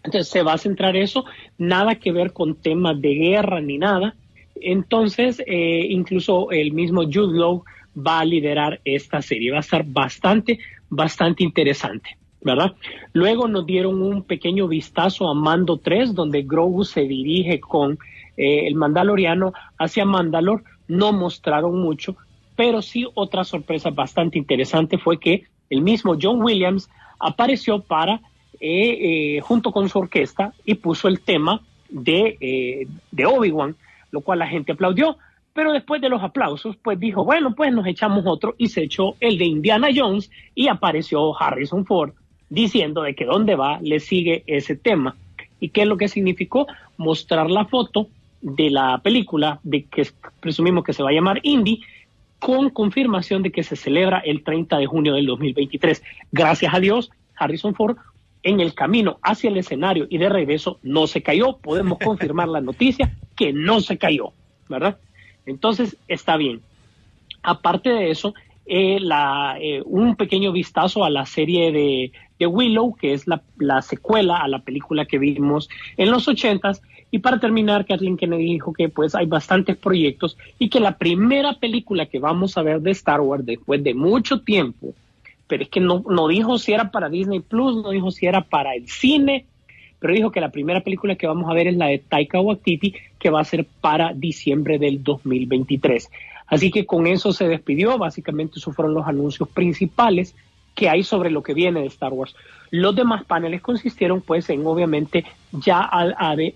Entonces 0.06 0.30
se 0.30 0.41
va 0.41 0.54
a 0.54 0.58
centrar 0.58 0.95
eso, 0.95 1.25
nada 1.58 1.95
que 1.95 2.13
ver 2.13 2.32
con 2.32 2.56
temas 2.56 3.02
de 3.02 3.13
guerra 3.13 3.60
ni 3.60 3.78
nada. 3.78 4.15
Entonces, 4.56 5.43
eh, 5.45 5.88
incluso 5.89 6.49
el 6.52 6.71
mismo 6.71 7.04
Jude 7.04 7.38
Law 7.38 7.65
va 7.97 8.21
a 8.21 8.25
liderar 8.25 8.80
esta 8.86 9.21
serie. 9.21 9.52
Va 9.52 9.58
a 9.58 9.67
estar 9.67 9.84
bastante, 9.86 10.60
bastante 10.89 11.43
interesante, 11.43 12.15
¿verdad? 12.39 12.73
Luego 13.12 13.49
nos 13.49 13.65
dieron 13.65 14.02
un 14.02 14.23
pequeño 14.23 14.69
vistazo 14.69 15.28
a 15.28 15.34
Mando 15.34 15.75
3, 15.75 16.15
donde 16.15 16.43
Grogu 16.43 16.86
se 16.86 17.02
dirige 17.02 17.60
con 17.60 17.99
eh, 18.39 18.67
el 18.67 18.75
Mandaloriano 18.75 19.54
hacia 19.78 20.06
Mandalor. 20.06 20.63
No 20.88 21.12
mostraron 21.12 21.80
mucho, 21.80 22.15
pero 22.56 22.82
sí 22.82 23.06
otra 23.13 23.43
sorpresa 23.43 23.91
bastante 23.91 24.39
interesante 24.39 24.97
fue 24.97 25.19
que 25.19 25.43
el 25.69 25.82
mismo 25.82 26.17
John 26.19 26.41
Williams 26.41 26.89
apareció 27.19 27.82
para 27.82 28.21
eh, 28.62 29.38
eh, 29.38 29.41
junto 29.41 29.71
con 29.71 29.88
su 29.88 29.99
orquesta 29.99 30.54
y 30.65 30.75
puso 30.75 31.08
el 31.08 31.21
tema 31.21 31.62
de, 31.89 32.38
eh, 32.41 32.88
de 33.12 33.25
Obi-Wan, 33.25 33.75
lo 34.12 34.21
cual 34.21 34.39
la 34.39 34.47
gente 34.47 34.73
aplaudió. 34.73 35.17
Pero 35.54 35.71
después 35.71 36.02
de 36.02 36.10
los 36.10 36.21
aplausos, 36.21 36.75
pues 36.78 36.99
dijo, 36.99 37.23
bueno, 37.23 37.56
pues 37.56 37.71
nos 37.71 37.88
echamos 37.88 38.25
otro 38.25 38.56
y 38.58 38.67
se 38.67 38.84
echó 38.84 39.15
el 39.19 39.38
de 39.38 39.45
Indiana 39.45 39.89
Jones 39.95 40.30
y 40.56 40.67
apareció 40.67 41.39
Harrison 41.41 41.86
Ford 41.86 42.12
diciendo 42.49 43.04
de 43.04 43.15
que 43.15 43.25
dónde 43.25 43.56
va 43.56 43.80
le 43.82 43.99
sigue 43.99 44.43
ese 44.47 44.75
tema. 44.75 45.15
¿Y 45.60 45.69
qué 45.69 45.83
es 45.83 45.87
lo 45.87 45.98
que 45.98 46.08
significó? 46.08 46.67
Mostrar 46.98 47.50
la 47.50 47.65
foto 47.65 48.08
de 48.42 48.69
la 48.69 49.00
película 49.04 49.60
de 49.63 49.85
que 49.85 50.08
presumimos 50.40 50.83
que 50.83 50.94
se 50.94 51.04
va 51.04 51.10
a 51.10 51.13
llamar 51.13 51.40
Indy 51.44 51.81
con 52.40 52.69
confirmación 52.69 53.44
de 53.44 53.52
que 53.52 53.63
se 53.63 53.75
celebra 53.75 54.19
el 54.19 54.44
30 54.44 54.77
de 54.77 54.85
junio 54.85 55.13
del 55.13 55.25
2023. 55.25 56.02
Gracias 56.31 56.73
a 56.73 56.79
Dios, 56.79 57.12
Harrison 57.35 57.75
Ford 57.75 57.98
en 58.44 58.62
el 58.62 58.73
camino 58.73 59.19
hacia 59.21 59.50
el 59.50 59.58
escenario 59.58 60.08
y 60.10 60.17
de 60.17 60.29
regreso 60.29 60.79
no 60.81 61.08
se 61.08 61.21
cayó. 61.21 61.58
Podemos 61.58 62.00
confirmar 62.04 62.48
la 62.48 62.62
noticia 62.62 63.13
que 63.35 63.54
no 63.54 63.81
se 63.81 63.98
cayó, 63.98 64.31
¿verdad? 64.67 64.98
Entonces 65.46 65.98
está 66.08 66.37
bien. 66.37 66.62
Aparte 67.42 67.90
de 67.90 68.12
eso, 68.12 68.33
eh, 68.65 69.00
la, 69.00 69.58
eh, 69.60 69.81
un 69.85 70.15
pequeño 70.15 70.52
vistazo 70.52 71.04
a 71.04 71.10
la 71.10 71.25
serie 71.25 71.71
de, 71.71 72.12
de 72.40 72.48
Willow, 72.48 72.96
que 72.96 73.13
es 73.13 73.27
la, 73.27 73.42
la, 73.58 73.81
secuela 73.81 74.37
a 74.37 74.48
la 74.48 74.60
película 74.60 75.06
que 75.06 75.19
vimos 75.19 75.69
en 75.98 76.10
los 76.10 76.27
ochentas. 76.27 76.81
Y 77.12 77.19
para 77.19 77.40
terminar, 77.40 77.85
Kathleen 77.85 78.17
Kennedy 78.17 78.54
dijo 78.54 78.73
que 78.73 78.87
pues 78.87 79.13
hay 79.13 79.25
bastantes 79.25 79.75
proyectos 79.77 80.37
y 80.58 80.69
que 80.69 80.79
la 80.79 80.98
primera 80.98 81.54
película 81.54 82.06
que 82.06 82.19
vamos 82.19 82.58
a 82.58 82.62
ver 82.62 82.81
de 82.81 82.92
Star 82.92 83.21
Wars 83.21 83.46
después 83.46 83.83
de 83.83 83.94
mucho 83.94 84.42
tiempo, 84.42 84.94
pero 85.48 85.63
es 85.63 85.69
que 85.69 85.79
no, 85.79 86.04
no 86.08 86.27
dijo 86.27 86.58
si 86.58 86.71
era 86.71 86.92
para 86.92 87.10
Disney 87.10 87.40
Plus, 87.42 87.83
no 87.83 87.90
dijo 87.90 88.12
si 88.12 88.25
era 88.25 88.42
para 88.42 88.75
el 88.75 88.87
cine, 88.87 89.46
pero 90.00 90.13
dijo 90.13 90.31
que 90.31 90.40
la 90.40 90.52
primera 90.52 90.81
película 90.81 91.15
que 91.15 91.27
vamos 91.27 91.50
a 91.50 91.54
ver 91.54 91.67
es 91.67 91.75
la 91.75 91.87
de 91.87 91.98
Taika 92.00 92.40
Waititi, 92.40 92.94
que 93.17 93.29
va 93.29 93.42
a 93.42 93.46
ser 93.46 93.65
para 93.81 94.13
diciembre 94.13 94.79
del 94.79 95.04
2023. 95.04 96.10
Así 96.48 96.71
que 96.71 96.85
con 96.85 97.06
eso 97.06 97.33
se 97.33 97.48
despidió, 97.48 97.98
básicamente 97.98 98.60
esos 98.60 98.75
fueron 98.75 98.94
los 98.94 99.08
anuncios 99.08 99.50
principales 99.50 100.35
que 100.75 100.89
hay 100.89 101.03
sobre 101.03 101.31
lo 101.31 101.43
que 101.43 101.53
viene 101.53 101.81
de 101.81 101.87
Star 101.87 102.13
Wars. 102.13 102.35
Los 102.71 102.95
demás 102.95 103.25
paneles 103.25 103.61
consistieron 103.61 104.21
pues 104.21 104.49
en 104.49 104.65
obviamente 104.65 105.25
ya 105.51 105.89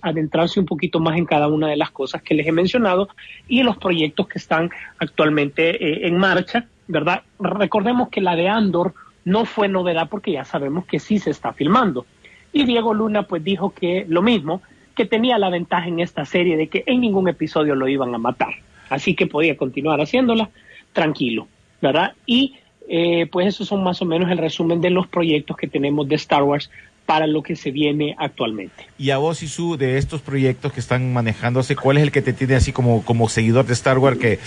adentrarse 0.02 0.60
un 0.60 0.66
poquito 0.66 1.00
más 1.00 1.18
en 1.18 1.26
cada 1.26 1.48
una 1.48 1.68
de 1.68 1.78
las 1.78 1.92
cosas 1.92 2.22
que 2.22 2.36
les 2.36 2.46
he 2.48 2.52
mencionado 2.52 3.10
y 3.48 3.64
los 3.64 3.78
proyectos 3.78 4.28
que 4.28 4.38
están 4.38 4.70
actualmente 5.00 5.72
eh, 5.84 6.08
en 6.08 6.18
marcha 6.18 6.68
¿verdad? 6.88 7.24
Recordemos 7.40 8.10
que 8.10 8.22
la 8.22 8.36
de 8.36 8.50
Andor 8.50 8.94
no 9.26 9.46
fue 9.46 9.68
novedad 9.68 10.10
porque 10.10 10.32
ya 10.34 10.46
sabemos 10.46 10.86
que 10.86 11.00
sí 11.00 11.20
se 11.20 11.30
está 11.30 11.54
filmando. 11.54 12.06
Y 12.52 12.66
Diego 12.66 12.94
Luna 12.94 13.24
pues 13.24 13.44
dijo 13.44 13.72
que 13.72 14.06
lo 14.08 14.22
mismo, 14.22 14.62
que 14.96 15.06
tenía 15.06 15.38
la 15.38 15.50
ventaja 15.50 15.88
en 15.88 16.00
esta 16.00 16.26
serie 16.26 16.58
de 16.58 16.68
que 16.68 16.84
en 16.86 17.02
ningún 17.02 17.28
episodio 17.28 17.76
lo 17.76 17.88
iban 17.88 18.14
a 18.14 18.18
matar. 18.18 18.54
Así 18.90 19.16
que 19.16 19.28
podía 19.28 19.58
continuar 19.58 20.02
haciéndola 20.02 20.50
tranquilo, 20.92 21.48
¿verdad? 21.82 22.14
Y 22.26 22.56
eh, 22.88 23.28
pues 23.32 23.48
esos 23.48 23.68
son 23.68 23.84
más 23.84 24.02
o 24.02 24.06
menos 24.06 24.30
el 24.32 24.38
resumen 24.38 24.82
de 24.82 24.90
los 24.90 25.08
proyectos 25.08 25.58
que 25.58 25.68
tenemos 25.68 26.08
de 26.08 26.16
Star 26.16 26.44
Wars 26.44 26.70
para 27.06 27.28
lo 27.28 27.44
que 27.44 27.56
se 27.56 27.72
viene 27.72 28.16
actualmente. 28.18 28.88
Y 28.98 29.10
a 29.10 29.18
vos, 29.18 29.44
Isu, 29.44 29.78
de 29.78 29.98
estos 29.98 30.22
proyectos 30.22 30.72
que 30.72 30.80
están 30.80 31.12
manejándose, 31.14 31.76
¿cuál 31.76 31.98
es 31.98 32.04
el 32.04 32.12
que 32.12 32.22
te 32.22 32.34
tiene 32.34 32.56
así 32.56 32.72
como, 32.72 33.04
como 33.04 33.28
seguidor 33.30 33.66
de 33.66 33.74
Star 33.74 33.98
Wars 33.98 34.18
que 34.18 34.40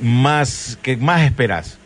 más, 0.00 0.78
que 0.82 0.96
más 0.96 1.22
esperas? 1.22 1.78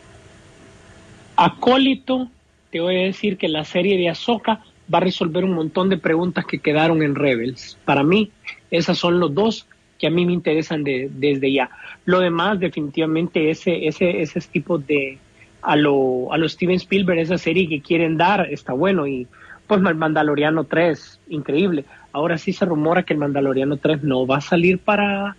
Acólito, 1.35 2.29
te 2.71 2.79
voy 2.79 2.95
a 2.95 3.03
decir 3.03 3.37
que 3.37 3.49
la 3.49 3.65
serie 3.65 3.97
de 3.97 4.09
Ahsoka 4.09 4.61
va 4.93 4.99
a 4.99 5.01
resolver 5.01 5.43
un 5.43 5.53
montón 5.53 5.89
de 5.89 5.97
preguntas 5.97 6.45
que 6.45 6.59
quedaron 6.59 7.03
en 7.03 7.15
Rebels. 7.15 7.77
Para 7.83 8.03
mí, 8.03 8.31
esos 8.71 8.97
son 8.97 9.19
los 9.19 9.33
dos 9.33 9.67
que 9.99 10.07
a 10.07 10.09
mí 10.09 10.25
me 10.25 10.33
interesan 10.33 10.83
de, 10.83 11.09
desde 11.11 11.51
ya. 11.51 11.69
Lo 12.05 12.19
demás, 12.19 12.59
definitivamente, 12.59 13.49
ese, 13.49 13.87
ese, 13.87 14.21
ese 14.21 14.39
tipo 14.41 14.77
de, 14.77 15.17
a 15.65 15.75
lo, 15.75 16.31
a 16.31 16.37
lo 16.37 16.47
Steven 16.47 16.75
Spielberg, 16.75 17.19
esa 17.19 17.37
serie 17.37 17.67
que 17.67 17.81
quieren 17.81 18.17
dar, 18.17 18.47
está 18.51 18.73
bueno. 18.73 19.07
Y 19.07 19.27
pues 19.67 19.81
el 19.81 19.95
Mandaloriano 19.95 20.63
3, 20.65 21.19
increíble. 21.29 21.85
Ahora 22.13 22.37
sí 22.37 22.53
se 22.53 22.65
rumora 22.65 23.03
que 23.03 23.13
el 23.13 23.19
Mandaloriano 23.19 23.77
3 23.77 24.03
no 24.03 24.25
va 24.27 24.37
a 24.37 24.41
salir 24.41 24.77
para, 24.79 25.35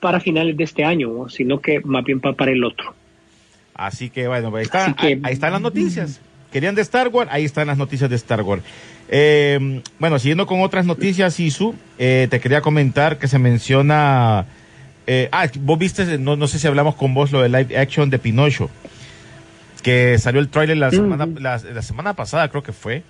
para 0.00 0.18
finales 0.20 0.56
de 0.56 0.64
este 0.64 0.84
año, 0.84 1.28
sino 1.28 1.60
que 1.60 1.80
más 1.84 2.04
bien 2.04 2.20
para 2.20 2.50
el 2.52 2.64
otro. 2.64 2.94
Así 3.74 4.08
que 4.10 4.26
bueno, 4.26 4.54
ahí, 4.56 4.62
está, 4.64 4.84
Así 4.86 4.94
que- 4.94 5.06
ahí, 5.08 5.20
ahí 5.22 5.32
están 5.34 5.52
las 5.52 5.60
noticias. 5.60 6.20
Querían 6.50 6.74
de 6.74 6.82
Star 6.82 7.08
Wars, 7.08 7.28
ahí 7.32 7.44
están 7.44 7.66
las 7.66 7.76
noticias 7.76 8.08
de 8.08 8.16
Star 8.16 8.40
Wars. 8.42 8.62
Eh, 9.08 9.82
bueno, 9.98 10.18
siguiendo 10.18 10.46
con 10.46 10.62
otras 10.62 10.86
noticias, 10.86 11.38
Isu, 11.38 11.74
eh, 11.98 12.28
te 12.30 12.40
quería 12.40 12.60
comentar 12.62 13.18
que 13.18 13.28
se 13.28 13.38
menciona... 13.38 14.46
eh, 15.06 15.28
ah, 15.32 15.46
vos 15.60 15.78
viste, 15.78 16.18
no, 16.18 16.34
no 16.36 16.46
sé 16.48 16.58
si 16.58 16.66
hablamos 16.66 16.94
con 16.94 17.12
vos 17.14 17.30
lo 17.30 17.42
de 17.42 17.48
live 17.50 17.76
action 17.78 18.08
de 18.10 18.18
Pinocho, 18.18 18.70
que 19.86 20.18
salió 20.18 20.40
el 20.40 20.48
tráiler 20.48 20.78
la, 20.78 20.90
semana, 20.90 21.28
la, 21.38 21.58
la 21.58 21.80
semana 21.82 22.14
pasada, 22.14 22.48
creo 22.48 22.64
que 22.64 22.72
fue. 22.72 23.04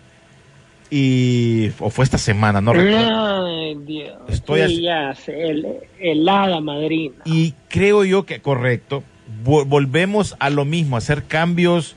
Y, 0.91 1.71
o 1.81 1.89
fue 1.89 2.05
esta 2.05 2.19
semana, 2.19 2.61
no 2.61 2.75
recuerdo. 2.75 3.47
Ay, 3.47 3.77
Dios. 3.87 4.13
Estoy 4.29 4.59
Sí, 4.61 4.65
así- 4.65 4.83
ya 4.83 5.33
el, 5.33 5.67
el 5.99 6.29
hada 6.29 6.61
madrina. 6.61 7.15
Y 7.25 7.55
creo 7.71 8.05
yo 8.05 8.27
que, 8.27 8.41
correcto, 8.43 9.03
vo- 9.43 9.65
volvemos 9.65 10.37
a 10.39 10.51
lo 10.51 10.67
mismo, 10.67 10.99
hacer 10.99 11.23
cambios 11.25 11.97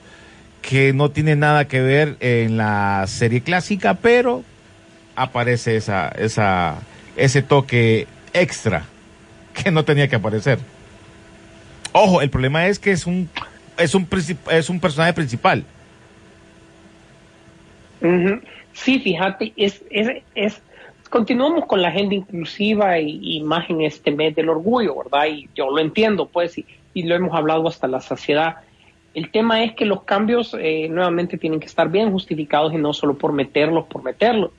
que 0.61 0.93
no 0.93 1.11
tienen 1.11 1.39
nada 1.39 1.67
que 1.67 1.81
ver 1.81 2.15
en 2.21 2.55
la 2.55 3.03
serie 3.05 3.41
clásica, 3.41 3.95
pero 3.95 4.45
aparece 5.17 5.75
esa, 5.75 6.07
esa, 6.07 6.77
ese 7.17 7.41
toque 7.43 8.07
extra 8.31 8.85
que 9.53 9.71
no 9.71 9.83
tenía 9.83 10.07
que 10.07 10.15
aparecer. 10.15 10.57
Ojo, 11.91 12.21
el 12.21 12.29
problema 12.29 12.67
es 12.67 12.79
que 12.79 12.91
es 12.91 13.05
un, 13.05 13.29
es 13.79 13.95
un, 13.95 14.07
es 14.51 14.69
un 14.69 14.79
personaje 14.79 15.13
principal. 15.13 15.63
Sí, 18.73 18.99
fíjate, 18.99 19.51
es, 19.57 19.83
es, 19.89 20.23
es, 20.35 20.61
continuamos 21.09 21.65
con 21.65 21.81
la 21.81 21.89
agenda 21.89 22.15
inclusiva 22.15 22.99
y, 22.99 23.19
y 23.21 23.41
más 23.41 23.69
en 23.69 23.81
este 23.81 24.11
mes 24.11 24.35
del 24.35 24.49
orgullo, 24.49 24.95
¿verdad? 24.95 25.27
Y 25.27 25.49
yo 25.55 25.69
lo 25.69 25.79
entiendo, 25.79 26.27
pues, 26.27 26.57
y, 26.57 26.65
y 26.93 27.03
lo 27.03 27.15
hemos 27.15 27.35
hablado 27.35 27.67
hasta 27.67 27.87
la 27.87 27.99
saciedad. 27.99 28.57
El 29.13 29.31
tema 29.31 29.63
es 29.63 29.73
que 29.73 29.85
los 29.85 30.03
cambios 30.03 30.55
eh, 30.57 30.87
nuevamente 30.89 31.37
tienen 31.37 31.59
que 31.59 31.65
estar 31.65 31.89
bien 31.89 32.11
justificados 32.11 32.73
y 32.73 32.77
no 32.77 32.93
solo 32.93 33.17
por 33.17 33.33
meterlos, 33.33 33.85
por 33.87 34.03
meterlos, 34.03 34.51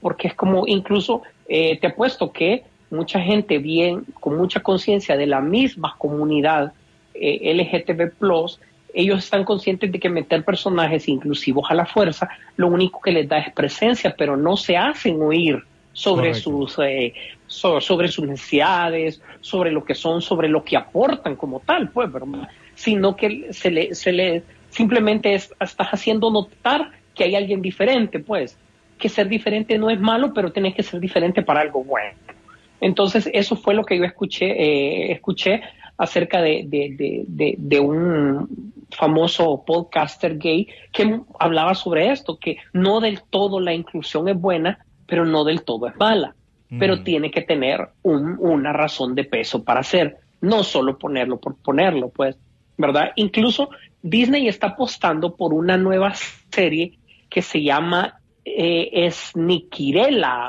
porque 0.00 0.28
es 0.28 0.34
como 0.34 0.66
incluso, 0.66 1.22
eh, 1.48 1.78
te 1.80 1.86
apuesto 1.88 2.30
que 2.30 2.62
mucha 2.90 3.18
gente 3.20 3.58
bien, 3.58 4.04
con 4.20 4.36
mucha 4.36 4.60
conciencia 4.60 5.16
de 5.16 5.26
la 5.26 5.40
misma 5.40 5.96
comunidad 5.98 6.72
eh, 7.14 7.52
LGTB+, 7.54 8.12
ellos 8.96 9.18
están 9.24 9.44
conscientes 9.44 9.90
de 9.90 9.98
que 9.98 10.08
meter 10.08 10.44
personajes 10.44 11.08
inclusivos 11.08 11.68
a 11.70 11.74
la 11.74 11.84
fuerza, 11.86 12.28
lo 12.56 12.68
único 12.68 13.00
que 13.00 13.10
les 13.12 13.28
da 13.28 13.38
es 13.38 13.52
presencia, 13.52 14.14
pero 14.16 14.36
no 14.36 14.56
se 14.56 14.76
hacen 14.76 15.20
oír 15.20 15.62
sobre 15.92 16.28
Correcto. 16.30 16.40
sus 16.50 16.78
eh, 16.80 17.14
so- 17.46 17.80
sobre 17.80 18.08
sus 18.08 18.26
necesidades, 18.26 19.20
sobre 19.40 19.70
lo 19.72 19.84
que 19.84 19.94
son, 19.94 20.20
sobre 20.22 20.48
lo 20.48 20.64
que 20.64 20.76
aportan 20.76 21.36
como 21.36 21.60
tal, 21.60 21.90
pues, 21.90 22.10
¿verdad? 22.12 22.48
sino 22.74 23.14
que 23.16 23.52
se 23.52 23.70
le, 23.70 23.94
se 23.94 24.12
le 24.12 24.42
simplemente 24.70 25.34
es- 25.34 25.52
estás 25.60 25.88
haciendo 25.88 26.30
notar 26.30 26.90
que 27.14 27.24
hay 27.24 27.36
alguien 27.36 27.62
diferente, 27.62 28.18
pues, 28.18 28.58
que 28.98 29.08
ser 29.08 29.28
diferente 29.28 29.78
no 29.78 29.90
es 29.90 30.00
malo, 30.00 30.32
pero 30.34 30.50
tienes 30.52 30.74
que 30.74 30.82
ser 30.82 30.98
diferente 31.00 31.42
para 31.42 31.60
algo 31.60 31.82
bueno. 31.84 32.16
Entonces, 32.80 33.28
eso 33.32 33.56
fue 33.56 33.74
lo 33.74 33.84
que 33.84 33.96
yo 33.98 34.04
escuché, 34.04 34.46
eh, 34.46 35.12
escuché 35.12 35.62
acerca 35.96 36.42
de, 36.42 36.64
de, 36.66 37.24
de, 37.28 37.54
de, 37.58 37.80
un 37.80 38.72
famoso 38.90 39.64
podcaster 39.66 40.38
gay 40.38 40.68
que 40.92 41.20
hablaba 41.38 41.74
sobre 41.74 42.10
esto, 42.10 42.38
que 42.38 42.56
no 42.72 43.00
del 43.00 43.22
todo 43.30 43.60
la 43.60 43.74
inclusión 43.74 44.28
es 44.28 44.36
buena, 44.40 44.84
pero 45.06 45.24
no 45.24 45.44
del 45.44 45.62
todo 45.62 45.86
es 45.88 45.96
mala, 45.96 46.34
pero 46.78 46.96
Mm. 46.96 47.04
tiene 47.04 47.30
que 47.30 47.42
tener 47.42 47.88
un- 48.02 48.36
una 48.38 48.72
razón 48.72 49.14
de 49.14 49.24
peso 49.24 49.62
para 49.64 49.80
hacer, 49.80 50.18
no 50.40 50.62
solo 50.62 50.98
ponerlo 50.98 51.38
por 51.38 51.56
ponerlo, 51.56 52.08
pues, 52.10 52.36
¿verdad? 52.76 53.12
Incluso 53.16 53.70
Disney 54.02 54.48
está 54.48 54.68
apostando 54.68 55.34
por 55.36 55.54
una 55.54 55.76
nueva 55.76 56.12
serie 56.50 56.98
que 57.30 57.42
se 57.42 57.62
llama 57.62 58.20
eh, 58.44 59.08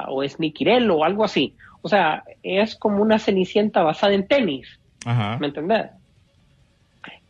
o 0.10 0.28
Sniquirelo 0.28 0.98
o 0.98 1.04
algo 1.06 1.24
así. 1.24 1.56
O 1.82 1.88
sea, 1.88 2.24
es 2.44 2.76
como 2.76 3.02
una 3.02 3.20
cenicienta 3.20 3.84
basada 3.84 4.14
en 4.14 4.28
tenis. 4.28 4.68
Ajá. 5.06 5.38
¿Me 5.40 5.48
entendés? 5.48 5.92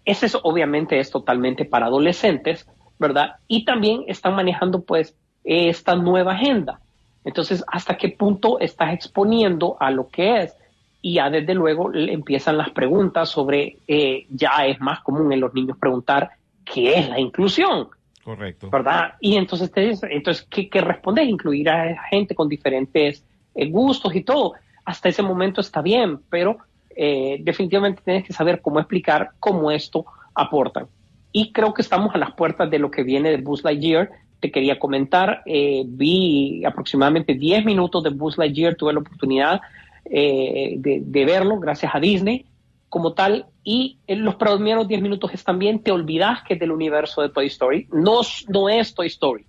Ese 0.04 0.28
es 0.28 0.38
obviamente 0.42 1.00
es 1.00 1.12
totalmente 1.12 1.66
para 1.66 1.88
adolescentes, 1.88 2.68
¿verdad? 2.98 3.36
Y 3.48 3.66
también 3.66 4.04
están 4.08 4.36
manejando 4.36 4.82
pues 4.82 5.16
esta 5.44 5.96
nueva 5.96 6.34
agenda. 6.34 6.80
Entonces, 7.24 7.64
¿hasta 7.68 7.98
qué 7.98 8.10
punto 8.10 8.60
estás 8.60 8.94
exponiendo 8.94 9.78
a 9.80 9.90
lo 9.92 10.08
que 10.10 10.44
es? 10.44 10.56
Y 11.02 11.16
ya 11.16 11.30
desde 11.30 11.54
luego 11.54 11.90
le 11.90 12.14
empiezan 12.14 12.58
las 12.58 12.70
preguntas 12.70 13.30
sobre, 13.30 13.78
eh, 13.88 14.26
ya 14.30 14.66
es 14.66 14.80
más 14.80 15.02
común 15.02 15.32
en 15.34 15.40
los 15.40 15.54
niños 15.54 15.78
preguntar, 15.78 16.32
¿qué 16.64 16.98
es 17.00 17.10
la 17.10 17.20
inclusión? 17.20 17.90
Correcto. 18.24 18.72
¿verdad? 18.72 19.14
Y 19.20 19.36
entonces 19.36 19.72
te 19.72 19.92
entonces, 20.16 20.48
¿qué, 20.50 20.68
qué 20.68 20.82
respondes? 20.82 21.28
Incluir 21.28 21.70
a 21.70 22.08
gente 22.10 22.34
con 22.34 22.50
diferentes 22.50 23.24
eh, 23.54 23.70
gustos 23.70 24.16
y 24.16 24.24
todo. 24.24 24.54
Hasta 24.84 25.10
ese 25.10 25.22
momento 25.22 25.62
está 25.62 25.82
bien, 25.82 26.20
pero 26.30 26.58
eh, 26.96 27.38
definitivamente 27.42 28.02
tienes 28.04 28.24
que 28.26 28.34
saber 28.34 28.62
cómo 28.62 28.80
explicar 28.80 29.32
cómo 29.40 29.72
esto 29.72 30.06
aporta. 30.34 30.88
Y 31.32 31.52
creo 31.52 31.74
que 31.74 31.82
estamos 31.82 32.16
a 32.16 32.18
las 32.18 32.34
puertas 32.34 32.70
de 32.70 32.80
lo 32.80 32.90
que 32.92 33.04
viene 33.04 33.30
de 33.32 33.38
Buzz 33.38 33.64
Lightyear. 33.64 34.10
Te 34.40 34.52
quería 34.52 34.80
comentar, 34.80 35.42
eh, 35.46 35.84
vi 35.86 36.64
aproximadamente 36.66 37.34
10 37.34 37.66
minutos 37.66 38.04
de 38.04 38.10
Buzz 38.12 38.38
Lightyear, 38.38 38.76
tuve 38.76 38.94
la 38.94 39.00
oportunidad 39.00 39.62
eh, 40.06 40.76
de, 40.78 41.02
de 41.04 41.26
verlo 41.26 41.60
gracias 41.60 41.94
a 41.96 42.00
Disney 42.00 42.46
como 42.90 43.14
tal, 43.14 43.48
y 43.64 43.98
en 44.08 44.24
los 44.24 44.36
primeros 44.36 44.88
10 44.88 45.02
minutos 45.02 45.34
están 45.34 45.60
bien, 45.60 45.80
te 45.80 45.92
olvidas 45.92 46.44
que 46.48 46.54
es 46.54 46.60
del 46.60 46.72
universo 46.72 47.22
de 47.22 47.30
Toy 47.30 47.48
Story, 47.48 47.88
no, 47.92 48.22
es- 48.22 48.46
no 48.48 48.70
es 48.70 48.94
Toy 48.94 49.08
Story, 49.08 49.46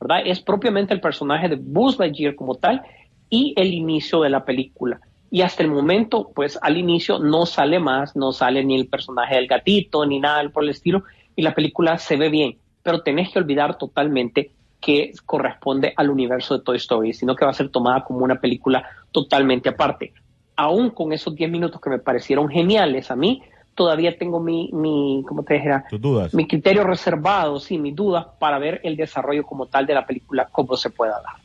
¿verdad? 0.00 0.22
Es 0.24 0.40
propiamente 0.40 0.94
el 0.94 1.00
personaje 1.00 1.48
de 1.48 1.56
Buzz 1.56 1.98
Lightyear 1.98 2.34
como 2.34 2.56
tal 2.56 2.82
y 3.30 3.54
el 3.56 3.72
inicio 3.72 4.22
de 4.22 4.30
la 4.30 4.44
película. 4.44 5.00
Y 5.30 5.42
hasta 5.42 5.62
el 5.62 5.70
momento, 5.70 6.30
pues 6.34 6.58
al 6.62 6.76
inicio 6.76 7.18
no 7.18 7.46
sale 7.46 7.78
más, 7.78 8.16
no 8.16 8.32
sale 8.32 8.64
ni 8.64 8.76
el 8.76 8.88
personaje 8.88 9.34
del 9.34 9.46
gatito, 9.46 10.06
ni 10.06 10.20
nada 10.20 10.48
por 10.48 10.64
el 10.64 10.70
estilo, 10.70 11.04
y 11.36 11.42
la 11.42 11.54
película 11.54 11.98
se 11.98 12.16
ve 12.16 12.28
bien, 12.28 12.56
pero 12.82 13.02
tenés 13.02 13.30
que 13.30 13.38
olvidar 13.38 13.76
totalmente 13.76 14.50
que 14.80 15.12
corresponde 15.26 15.92
al 15.96 16.08
universo 16.08 16.56
de 16.56 16.64
Toy 16.64 16.76
Story, 16.76 17.12
sino 17.12 17.34
que 17.36 17.44
va 17.44 17.50
a 17.50 17.54
ser 17.54 17.68
tomada 17.68 18.04
como 18.04 18.20
una 18.20 18.40
película 18.40 18.84
totalmente 19.12 19.68
aparte 19.68 20.12
aún 20.58 20.90
con 20.90 21.12
esos 21.12 21.34
10 21.36 21.50
minutos 21.50 21.80
que 21.80 21.88
me 21.88 22.00
parecieron 22.00 22.48
geniales 22.48 23.12
a 23.12 23.16
mí, 23.16 23.42
todavía 23.76 24.18
tengo 24.18 24.40
mi, 24.40 24.70
mi 24.72 25.24
¿cómo 25.26 25.44
te 25.44 25.54
dijera? 25.54 25.84
Tus 25.88 26.00
dudas. 26.00 26.34
Mi 26.34 26.48
criterio 26.48 26.82
reservado, 26.82 27.60
sí, 27.60 27.78
mis 27.78 27.94
dudas 27.94 28.26
para 28.40 28.58
ver 28.58 28.80
el 28.82 28.96
desarrollo 28.96 29.46
como 29.46 29.66
tal 29.66 29.86
de 29.86 29.94
la 29.94 30.04
película, 30.04 30.48
cómo 30.50 30.76
se 30.76 30.90
pueda 30.90 31.12
dar. 31.12 31.36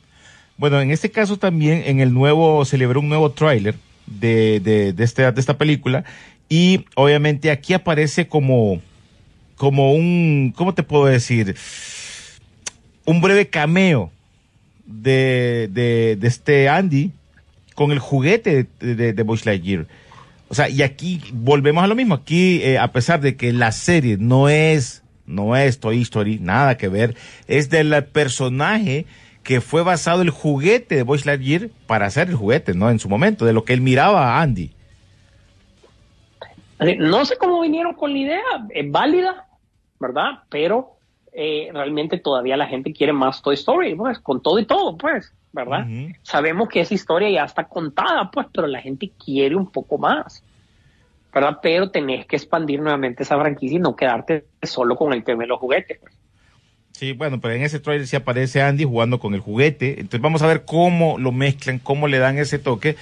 Bueno, 0.56 0.80
en 0.80 0.90
este 0.90 1.10
caso 1.10 1.36
también 1.38 1.82
en 1.86 2.00
el 2.00 2.12
nuevo, 2.12 2.64
se 2.64 2.78
liberó 2.78 3.00
un 3.00 3.08
nuevo 3.08 3.32
tráiler 3.32 3.74
de, 4.06 4.60
de, 4.60 4.92
de, 4.92 5.04
este- 5.04 5.30
de 5.30 5.40
esta 5.40 5.58
película 5.58 6.04
y 6.48 6.84
obviamente 6.94 7.50
aquí 7.50 7.74
aparece 7.74 8.28
como, 8.28 8.80
como 9.56 9.94
un, 9.94 10.52
¿cómo 10.56 10.74
te 10.74 10.82
puedo 10.82 11.06
decir? 11.06 11.56
Un 13.04 13.20
breve 13.20 13.48
cameo 13.48 14.12
de, 14.86 15.68
de, 15.72 16.16
de 16.20 16.28
este 16.28 16.68
Andy 16.68 17.10
con 17.74 17.90
el 17.90 17.98
juguete 17.98 18.68
de, 18.78 18.94
de, 18.94 19.12
de 19.12 19.22
Buzz 19.22 19.44
Lightyear. 19.46 19.86
O 20.48 20.54
sea, 20.54 20.68
y 20.68 20.82
aquí 20.82 21.20
volvemos 21.32 21.82
a 21.82 21.86
lo 21.88 21.96
mismo. 21.96 22.14
Aquí, 22.14 22.60
eh, 22.62 22.78
a 22.78 22.92
pesar 22.92 23.20
de 23.20 23.34
que 23.34 23.52
la 23.52 23.72
serie 23.72 24.16
no 24.20 24.48
es, 24.48 25.02
no 25.26 25.56
es 25.56 25.80
Toy 25.80 26.00
Story, 26.02 26.38
nada 26.38 26.76
que 26.76 26.88
ver, 26.88 27.16
es 27.48 27.70
del 27.70 28.04
personaje 28.04 29.06
que 29.44 29.60
fue 29.60 29.82
basado 29.82 30.22
el 30.22 30.30
juguete 30.30 30.96
de 30.96 31.02
Buzz 31.02 31.26
Lightyear 31.26 31.68
para 31.86 32.06
hacer 32.06 32.28
el 32.28 32.34
juguete, 32.34 32.74
¿no? 32.74 32.90
En 32.90 32.98
su 32.98 33.08
momento, 33.08 33.44
de 33.44 33.52
lo 33.52 33.64
que 33.64 33.74
él 33.74 33.82
miraba 33.82 34.34
a 34.34 34.42
Andy. 34.42 34.72
Así, 36.78 36.96
No 36.96 37.24
sé 37.24 37.36
cómo 37.36 37.60
vinieron 37.60 37.94
con 37.94 38.12
la 38.12 38.18
idea, 38.18 38.42
es 38.70 38.90
válida, 38.90 39.46
¿verdad? 40.00 40.40
Pero 40.48 40.96
eh, 41.32 41.68
realmente 41.72 42.18
todavía 42.18 42.56
la 42.56 42.66
gente 42.66 42.92
quiere 42.92 43.12
más 43.12 43.42
Toy 43.42 43.54
Story, 43.54 43.94
pues, 43.94 44.18
con 44.18 44.42
todo 44.42 44.58
y 44.58 44.64
todo, 44.64 44.96
pues, 44.96 45.32
¿verdad? 45.52 45.86
Sabemos 46.22 46.68
que 46.68 46.80
esa 46.80 46.94
historia 46.94 47.30
ya 47.30 47.44
está 47.44 47.64
contada, 47.64 48.30
pues, 48.30 48.46
pero 48.52 48.66
la 48.66 48.80
gente 48.80 49.12
quiere 49.22 49.54
un 49.54 49.70
poco 49.70 49.98
más, 49.98 50.42
¿verdad? 51.34 51.58
Pero 51.62 51.90
tenés 51.90 52.26
que 52.26 52.36
expandir 52.36 52.80
nuevamente 52.80 53.24
esa 53.24 53.38
franquicia 53.38 53.76
y 53.76 53.80
no 53.80 53.94
quedarte 53.94 54.46
solo 54.62 54.96
con 54.96 55.12
el 55.12 55.22
tema 55.22 55.42
de 55.42 55.48
los 55.48 55.60
juguetes. 55.60 55.98
pues. 56.00 56.23
Sí, 56.96 57.12
bueno, 57.12 57.40
pero 57.40 57.54
en 57.54 57.62
ese 57.62 57.80
trailer 57.80 58.06
sí 58.06 58.14
aparece 58.14 58.62
Andy 58.62 58.84
jugando 58.84 59.18
con 59.18 59.34
el 59.34 59.40
juguete. 59.40 59.94
Entonces 60.00 60.20
vamos 60.20 60.42
a 60.42 60.46
ver 60.46 60.64
cómo 60.64 61.18
lo 61.18 61.32
mezclan, 61.32 61.80
cómo 61.80 62.06
le 62.06 62.18
dan 62.18 62.38
ese 62.38 62.58
toque 62.60 62.94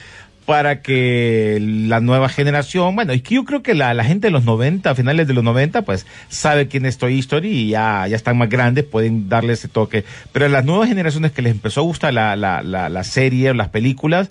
para 0.46 0.80
que 0.82 1.58
la 1.60 2.00
nueva 2.00 2.28
generación, 2.28 2.96
bueno, 2.96 3.12
y 3.12 3.20
que 3.20 3.36
yo 3.36 3.44
creo 3.44 3.62
que 3.62 3.74
la, 3.74 3.92
la 3.94 4.02
gente 4.02 4.26
de 4.28 4.30
los 4.32 4.44
90, 4.44 4.90
a 4.90 4.94
finales 4.94 5.28
de 5.28 5.34
los 5.34 5.44
90, 5.44 5.82
pues 5.82 6.04
sabe 6.28 6.66
quién 6.68 6.84
es 6.86 6.96
Toy 6.98 7.18
Story 7.20 7.48
y 7.48 7.68
ya, 7.68 8.08
ya 8.08 8.16
están 8.16 8.38
más 8.38 8.48
grandes, 8.48 8.84
pueden 8.84 9.28
darle 9.28 9.52
ese 9.52 9.68
toque. 9.68 10.04
Pero 10.32 10.46
a 10.46 10.48
las 10.48 10.64
nuevas 10.64 10.88
generaciones 10.88 11.30
que 11.32 11.42
les 11.42 11.52
empezó 11.52 11.80
a 11.82 11.84
gustar 11.84 12.12
la, 12.14 12.34
la, 12.34 12.62
la, 12.62 12.88
la 12.88 13.04
serie 13.04 13.50
o 13.50 13.54
las 13.54 13.68
películas 13.68 14.30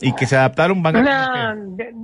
y 0.00 0.12
que 0.14 0.26
se 0.26 0.36
adaptaron 0.36 0.82
van 0.82 0.96
a... 0.96 1.54
De- 1.54 1.94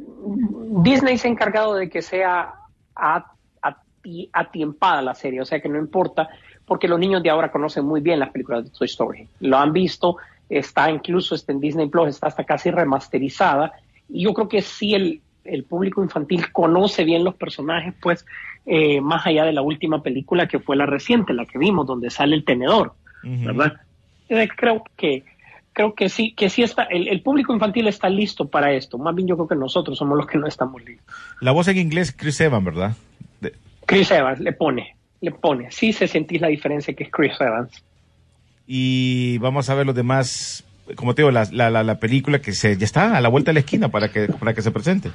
Disney 0.84 1.18
se 1.18 1.28
ha 1.28 1.30
encargado 1.32 1.74
de 1.74 1.90
que 1.90 2.00
sea 2.00 2.54
a- 2.96 3.26
ati- 3.62 4.30
atiempada 4.32 5.02
la 5.02 5.14
serie, 5.14 5.40
o 5.42 5.44
sea 5.44 5.60
que 5.60 5.68
no 5.68 5.78
importa, 5.78 6.28
porque 6.66 6.88
los 6.88 6.98
niños 6.98 7.22
de 7.22 7.30
ahora 7.30 7.50
conocen 7.50 7.84
muy 7.84 8.00
bien 8.00 8.18
las 8.20 8.30
películas 8.30 8.64
de 8.64 8.70
Toy 8.70 8.86
Story. 8.86 9.28
Lo 9.40 9.58
han 9.58 9.72
visto, 9.72 10.16
está 10.48 10.90
incluso 10.90 11.34
está 11.34 11.52
en 11.52 11.60
Disney 11.60 11.88
Plus, 11.88 12.08
está 12.08 12.26
hasta 12.28 12.44
casi 12.44 12.70
remasterizada, 12.70 13.72
y 14.08 14.24
yo 14.24 14.34
creo 14.34 14.48
que 14.48 14.62
sí 14.62 14.94
el, 14.94 15.20
el 15.44 15.64
público 15.64 16.02
infantil 16.02 16.52
conoce 16.52 17.04
bien 17.04 17.24
los 17.24 17.34
personajes, 17.34 17.94
pues 18.00 18.24
eh, 18.66 19.00
más 19.00 19.26
allá 19.26 19.44
de 19.44 19.52
la 19.52 19.62
última 19.62 20.02
película 20.02 20.46
que 20.46 20.58
fue 20.60 20.76
la 20.76 20.86
reciente, 20.86 21.32
la 21.34 21.46
que 21.46 21.58
vimos, 21.58 21.86
donde 21.86 22.10
sale 22.10 22.36
el 22.36 22.44
tenedor. 22.44 22.92
¿verdad? 23.22 23.74
Eh, 24.28 24.48
creo 24.56 24.84
que 24.96 25.24
creo 25.74 25.94
que 25.94 26.08
sí, 26.10 26.32
que 26.34 26.50
sí 26.50 26.62
está, 26.62 26.82
el, 26.84 27.08
el 27.08 27.22
público 27.22 27.52
infantil 27.54 27.88
está 27.88 28.08
listo 28.10 28.46
para 28.48 28.72
esto. 28.72 28.98
Más 28.98 29.14
bien 29.14 29.26
yo 29.26 29.36
creo 29.36 29.48
que 29.48 29.54
nosotros 29.54 29.96
somos 29.96 30.18
los 30.18 30.26
que 30.26 30.36
no 30.38 30.46
estamos 30.46 30.84
listos. 30.84 31.14
La 31.40 31.50
voz 31.52 31.66
en 31.68 31.78
inglés, 31.78 32.12
Chris 32.16 32.40
Evans, 32.42 32.64
¿verdad? 32.64 32.92
De- 33.40 33.54
Chris 33.86 34.10
Evans 34.10 34.38
le 34.40 34.52
pone, 34.52 34.96
le 35.22 35.30
pone. 35.30 35.70
Sí 35.70 35.92
se 35.94 36.06
sentís 36.06 36.40
la 36.42 36.48
diferencia 36.48 36.92
que 36.94 37.04
es 37.04 37.10
Chris 37.10 37.32
Evans. 37.40 37.82
y 38.66 39.38
vamos 39.38 39.70
a 39.70 39.74
ver 39.74 39.86
los 39.86 39.94
demás, 39.94 40.64
como 40.96 41.14
te 41.14 41.22
digo, 41.22 41.30
la, 41.30 41.46
la, 41.50 41.70
la, 41.70 41.82
la 41.82 41.94
película 41.98 42.40
que 42.40 42.52
se, 42.52 42.76
ya 42.76 42.84
está 42.84 43.16
a 43.16 43.20
la 43.20 43.28
vuelta 43.28 43.50
de 43.50 43.54
la 43.54 43.60
esquina 43.60 43.88
para 43.88 44.10
que, 44.12 44.26
para 44.28 44.52
que 44.54 44.62
se 44.62 44.70
presente. 44.70 45.10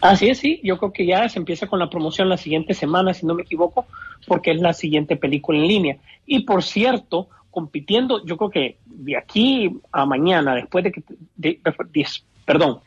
Así 0.00 0.28
es, 0.28 0.38
sí. 0.38 0.60
Yo 0.62 0.78
creo 0.78 0.92
que 0.92 1.06
ya 1.06 1.28
se 1.28 1.38
empieza 1.38 1.66
con 1.66 1.78
la 1.78 1.88
promoción 1.90 2.28
la 2.28 2.36
siguiente 2.36 2.74
semana, 2.74 3.14
si 3.14 3.26
no 3.26 3.34
me 3.34 3.42
equivoco, 3.42 3.86
porque 4.26 4.50
es 4.52 4.60
la 4.60 4.72
siguiente 4.72 5.16
película 5.16 5.58
en 5.58 5.66
línea. 5.66 5.96
Y 6.26 6.40
por 6.40 6.62
cierto, 6.62 7.28
compitiendo, 7.50 8.24
yo 8.24 8.36
creo 8.36 8.50
que 8.50 8.76
de 8.84 9.16
aquí 9.16 9.70
a 9.92 10.04
mañana, 10.06 10.54
después 10.54 10.84
de 10.84 10.92
que, 10.92 11.02
de- 11.36 11.60
de- 11.64 12.06
perdón, 12.44 12.80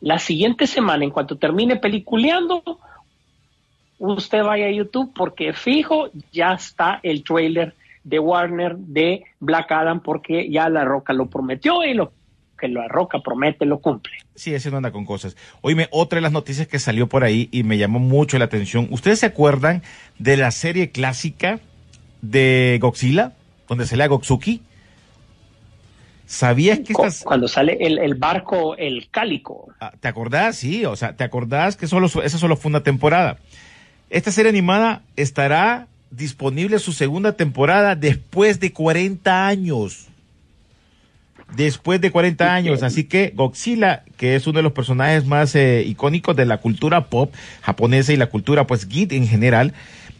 la 0.00 0.18
siguiente 0.18 0.66
semana, 0.66 1.04
en 1.04 1.10
cuanto 1.10 1.38
termine 1.38 1.76
peliculeando, 1.76 2.80
usted 3.98 4.42
vaya 4.42 4.66
a 4.66 4.70
YouTube 4.70 5.12
porque 5.14 5.52
fijo, 5.52 6.10
ya 6.32 6.52
está 6.54 7.00
el 7.02 7.24
trailer 7.24 7.74
de 8.04 8.18
Warner 8.18 8.76
de 8.76 9.24
Black 9.40 9.72
Adam 9.72 10.00
porque 10.00 10.48
ya 10.50 10.68
La 10.68 10.84
Roca 10.84 11.12
lo 11.12 11.26
prometió 11.26 11.84
y 11.84 11.94
lo 11.94 12.12
que 12.58 12.68
La 12.68 12.88
Roca 12.88 13.18
promete 13.20 13.66
lo 13.66 13.80
cumple. 13.80 14.12
Sí, 14.34 14.54
ese 14.54 14.70
no 14.70 14.76
anda 14.76 14.92
con 14.92 15.04
cosas. 15.04 15.36
Oíme, 15.60 15.88
otra 15.90 16.18
de 16.18 16.22
las 16.22 16.32
noticias 16.32 16.68
que 16.68 16.78
salió 16.78 17.08
por 17.08 17.24
ahí 17.24 17.48
y 17.52 17.62
me 17.64 17.78
llamó 17.78 17.98
mucho 17.98 18.38
la 18.38 18.46
atención. 18.46 18.88
¿Ustedes 18.90 19.20
se 19.20 19.26
acuerdan 19.26 19.82
de 20.18 20.36
la 20.36 20.50
serie 20.50 20.90
clásica 20.90 21.58
de 22.22 22.78
Godzilla, 22.80 23.32
donde 23.68 23.86
salía 23.86 24.06
Gotsuki? 24.06 24.62
¿Sabías 26.26 26.80
que 26.80 26.92
estas... 26.92 27.22
Cuando 27.22 27.46
sale 27.46 27.76
el, 27.80 27.98
el 27.98 28.14
barco, 28.14 28.76
el 28.76 29.08
cálico. 29.10 29.68
Ah, 29.80 29.92
¿Te 29.98 30.08
acordás? 30.08 30.56
Sí, 30.56 30.84
o 30.84 30.96
sea, 30.96 31.16
¿te 31.16 31.24
acordás 31.24 31.76
que 31.76 31.86
solo, 31.86 32.06
esa 32.06 32.38
solo 32.38 32.56
fue 32.56 32.68
una 32.70 32.82
temporada? 32.82 33.38
Esta 34.16 34.32
serie 34.32 34.48
animada 34.48 35.02
estará 35.16 35.88
disponible 36.10 36.78
su 36.78 36.94
segunda 36.94 37.32
temporada 37.32 37.96
después 37.96 38.58
de 38.60 38.72
40 38.72 39.46
años. 39.46 40.06
Después 41.54 42.00
de 42.00 42.10
40 42.10 42.54
años. 42.54 42.82
Así 42.82 43.04
que 43.04 43.34
Godzilla, 43.36 44.04
que 44.16 44.34
es 44.34 44.46
uno 44.46 44.60
de 44.60 44.62
los 44.62 44.72
personajes 44.72 45.26
más 45.26 45.54
eh, 45.54 45.84
icónicos 45.86 46.34
de 46.34 46.46
la 46.46 46.62
cultura 46.62 47.10
pop 47.10 47.30
japonesa 47.60 48.14
y 48.14 48.16
la 48.16 48.28
cultura 48.28 48.66
pues 48.66 48.88
geek 48.88 49.12
en 49.12 49.28
general, 49.28 49.74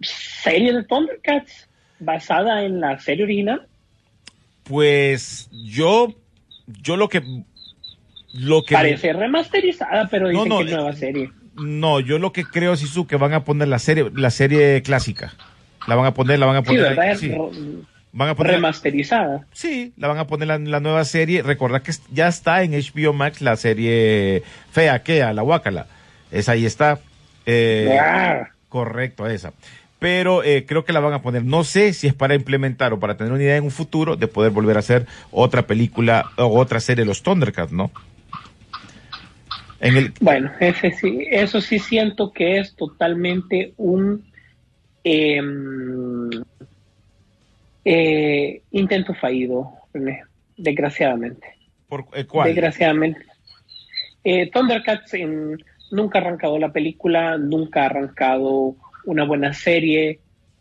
serie 0.00 0.72
de 0.72 0.82
Thundercats 0.84 1.68
basada 2.00 2.64
en 2.64 2.80
la 2.80 2.98
serie 2.98 3.24
original. 3.24 3.66
Pues 4.64 5.48
yo, 5.52 6.14
yo 6.66 6.96
lo 6.96 7.08
que, 7.08 7.22
lo 8.34 8.62
que 8.64 8.74
Parece 8.74 9.12
remasterizada, 9.12 10.08
pero 10.08 10.28
dicen 10.28 10.48
no, 10.48 10.58
que 10.58 10.64
es 10.64 10.70
eh, 10.72 10.74
nueva 10.76 10.92
serie. 10.92 11.30
No, 11.56 12.00
yo 12.00 12.18
lo 12.18 12.32
que 12.32 12.44
creo, 12.44 12.76
Sisu, 12.76 13.06
que 13.06 13.16
van 13.16 13.34
a 13.34 13.44
poner 13.44 13.68
la 13.68 13.78
serie, 13.78 14.10
la 14.14 14.30
serie 14.30 14.82
clásica. 14.82 15.34
La 15.86 15.96
van 15.96 16.06
a 16.06 16.14
poner, 16.14 16.38
la 16.38 16.46
van 16.46 16.56
a 16.56 16.60
Sí, 16.60 16.66
poner. 16.66 16.82
¿verdad? 16.96 17.16
sí. 17.16 17.34
Van 18.12 18.28
a 18.28 18.34
poner. 18.34 18.52
Remasterizada. 18.54 19.46
Sí, 19.52 19.92
la 19.96 20.08
van 20.08 20.18
a 20.18 20.26
poner 20.26 20.46
la, 20.48 20.58
la 20.58 20.80
nueva 20.80 21.04
serie. 21.04 21.42
Recordad 21.42 21.82
que 21.82 21.92
ya 22.12 22.28
está 22.28 22.62
en 22.62 22.72
HBO 22.72 23.12
Max 23.14 23.40
la 23.40 23.56
serie 23.56 24.42
Fea, 24.70 25.02
Kea, 25.02 25.32
la 25.32 25.42
Huácala. 25.42 25.86
Esa 26.30 26.52
ahí 26.52 26.66
está. 26.66 26.98
Eh, 27.46 27.96
Ah. 28.00 28.48
correcto, 28.68 29.26
esa. 29.26 29.52
Pero 29.98 30.42
eh, 30.42 30.64
creo 30.66 30.84
que 30.84 30.92
la 30.92 31.00
van 31.00 31.14
a 31.14 31.22
poner. 31.22 31.44
No 31.44 31.62
sé 31.64 31.92
si 31.92 32.06
es 32.06 32.14
para 32.14 32.34
implementar 32.34 32.92
o 32.92 32.98
para 33.00 33.16
tener 33.16 33.32
una 33.32 33.42
idea 33.42 33.56
en 33.56 33.64
un 33.64 33.70
futuro 33.70 34.16
de 34.16 34.26
poder 34.28 34.50
volver 34.50 34.76
a 34.76 34.80
hacer 34.80 35.06
otra 35.30 35.62
película 35.62 36.32
o 36.36 36.58
otra 36.58 36.80
serie 36.80 37.04
de 37.04 37.08
los 37.08 37.22
Thundercats, 37.22 37.72
¿no? 37.72 37.90
En 39.80 39.96
el, 39.96 40.12
Bueno, 40.20 40.50
ese 40.60 40.90
sí, 40.92 41.26
eso 41.30 41.60
sí 41.60 41.78
siento 41.78 42.30
que 42.32 42.58
es 42.58 42.74
totalmente 42.76 43.74
un 43.76 44.24
em, 45.04 46.30
eh, 47.84 48.62
intento 48.70 49.14
fallido, 49.14 49.72
desgraciadamente. 50.56 51.46
por, 51.88 52.06
eh, 52.14 52.24
¿Cuál? 52.24 52.48
Desgraciadamente. 52.48 53.20
Eh, 54.24 54.50
Thundercats 54.50 55.14
en- 55.14 55.62
nunca 55.90 56.18
ha 56.18 56.22
arrancado 56.22 56.58
la 56.58 56.72
película, 56.72 57.36
nunca 57.38 57.82
ha 57.82 57.86
arrancado 57.86 58.76
una 59.04 59.24
buena 59.24 59.52
serie. 59.52 60.20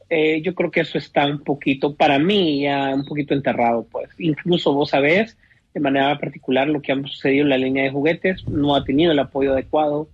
Eh, 0.10 0.42
yo 0.42 0.54
creo 0.56 0.72
que 0.72 0.82
eso 0.82 0.98
está 0.98 1.26
un 1.26 1.42
poquito, 1.44 1.96
para 1.96 2.20
mí, 2.20 2.64
ya 2.64 2.94
un 2.94 3.06
poquito 3.06 3.34
enterrado, 3.34 3.88
pues. 3.90 4.10
Incluso 4.18 4.74
vos 4.74 4.90
sabés, 4.90 5.38
de 5.74 5.80
manera 5.80 6.18
particular, 6.20 6.68
lo 6.68 6.82
que 6.82 6.92
ha 6.92 6.96
sucedido 6.96 7.44
en 7.44 7.50
la 7.50 7.58
línea 7.58 7.84
de 7.84 7.92
juguetes, 7.92 8.46
no 8.48 8.76
ha 8.76 8.84
tenido 8.84 9.14
el 9.14 9.20
apoyo 9.20 9.54
adecuado. 9.54 10.10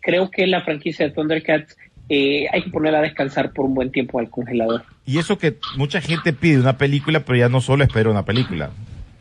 Creo 0.00 0.30
que 0.30 0.46
la 0.46 0.60
franquicia 0.62 1.08
de 1.08 1.12
Thundercats 1.14 1.76
eh, 2.08 2.46
hay 2.52 2.62
que 2.62 2.70
ponerla 2.70 3.00
a 3.00 3.02
descansar 3.02 3.52
por 3.52 3.64
un 3.64 3.74
buen 3.74 3.90
tiempo 3.90 4.20
al 4.20 4.30
congelador. 4.30 4.84
Y 5.08 5.18
eso 5.18 5.38
que 5.38 5.56
mucha 5.78 6.02
gente 6.02 6.34
pide 6.34 6.60
una 6.60 6.76
película, 6.76 7.20
pero 7.20 7.38
ya 7.38 7.48
no 7.48 7.62
solo 7.62 7.82
espera 7.82 8.10
una 8.10 8.26
película. 8.26 8.72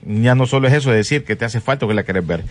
Ya 0.06 0.36
no 0.36 0.46
solo 0.46 0.68
es 0.68 0.74
eso 0.74 0.92
de 0.92 0.98
decir 0.98 1.24
que 1.24 1.38
te 1.38 1.46
hace 1.46 1.62
falta 1.62 1.86
o 1.86 1.88
que 1.88 1.96
la 1.96 2.04
querés 2.04 2.28
ver. 2.28 2.44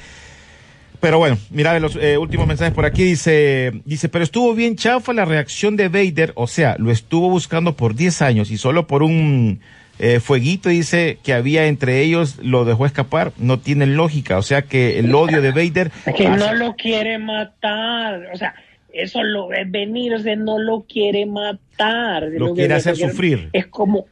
Pero 1.01 1.19
bueno, 1.19 1.37
mira 1.51 1.79
los 1.79 1.97
eh, 1.97 2.17
últimos 2.17 2.47
mensajes 2.47 2.73
por 2.73 2.87
aquí. 2.87 3.05
Dice, 3.05 3.83
dice, 3.85 4.09
pero 4.09 4.25
estuvo 4.25 4.55
bien 4.55 4.77
chafa 4.77 5.13
la 5.13 5.27
reacción 5.27 5.77
de 5.77 5.89
Vader. 5.91 6.33
O 6.35 6.47
sea, 6.47 6.77
lo 6.79 6.91
estuvo 6.91 7.29
buscando 7.29 7.77
por 7.77 7.95
10 7.95 8.23
años 8.23 8.51
y 8.51 8.57
solo 8.57 8.87
por 8.87 9.03
un 9.03 9.61
eh, 9.99 10.21
fueguito, 10.21 10.71
dice, 10.71 11.19
que 11.23 11.35
había 11.35 11.67
entre 11.67 12.01
ellos, 12.01 12.37
lo 12.43 12.65
dejó 12.65 12.87
escapar. 12.87 13.33
No 13.37 13.59
tiene 13.59 13.85
lógica. 13.85 14.39
O 14.39 14.43
sea 14.43 14.63
que 14.63 14.99
el 14.99 15.15
odio 15.15 15.43
de 15.43 15.51
Vader... 15.53 15.91
Es 16.07 16.15
que 16.15 16.27
hace- 16.27 16.39
no 16.43 16.55
lo 16.55 16.75
quiere 16.75 17.19
matar. 17.19 18.31
O 18.33 18.37
sea, 18.39 18.55
eso 18.97 19.23
lo 19.23 19.53
es 19.53 19.71
venir, 19.71 20.15
o 20.15 20.19
sea, 20.19 20.37
no 20.37 20.59
lo 20.59 20.83
quiere 20.83 21.27
matar. 21.27 22.25
Lo 22.33 22.55
quiere 22.55 22.75
hacer 22.75 22.97
sufrir. 22.97 23.51
Es 23.53 23.67
como, 23.67 24.07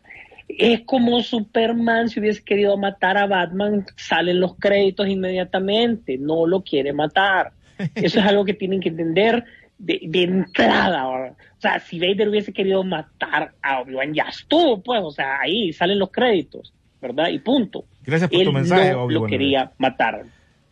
es 0.48 0.80
como 0.82 1.22
Superman 1.22 2.08
si 2.08 2.20
hubiese 2.20 2.44
querido 2.44 2.76
matar 2.76 3.16
a 3.16 3.26
Batman, 3.26 3.86
salen 3.96 4.40
los 4.40 4.56
créditos 4.56 5.08
inmediatamente. 5.08 6.18
No 6.18 6.46
lo 6.46 6.62
quiere 6.62 6.92
matar. 6.92 7.52
Eso 7.94 8.20
es 8.20 8.26
algo 8.26 8.44
que 8.44 8.54
tienen 8.54 8.80
que 8.80 8.90
entender 8.90 9.44
de, 9.78 10.00
de 10.02 10.22
entrada. 10.22 11.08
¿verdad? 11.08 11.36
O 11.56 11.60
sea, 11.60 11.80
si 11.80 11.98
Vader 11.98 12.28
hubiese 12.28 12.52
querido 12.52 12.84
matar 12.84 13.52
a 13.62 13.80
Obi-Wan, 13.80 14.14
ya 14.14 14.24
estuvo, 14.24 14.82
pues. 14.82 15.00
O 15.02 15.10
sea, 15.10 15.40
ahí 15.40 15.72
salen 15.72 15.98
los 15.98 16.10
créditos, 16.10 16.72
¿verdad? 17.00 17.28
Y 17.28 17.38
punto. 17.38 17.84
Gracias 18.04 18.30
por 18.30 18.40
Él 18.40 18.46
tu 18.46 18.52
mensaje, 18.52 18.92
no 18.92 19.04
Obi-Wan. 19.04 19.22
lo 19.22 19.28
quería 19.28 19.72
matar. 19.78 20.24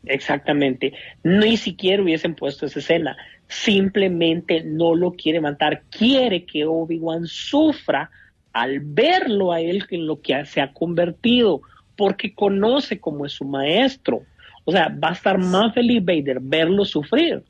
Exactamente. 0.05 0.93
Ni 1.23 1.57
siquiera 1.57 2.03
hubiesen 2.03 2.35
puesto 2.35 2.67
esa 2.67 2.79
escena. 2.81 3.17
Simplemente 3.49 4.63
no 4.65 4.95
lo 4.95 5.13
quiere 5.13 5.41
matar. 5.41 5.83
Quiere 5.91 6.45
que 6.45 6.65
Obi-Wan 6.65 7.27
sufra 7.27 8.11
al 8.53 8.81
verlo 8.81 9.53
a 9.53 9.61
él 9.61 9.85
en 9.91 10.07
lo 10.07 10.21
que 10.21 10.45
se 10.47 10.61
ha 10.61 10.73
convertido, 10.73 11.63
porque 11.97 12.35
conoce 12.35 12.99
cómo 12.99 13.25
es 13.27 13.33
su 13.33 13.45
maestro. 13.45 14.23
O 14.65 14.73
sea, 14.73 14.89
va 14.89 15.11
a 15.11 15.13
estar 15.13 15.39
más 15.39 15.73
feliz 15.75 16.05
Vader 16.05 16.39
verlo 16.41 16.85
sufrir. 16.85 17.43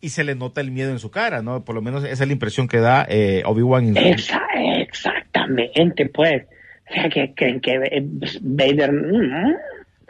Y 0.00 0.10
se 0.10 0.22
le 0.24 0.34
nota 0.36 0.60
el 0.60 0.70
miedo 0.70 0.92
en 0.92 0.98
su 1.00 1.10
cara, 1.10 1.42
¿no? 1.42 1.64
Por 1.64 1.74
lo 1.74 1.82
menos 1.82 2.04
esa 2.04 2.22
es 2.22 2.28
la 2.28 2.32
impresión 2.32 2.68
que 2.68 2.78
da 2.78 3.04
eh, 3.08 3.42
Obi-Wan. 3.44 3.96
en- 3.96 3.96
Exa- 3.96 4.46
exactamente, 4.80 6.06
pues. 6.06 6.44
O 6.90 6.94
sea, 6.94 7.08
que 7.10 7.34
creen 7.34 7.60
que 7.60 7.74
eh, 7.74 8.02
Vader... 8.40 8.92
mm, 8.92 9.54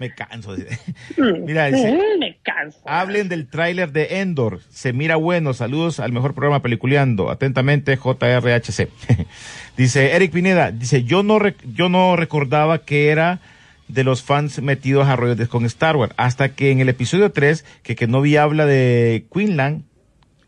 Me 0.01 0.15
canso. 0.15 0.55
dice. 0.55 0.79
mm, 1.17 1.45
Mira, 1.45 1.67
dice, 1.67 1.93
mm, 1.93 2.19
me 2.21 2.39
canso. 2.43 2.79
Hablen 2.87 3.29
del 3.29 3.49
tráiler 3.49 3.93
de 3.93 4.21
Endor. 4.21 4.61
Se 4.71 4.93
mira 4.93 5.17
bueno. 5.17 5.55
Saludos 5.55 6.01
al 6.01 6.13
mejor 6.13 6.35
programa 6.35 6.63
Peliculeando. 6.63 7.31
Atentamente, 7.31 7.97
JRHC. 7.97 8.89
dice 9.77 10.13
Eric 10.15 10.33
Pineda. 10.33 10.71
Dice, 10.71 11.05
yo 11.05 11.23
no, 11.23 11.39
yo 11.75 11.89
no 11.89 12.17
recordaba 12.17 12.85
que 12.85 13.09
era 13.09 13.41
de 13.89 14.05
los 14.05 14.23
fans 14.23 14.61
metidos 14.61 15.09
a 15.09 15.17
rollos 15.17 15.49
con 15.49 15.65
Star 15.65 15.97
Wars. 15.97 16.13
Hasta 16.17 16.51
que 16.51 16.71
en 16.71 16.81
el 16.81 16.89
episodio 16.89 17.33
3, 17.33 17.65
que, 17.83 17.97
que 17.97 18.07
no 18.07 18.21
vi 18.21 18.37
habla 18.37 18.67
de 18.67 19.27
Quinlan, 19.33 19.85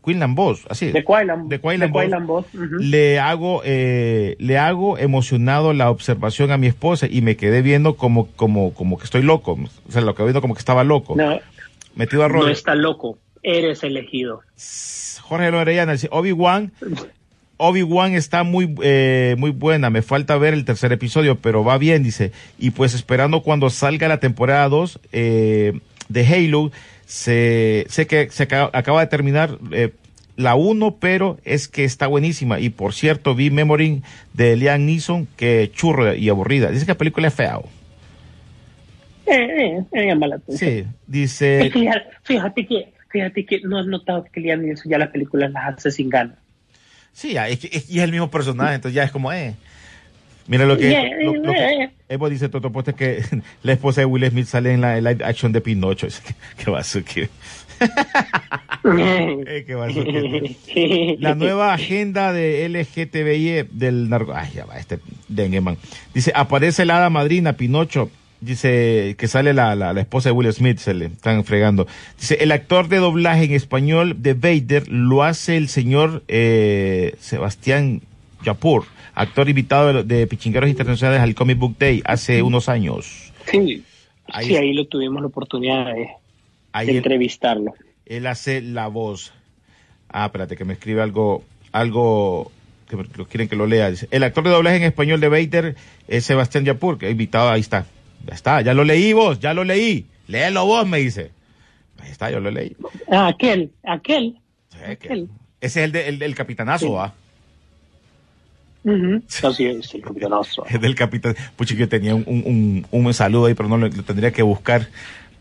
Quinlan 0.03 0.33
Boss, 0.35 0.65
así. 0.69 0.91
De 0.91 1.03
Quailan. 1.03 1.47
De 1.47 1.59
Quailan 1.59 1.91
Boss. 1.91 2.25
Boss, 2.25 2.45
le 2.79 3.19
hago 3.19 3.61
eh, 3.63 4.35
le 4.39 4.57
hago 4.57 4.97
emocionado 4.97 5.73
la 5.73 5.89
observación 5.91 6.51
a 6.51 6.57
mi 6.57 6.67
esposa 6.67 7.07
y 7.09 7.21
me 7.21 7.35
quedé 7.35 7.61
viendo 7.61 7.95
como 7.95 8.27
como 8.35 8.73
como 8.73 8.97
que 8.97 9.05
estoy 9.05 9.21
loco 9.21 9.59
o 9.87 9.91
sea 9.91 10.01
lo 10.01 10.15
que 10.15 10.23
viendo 10.23 10.41
como 10.41 10.55
que 10.55 10.59
estaba 10.59 10.83
loco 10.83 11.15
No, 11.15 11.39
metido 11.95 12.23
a 12.23 12.27
no 12.27 12.35
rollo 12.35 12.49
está 12.49 12.75
loco. 12.75 13.17
Eres 13.43 13.83
elegido. 13.83 14.41
Jorge 15.21 15.51
Lorellana 15.51 15.93
dice 15.93 16.07
Obi 16.11 16.31
Wan 16.31 16.71
Obi 17.57 17.83
Wan 17.83 18.13
está 18.13 18.43
muy 18.43 18.73
eh, 18.81 19.35
muy 19.37 19.51
buena 19.51 19.89
me 19.89 20.01
falta 20.01 20.37
ver 20.37 20.53
el 20.53 20.65
tercer 20.65 20.91
episodio 20.91 21.35
pero 21.35 21.63
va 21.63 21.77
bien 21.77 22.01
dice 22.03 22.31
y 22.57 22.71
pues 22.71 22.93
esperando 22.93 23.41
cuando 23.41 23.69
salga 23.69 24.07
la 24.07 24.19
temporada 24.19 24.67
2 24.69 24.99
eh, 25.11 25.79
de 26.09 26.27
Halo 26.27 26.71
se 27.11 27.85
sé 27.89 28.07
que 28.07 28.29
se 28.29 28.43
acaba, 28.43 28.69
acaba 28.73 29.01
de 29.01 29.07
terminar 29.07 29.57
eh, 29.73 29.91
la 30.37 30.55
1, 30.55 30.95
pero 31.01 31.37
es 31.43 31.67
que 31.67 31.83
está 31.83 32.07
buenísima. 32.07 32.61
Y 32.61 32.69
por 32.69 32.93
cierto, 32.93 33.35
vi 33.35 33.49
Memory 33.51 34.01
de 34.33 34.55
Liam 34.55 34.85
Neeson, 34.85 35.27
que 35.35 35.69
churro 35.73 36.15
y 36.15 36.29
aburrida. 36.29 36.71
Dice 36.71 36.85
que 36.85 36.93
la 36.93 36.97
película 36.97 37.27
es 37.27 37.33
fea. 37.33 37.59
Eh, 39.25 39.33
eh, 39.35 39.83
eh, 39.91 40.05
llama 40.07 40.27
la 40.27 40.35
atención. 40.37 40.71
Sí, 40.71 40.87
dice. 41.05 41.65
Es 41.67 41.73
que 41.73 41.83
ya- 41.83 42.03
fíjate 42.23 42.65
que, 42.65 42.93
fíjate 43.09 43.45
que 43.45 43.59
no 43.61 43.77
has 43.79 43.87
notado 43.87 44.23
que 44.31 44.39
Liam 44.39 44.61
Neeson 44.61 44.89
ya 44.89 44.97
las 44.97 45.09
películas 45.09 45.51
las 45.51 45.77
hace 45.77 45.91
sin 45.91 46.09
ganas. 46.09 46.37
Sí, 47.11 47.33
ya, 47.33 47.49
es, 47.49 47.59
que- 47.59 47.69
es- 47.73 47.89
y 47.89 47.97
es 47.99 48.05
el 48.05 48.11
mismo 48.11 48.31
personaje, 48.31 48.75
entonces 48.75 48.95
ya 48.95 49.03
es 49.03 49.11
como, 49.11 49.33
eh. 49.33 49.55
Mira 50.47 50.65
lo 50.65 50.77
que. 50.77 50.89
Yeah, 50.89 51.09
lo- 51.23 51.35
lo. 51.35 51.53
Evo 52.09 52.29
dice 52.29 52.49
Toto 52.49 52.71
Poste 52.71 52.93
que 52.93 53.23
la 53.63 53.73
esposa 53.73 54.01
de 54.01 54.05
Will 54.05 54.29
Smith 54.29 54.47
sale 54.47 54.73
en 54.73 54.81
la 54.81 54.99
live 54.99 55.23
action 55.23 55.51
de 55.51 55.61
Pinocho. 55.61 56.07
Que 56.57 56.71
va 56.71 56.79
a 56.79 56.83
eh, 58.83 59.63
que 59.65 59.75
va 59.75 59.85
a 59.87 59.89
La 61.19 61.35
nueva 61.35 61.73
agenda 61.73 62.33
de 62.33 62.67
LGTBI 62.69 63.67
del 63.71 64.09
narco. 64.09 64.33
Ay, 64.35 64.51
ya 64.53 64.65
va, 64.65 64.77
este 64.77 64.99
dengue, 65.27 65.61
man. 65.61 65.77
Dice, 66.13 66.31
aparece 66.35 66.85
la 66.85 66.97
hada 66.97 67.09
madrina, 67.09 67.53
Pinocho. 67.53 68.09
Dice 68.39 69.15
que 69.19 69.27
sale 69.27 69.53
la, 69.53 69.75
la, 69.75 69.93
la 69.93 70.01
esposa 70.01 70.29
de 70.29 70.33
Will 70.33 70.51
Smith, 70.51 70.79
se 70.79 70.95
le 70.95 71.05
están 71.05 71.43
fregando. 71.43 71.85
Dice, 72.19 72.37
el 72.41 72.51
actor 72.51 72.87
de 72.87 72.97
doblaje 72.97 73.43
en 73.43 73.53
español 73.53 74.15
de 74.23 74.33
Vader 74.33 74.87
lo 74.89 75.23
hace 75.23 75.57
el 75.57 75.67
señor 75.69 76.23
eh, 76.27 77.15
Sebastián 77.19 78.01
Yapur, 78.43 78.85
actor 79.21 79.47
invitado 79.49 79.93
de, 79.93 80.03
de 80.03 80.27
Pichingueros 80.27 80.69
Internacionales 80.69 81.21
al 81.21 81.35
Comic 81.35 81.57
Book 81.57 81.75
Day 81.79 82.01
hace 82.05 82.41
unos 82.41 82.69
años. 82.69 83.31
Sí, 83.49 83.83
Ahí 84.33 84.47
sí, 84.47 84.55
ahí 84.55 84.73
lo 84.73 84.85
tuvimos 84.87 85.21
la 85.21 85.27
oportunidad 85.27 85.85
de, 85.93 86.07
Ahí 86.71 86.85
de 86.85 86.91
él- 86.93 86.97
entrevistarlo. 86.97 87.73
él 88.05 88.27
hace 88.27 88.61
la 88.61 88.87
voz. 88.87 89.33
Ah, 90.09 90.25
espérate, 90.25 90.55
que 90.55 90.63
me 90.65 90.73
escribe 90.73 91.01
algo, 91.01 91.43
algo 91.71 92.51
que 92.89 92.95
me- 92.97 93.05
quieren 93.05 93.47
que 93.49 93.55
lo 93.55 93.65
lea. 93.67 93.89
Dice, 93.89 94.07
el 94.11 94.23
actor 94.23 94.43
de 94.43 94.49
doblaje 94.51 94.77
en 94.77 94.83
español 94.83 95.19
de 95.19 95.29
Vader 95.29 95.75
es 96.07 96.25
Sebastián 96.25 96.65
Yapur, 96.65 96.97
que 96.97 97.09
invitado, 97.09 97.49
ahí 97.49 97.61
está. 97.61 97.85
Ya 98.27 98.33
está, 98.35 98.61
ya 98.61 98.73
lo 98.73 98.83
leí 98.83 99.13
vos, 99.13 99.39
ya 99.39 99.53
lo 99.53 99.63
leí. 99.63 100.05
Léelo 100.27 100.65
vos, 100.65 100.87
me 100.87 100.99
dice. 100.99 101.31
Ahí 101.99 102.11
está, 102.11 102.29
yo 102.31 102.39
lo 102.39 102.51
leí. 102.51 102.75
Ah, 103.11 103.27
aquel, 103.27 103.71
aquel. 103.83 104.37
Sí, 104.69 104.77
que- 104.79 104.91
Aquel. 104.91 105.29
ese 105.59 105.79
es 105.81 105.85
el, 105.85 105.91
de- 105.91 106.07
el 106.07 106.19
del 106.19 106.35
capitanazo, 106.35 106.87
Sí. 106.87 106.93
¿ah? 106.97 107.13
Ujú. 108.83 109.21
Así 109.43 109.65
es, 109.65 109.93
el 109.93 110.01
campeonazo. 110.01 110.65
Es 110.65 110.81
del 110.81 110.95
capitán. 110.95 111.35
Pucha, 111.55 111.75
yo 111.75 111.87
tenía 111.87 112.15
un, 112.15 112.23
un, 112.25 112.85
un, 112.91 113.05
un 113.05 113.13
saludo 113.13 113.45
ahí, 113.45 113.53
pero 113.53 113.69
no 113.69 113.77
lo, 113.77 113.87
lo 113.87 114.03
tendría 114.03 114.31
que 114.31 114.41
buscar 114.41 114.87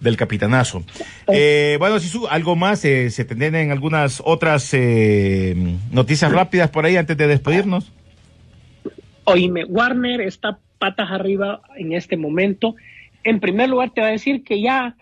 del 0.01 0.17
capitanazo. 0.17 0.83
Eh, 1.29 1.77
bueno, 1.79 1.99
Sisu, 1.99 2.27
algo 2.27 2.57
más, 2.57 2.85
eh, 2.85 3.11
se 3.11 3.25
tendrían 3.25 3.71
algunas 3.71 4.23
otras 4.25 4.73
eh, 4.73 5.55
noticias 5.93 6.33
rápidas 6.33 6.71
por 6.71 6.87
ahí 6.87 6.97
antes 6.97 7.17
de 7.17 7.27
despedirnos. 7.27 7.93
Oíme, 9.25 9.65
Warner 9.65 10.23
está 10.23 10.59
patas 10.79 11.11
arriba 11.11 11.61
en 11.77 11.93
este 11.93 12.17
momento. 12.17 12.75
En 13.23 13.39
primer 13.39 13.69
lugar, 13.69 13.91
te 13.91 14.01
va 14.01 14.09
a 14.09 14.13
decir 14.13 14.43
que 14.43 14.61
ya 14.61 14.97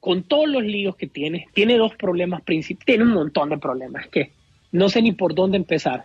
con 0.00 0.22
todos 0.22 0.48
los 0.48 0.62
líos 0.62 0.96
que 0.96 1.08
tiene, 1.08 1.48
tiene 1.52 1.76
dos 1.76 1.94
problemas 1.96 2.42
principales, 2.42 2.86
tiene 2.86 3.02
un 3.02 3.14
montón 3.14 3.50
de 3.50 3.58
problemas 3.58 4.06
que 4.06 4.30
no 4.70 4.88
sé 4.88 5.02
ni 5.02 5.12
por 5.12 5.34
dónde 5.34 5.56
empezar. 5.56 6.04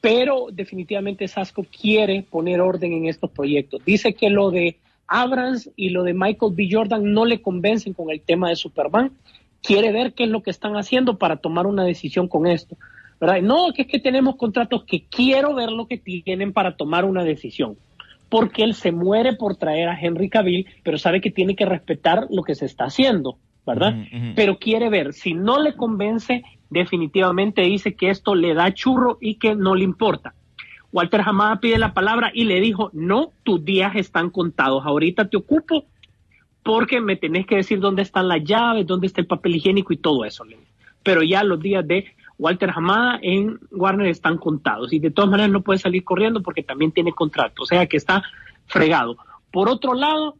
Pero 0.00 0.46
definitivamente 0.52 1.26
Sasco 1.28 1.64
quiere 1.64 2.22
poner 2.22 2.60
orden 2.60 2.92
en 2.92 3.06
estos 3.06 3.30
proyectos. 3.30 3.84
Dice 3.84 4.14
que 4.14 4.30
lo 4.30 4.50
de 4.50 4.76
Abrams 5.06 5.70
y 5.74 5.90
lo 5.90 6.04
de 6.04 6.14
Michael 6.14 6.52
B. 6.54 6.68
Jordan 6.70 7.12
no 7.12 7.24
le 7.24 7.42
convencen 7.42 7.94
con 7.94 8.10
el 8.10 8.20
tema 8.20 8.48
de 8.48 8.56
Superman. 8.56 9.12
Quiere 9.62 9.90
ver 9.90 10.12
qué 10.12 10.24
es 10.24 10.30
lo 10.30 10.42
que 10.42 10.50
están 10.50 10.76
haciendo 10.76 11.18
para 11.18 11.36
tomar 11.36 11.66
una 11.66 11.84
decisión 11.84 12.28
con 12.28 12.46
esto. 12.46 12.76
¿verdad? 13.20 13.42
No, 13.42 13.72
que 13.74 13.82
es 13.82 13.88
que 13.88 13.98
tenemos 13.98 14.36
contratos 14.36 14.84
que 14.84 15.04
quiero 15.04 15.54
ver 15.54 15.70
lo 15.70 15.86
que 15.86 15.98
tienen 15.98 16.52
para 16.52 16.76
tomar 16.76 17.04
una 17.04 17.24
decisión. 17.24 17.76
Porque 18.28 18.62
él 18.62 18.74
se 18.74 18.92
muere 18.92 19.34
por 19.34 19.56
traer 19.56 19.88
a 19.88 19.98
Henry 19.98 20.28
Cavill, 20.28 20.66
pero 20.82 20.98
sabe 20.98 21.20
que 21.20 21.30
tiene 21.30 21.56
que 21.56 21.64
respetar 21.64 22.26
lo 22.30 22.42
que 22.42 22.54
se 22.54 22.66
está 22.66 22.84
haciendo, 22.84 23.38
¿verdad? 23.66 23.96
Pero 24.36 24.58
quiere 24.58 24.90
ver, 24.90 25.14
si 25.14 25.32
no 25.32 25.58
le 25.58 25.74
convence, 25.74 26.42
definitivamente 26.70 27.62
dice 27.62 27.94
que 27.94 28.10
esto 28.10 28.34
le 28.34 28.54
da 28.54 28.72
churro 28.72 29.18
y 29.20 29.36
que 29.36 29.54
no 29.54 29.74
le 29.74 29.84
importa. 29.84 30.34
Walter 30.92 31.22
Hamada 31.24 31.60
pide 31.60 31.78
la 31.78 31.92
palabra 31.92 32.30
y 32.32 32.44
le 32.44 32.60
dijo, 32.60 32.90
no, 32.92 33.32
tus 33.42 33.64
días 33.64 33.94
están 33.96 34.30
contados, 34.30 34.84
ahorita 34.86 35.28
te 35.28 35.36
ocupo 35.36 35.84
porque 36.62 37.00
me 37.00 37.16
tenés 37.16 37.46
que 37.46 37.56
decir 37.56 37.80
dónde 37.80 38.02
están 38.02 38.28
las 38.28 38.42
llaves, 38.44 38.86
dónde 38.86 39.06
está 39.06 39.20
el 39.20 39.26
papel 39.26 39.56
higiénico 39.56 39.92
y 39.92 39.98
todo 39.98 40.24
eso. 40.24 40.44
Pero 41.02 41.22
ya 41.22 41.42
los 41.42 41.60
días 41.60 41.86
de 41.86 42.06
Walter 42.38 42.70
Hamada 42.74 43.18
en 43.22 43.58
Warner 43.70 44.06
están 44.08 44.38
contados 44.38 44.92
y 44.92 44.98
de 44.98 45.10
todas 45.10 45.30
maneras 45.30 45.50
no 45.50 45.62
puede 45.62 45.78
salir 45.78 46.04
corriendo 46.04 46.42
porque 46.42 46.62
también 46.62 46.92
tiene 46.92 47.12
contrato, 47.12 47.62
o 47.62 47.66
sea 47.66 47.86
que 47.86 47.96
está 47.96 48.22
fregado. 48.66 49.16
Por 49.50 49.68
otro 49.68 49.94
lado, 49.94 50.36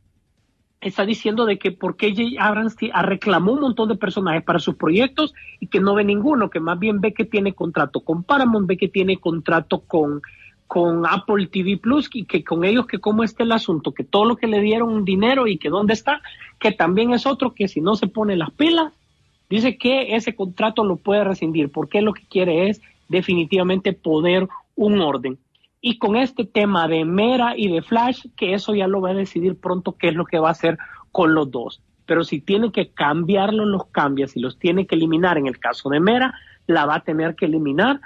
está 0.81 1.05
diciendo 1.05 1.45
de 1.45 1.59
que 1.59 1.73
por 1.73 1.97
qué 1.97 2.11
J. 2.11 2.43
Abrams 2.45 2.77
reclamó 3.03 3.53
un 3.53 3.61
montón 3.61 3.89
de 3.89 3.97
personajes 3.97 4.43
para 4.43 4.61
sus 4.61 4.77
proyectos 4.77 5.35
y 5.61 5.67
que 5.67 5.81
no 5.81 5.95
ve 5.95 6.05
ninguno, 6.05 6.51
que 6.51 6.61
más 6.61 6.79
bien 6.79 7.01
ve 7.01 7.13
que 7.13 7.25
tiene 7.25 7.53
contrato 7.53 8.01
con 8.01 8.23
Paramount, 8.23 8.67
ve 8.67 8.77
que 8.77 8.89
tiene 8.89 9.19
contrato 9.19 9.81
con, 9.81 10.23
con 10.67 11.05
Apple 11.07 11.49
TV 11.49 11.79
Plus 11.79 12.09
y 12.13 12.25
que 12.25 12.45
con 12.45 12.65
ellos 12.65 12.87
que 12.87 12.99
cómo 12.99 13.25
está 13.25 13.43
el 13.43 13.53
asunto, 13.53 13.93
que 13.93 14.05
todo 14.05 14.25
lo 14.25 14.37
que 14.37 14.47
le 14.47 14.61
dieron 14.61 15.05
dinero 15.05 15.47
y 15.47 15.59
que 15.59 15.69
dónde 15.69 15.95
está, 15.95 16.21
que 16.61 16.73
también 16.73 17.13
es 17.13 17.27
otro 17.27 17.55
que 17.55 17.67
si 17.67 17.81
no 17.81 17.97
se 17.97 18.07
pone 18.07 18.37
las 18.37 18.51
pilas, 18.53 18.93
dice 19.51 19.77
que 19.77 20.15
ese 20.15 20.37
contrato 20.37 20.85
lo 20.85 20.97
puede 20.97 21.25
rescindir, 21.25 21.73
porque 21.73 22.03
lo 22.03 22.13
que 22.13 22.23
quiere 22.29 22.69
es 22.69 22.81
definitivamente 23.09 23.93
poner 23.95 24.47
un 24.77 25.01
orden. 25.01 25.39
Y 25.81 25.99
con 25.99 26.17
este 26.17 26.45
tema 26.45 26.89
de 26.89 27.05
Mera 27.05 27.57
y 27.57 27.69
de 27.69 27.83
Flash, 27.83 28.27
que 28.37 28.55
eso 28.55 28.75
ya 28.75 28.89
lo 28.89 29.01
va 29.01 29.11
a 29.11 29.15
decidir 29.15 29.57
pronto 29.59 29.97
qué 29.97 30.09
es 30.09 30.15
lo 30.15 30.25
que 30.25 30.39
va 30.39 30.49
a 30.49 30.53
hacer 30.53 30.79
con 31.13 31.35
los 31.35 31.51
dos. 31.51 31.81
Pero 32.07 32.25
si 32.25 32.41
tiene 32.41 32.73
que 32.73 32.89
cambiarlo, 32.89 33.65
los 33.65 33.87
cambia. 33.87 34.27
Si 34.27 34.41
los 34.41 34.59
tiene 34.59 34.87
que 34.87 34.95
eliminar, 34.95 35.39
en 35.39 35.47
el 35.47 35.59
caso 35.59 35.89
de 35.91 36.01
Mera, 36.01 36.35
la 36.67 36.87
va 36.87 36.97
a 36.97 37.05
tener 37.05 37.37
que 37.37 37.47
eliminar. 37.47 38.01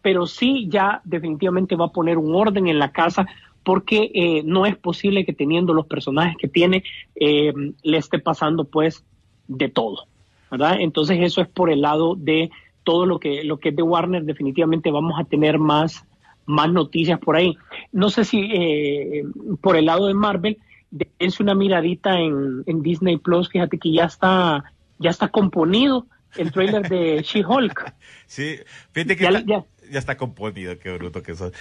Pero 0.00 0.26
sí 0.26 0.68
ya 0.70 1.02
definitivamente 1.04 1.76
va 1.76 1.86
a 1.86 1.92
poner 1.92 2.18
un 2.18 2.34
orden 2.34 2.68
en 2.68 2.78
la 2.78 2.92
casa 2.92 3.26
porque 3.64 4.10
eh, 4.14 4.42
no 4.44 4.64
es 4.64 4.76
posible 4.76 5.26
que 5.26 5.32
teniendo 5.32 5.74
los 5.74 5.86
personajes 5.86 6.36
que 6.38 6.48
tiene 6.48 6.84
eh, 7.16 7.52
le 7.82 7.98
esté 7.98 8.18
pasando 8.18 8.64
pues 8.64 9.04
de 9.48 9.68
todo. 9.68 10.06
¿verdad? 10.50 10.76
Entonces 10.80 11.18
eso 11.20 11.40
es 11.40 11.48
por 11.48 11.70
el 11.70 11.82
lado 11.82 12.14
de 12.14 12.50
todo 12.84 13.06
lo 13.06 13.18
que, 13.18 13.44
lo 13.44 13.58
que 13.58 13.70
es 13.70 13.76
de 13.76 13.82
Warner. 13.82 14.24
Definitivamente 14.24 14.90
vamos 14.90 15.18
a 15.18 15.24
tener 15.24 15.58
más 15.58 16.06
más 16.48 16.72
noticias 16.72 17.20
por 17.20 17.36
ahí. 17.36 17.56
No 17.92 18.10
sé 18.10 18.24
si 18.24 18.40
eh, 18.40 19.22
por 19.60 19.76
el 19.76 19.84
lado 19.84 20.06
de 20.06 20.14
Marvel, 20.14 20.58
dense 20.90 21.42
una 21.42 21.54
miradita 21.54 22.18
en, 22.18 22.64
en, 22.66 22.82
Disney 22.82 23.18
Plus, 23.18 23.48
fíjate 23.48 23.78
que 23.78 23.92
ya 23.92 24.04
está, 24.04 24.64
ya 24.98 25.10
está 25.10 25.28
componido 25.28 26.06
el 26.36 26.50
trailer 26.50 26.88
de 26.88 27.22
She-Hulk. 27.22 27.92
Sí, 28.26 28.56
fíjate 28.92 29.16
que 29.16 29.24
ya, 29.24 29.30
ya, 29.44 29.64
ya, 29.90 29.98
está 29.98 30.16
componido, 30.16 30.78
qué 30.78 30.92
bruto 30.92 31.22
que 31.22 31.34
son. 31.34 31.52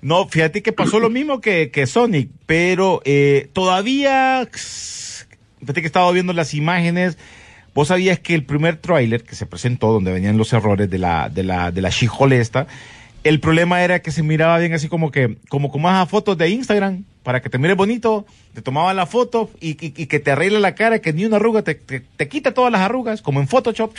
No, 0.00 0.26
fíjate 0.28 0.62
que 0.62 0.72
pasó 0.72 1.00
lo 1.00 1.10
mismo 1.10 1.40
que, 1.40 1.70
que 1.72 1.86
Sonic, 1.86 2.30
pero 2.46 3.02
eh, 3.04 3.50
todavía, 3.52 4.48
fíjate 4.52 5.80
que 5.80 5.86
estaba 5.86 6.10
viendo 6.12 6.32
las 6.32 6.54
imágenes. 6.54 7.18
Vos 7.74 7.88
sabías 7.88 8.18
que 8.20 8.34
el 8.34 8.44
primer 8.44 8.76
tráiler 8.76 9.22
que 9.22 9.34
se 9.34 9.44
presentó, 9.44 9.92
donde 9.92 10.12
venían 10.12 10.38
los 10.38 10.52
errores 10.52 10.88
de 10.88 10.98
la, 10.98 11.28
de 11.28 11.42
la, 11.42 11.70
de 11.72 11.82
la 11.82 11.90
She-Hulk 11.90 12.32
esta, 12.32 12.66
el 13.28 13.40
problema 13.40 13.82
era 13.82 14.00
que 14.00 14.10
se 14.10 14.22
miraba 14.22 14.58
bien 14.58 14.72
así 14.72 14.88
como 14.88 15.10
que, 15.10 15.38
como 15.48 15.70
como 15.70 15.88
a 15.88 16.06
fotos 16.06 16.38
de 16.38 16.48
Instagram, 16.50 17.04
para 17.22 17.42
que 17.42 17.50
te 17.50 17.58
mire 17.58 17.74
bonito, 17.74 18.24
te 18.54 18.62
tomaban 18.62 18.94
la 18.94 19.06
foto 19.06 19.50
y, 19.60 19.74
que 19.74 20.20
te 20.20 20.30
arregle 20.30 20.60
la 20.60 20.74
cara, 20.74 21.00
que 21.00 21.12
ni 21.12 21.24
una 21.24 21.36
arruga, 21.36 21.62
te, 21.62 21.74
te, 21.74 22.28
quita 22.28 22.54
todas 22.54 22.70
las 22.70 22.82
arrugas, 22.82 23.22
como 23.22 23.40
en 23.40 23.48
Photoshop. 23.48 23.92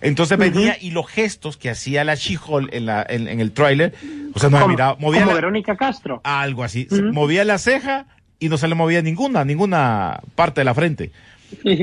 Entonces 0.00 0.38
venía 0.38 0.76
y 0.80 0.92
los 0.92 1.06
gestos 1.08 1.56
que 1.56 1.68
hacía 1.68 2.04
la 2.04 2.14
she 2.14 2.38
en, 2.70 2.86
la, 2.86 3.04
en, 3.08 3.40
el 3.40 3.52
tráiler, 3.52 3.94
o 4.34 4.38
sea, 4.38 4.48
no 4.48 4.58
como, 4.58 4.68
miraba, 4.68 4.96
movía 4.98 5.20
como 5.20 5.32
la, 5.32 5.34
Verónica 5.34 5.76
Castro. 5.76 6.20
Algo 6.24 6.64
así, 6.64 6.86
movía 7.12 7.44
la 7.44 7.58
ceja 7.58 8.06
y 8.38 8.48
no 8.48 8.56
se 8.56 8.68
le 8.68 8.74
movía 8.74 9.02
ninguna, 9.02 9.44
ninguna 9.44 10.20
parte 10.34 10.60
de 10.60 10.64
la 10.64 10.74
frente. 10.74 11.10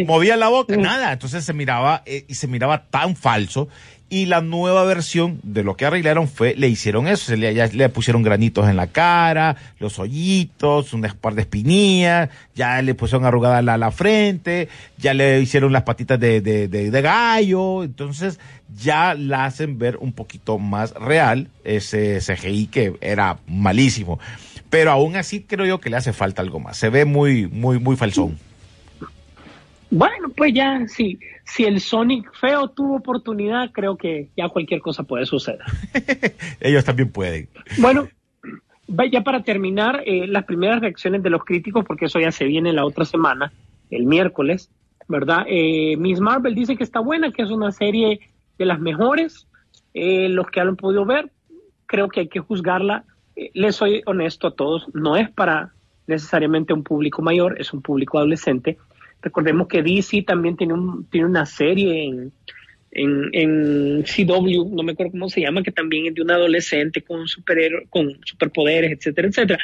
movía 0.07 0.37
la 0.37 0.47
boca, 0.47 0.77
nada, 0.77 1.11
entonces 1.13 1.43
se 1.43 1.53
miraba 1.53 2.03
eh, 2.05 2.25
y 2.27 2.35
se 2.35 2.47
miraba 2.47 2.85
tan 2.85 3.15
falso 3.15 3.67
y 4.07 4.27
la 4.27 4.41
nueva 4.41 4.83
versión 4.83 5.39
de 5.41 5.63
lo 5.63 5.75
que 5.75 5.85
arreglaron 5.85 6.27
fue, 6.27 6.53
le 6.55 6.67
hicieron 6.67 7.07
eso, 7.07 7.25
se 7.25 7.37
le, 7.37 7.53
ya 7.55 7.67
le 7.67 7.89
pusieron 7.89 8.21
granitos 8.21 8.69
en 8.69 8.77
la 8.77 8.87
cara, 8.87 9.55
los 9.79 9.97
hoyitos, 9.97 10.93
un 10.93 11.01
par 11.19 11.33
de 11.33 11.41
espinillas, 11.41 12.29
ya 12.53 12.81
le 12.83 12.93
pusieron 12.93 13.25
arrugada 13.25 13.63
la, 13.63 13.77
la 13.77 13.91
frente, 13.91 14.69
ya 14.97 15.15
le 15.15 15.41
hicieron 15.41 15.73
las 15.73 15.83
patitas 15.83 16.19
de, 16.19 16.39
de, 16.39 16.67
de, 16.67 16.91
de, 16.91 17.01
gallo, 17.01 17.83
entonces 17.83 18.39
ya 18.77 19.15
la 19.15 19.45
hacen 19.45 19.79
ver 19.79 19.97
un 19.97 20.13
poquito 20.13 20.59
más 20.59 20.93
real 20.93 21.49
ese 21.63 22.19
CGI 22.19 22.67
que 22.67 22.93
era 23.01 23.39
malísimo. 23.47 24.19
Pero 24.69 24.91
aún 24.91 25.15
así 25.15 25.41
creo 25.41 25.65
yo 25.65 25.79
que 25.79 25.89
le 25.89 25.97
hace 25.97 26.13
falta 26.13 26.43
algo 26.43 26.59
más, 26.59 26.77
se 26.77 26.89
ve 26.89 27.05
muy, 27.05 27.47
muy, 27.47 27.79
muy 27.79 27.95
falsón. 27.95 28.37
Bueno, 29.91 30.29
pues 30.35 30.53
ya, 30.53 30.87
sí. 30.87 31.19
Si 31.45 31.63
el 31.63 31.79
Sonic 31.79 32.31
feo 32.33 32.69
tuvo 32.69 32.97
oportunidad, 32.97 33.71
creo 33.71 33.97
que 33.97 34.29
ya 34.35 34.49
cualquier 34.49 34.81
cosa 34.81 35.03
puede 35.03 35.25
suceder. 35.25 35.61
Ellos 36.59 36.83
también 36.83 37.11
pueden. 37.11 37.47
Bueno, 37.77 38.07
ya 39.11 39.21
para 39.21 39.43
terminar, 39.43 40.03
eh, 40.05 40.27
las 40.27 40.45
primeras 40.45 40.81
reacciones 40.81 41.23
de 41.23 41.29
los 41.29 41.43
críticos, 41.43 41.85
porque 41.85 42.05
eso 42.05 42.19
ya 42.19 42.31
se 42.31 42.45
viene 42.45 42.73
la 42.73 42.85
otra 42.85 43.05
semana, 43.05 43.51
el 43.89 44.05
miércoles, 44.05 44.69
¿verdad? 45.07 45.45
Eh, 45.47 45.95
Miss 45.97 46.19
Marvel 46.19 46.55
dice 46.55 46.75
que 46.75 46.83
está 46.83 46.99
buena, 46.99 47.31
que 47.31 47.43
es 47.43 47.51
una 47.51 47.71
serie 47.71 48.19
de 48.57 48.65
las 48.65 48.79
mejores. 48.79 49.47
Eh, 49.93 50.29
los 50.29 50.47
que 50.49 50.59
han 50.59 50.75
podido 50.75 51.05
ver, 51.05 51.31
creo 51.85 52.09
que 52.09 52.21
hay 52.21 52.27
que 52.27 52.39
juzgarla. 52.39 53.05
Eh, 53.35 53.51
les 53.53 53.75
soy 53.75 54.01
honesto 54.05 54.47
a 54.47 54.55
todos, 54.55 54.87
no 54.93 55.15
es 55.15 55.29
para 55.29 55.71
necesariamente 56.07 56.73
un 56.73 56.83
público 56.83 57.21
mayor, 57.21 57.59
es 57.59 57.73
un 57.73 57.81
público 57.81 58.17
adolescente 58.17 58.77
Recordemos 59.25 59.67
que 59.67 59.81
DC 59.81 60.21
también 60.21 60.55
tiene, 60.55 60.73
un, 60.73 61.09
tiene 61.09 61.25
una 61.25 61.47
serie 61.47 62.05
en, 62.05 62.31
en, 62.91 64.03
CW, 64.03 64.75
no 64.75 64.83
me 64.83 64.91
acuerdo 64.91 65.13
cómo 65.13 65.29
se 65.29 65.41
llama, 65.41 65.63
que 65.63 65.71
también 65.71 66.05
es 66.05 66.13
de 66.13 66.21
un 66.21 66.29
adolescente 66.29 67.01
con, 67.01 67.27
superhéroe, 67.27 67.87
con 67.89 68.19
superpoderes, 68.23 68.91
etcétera, 68.91 69.27
etcétera. 69.27 69.59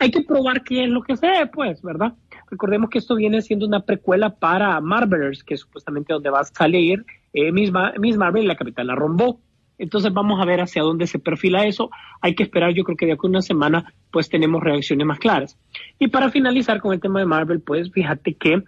Hay 0.00 0.10
que 0.10 0.22
probar 0.22 0.64
qué 0.64 0.82
es 0.82 0.90
lo 0.90 1.00
que 1.04 1.16
sea, 1.16 1.46
pues, 1.46 1.80
¿verdad? 1.80 2.14
Recordemos 2.50 2.90
que 2.90 2.98
esto 2.98 3.14
viene 3.14 3.40
siendo 3.40 3.68
una 3.68 3.86
precuela 3.86 4.34
para 4.34 4.80
Marvelers, 4.80 5.44
que 5.44 5.54
es 5.54 5.60
supuestamente 5.60 6.12
donde 6.12 6.30
va 6.30 6.40
a 6.40 6.44
salir 6.44 7.06
eh, 7.32 7.52
Miss, 7.52 7.70
Miss 8.00 8.16
Marvel, 8.16 8.48
la 8.48 8.56
capitana 8.56 8.96
Rombó. 8.96 9.40
Entonces 9.78 10.12
vamos 10.12 10.40
a 10.40 10.44
ver 10.44 10.60
hacia 10.60 10.82
dónde 10.82 11.06
se 11.06 11.20
perfila 11.20 11.66
eso. 11.66 11.88
Hay 12.20 12.34
que 12.34 12.42
esperar, 12.42 12.74
yo 12.74 12.82
creo 12.82 12.96
que 12.96 13.06
de 13.06 13.12
aquí 13.12 13.26
a 13.26 13.28
una 13.28 13.42
semana, 13.42 13.94
pues 14.10 14.28
tenemos 14.28 14.60
reacciones 14.60 15.06
más 15.06 15.20
claras. 15.20 15.56
Y 16.00 16.08
para 16.08 16.30
finalizar 16.30 16.80
con 16.80 16.92
el 16.92 17.00
tema 17.00 17.20
de 17.20 17.26
Marvel, 17.26 17.60
pues 17.60 17.92
fíjate 17.92 18.34
que 18.34 18.64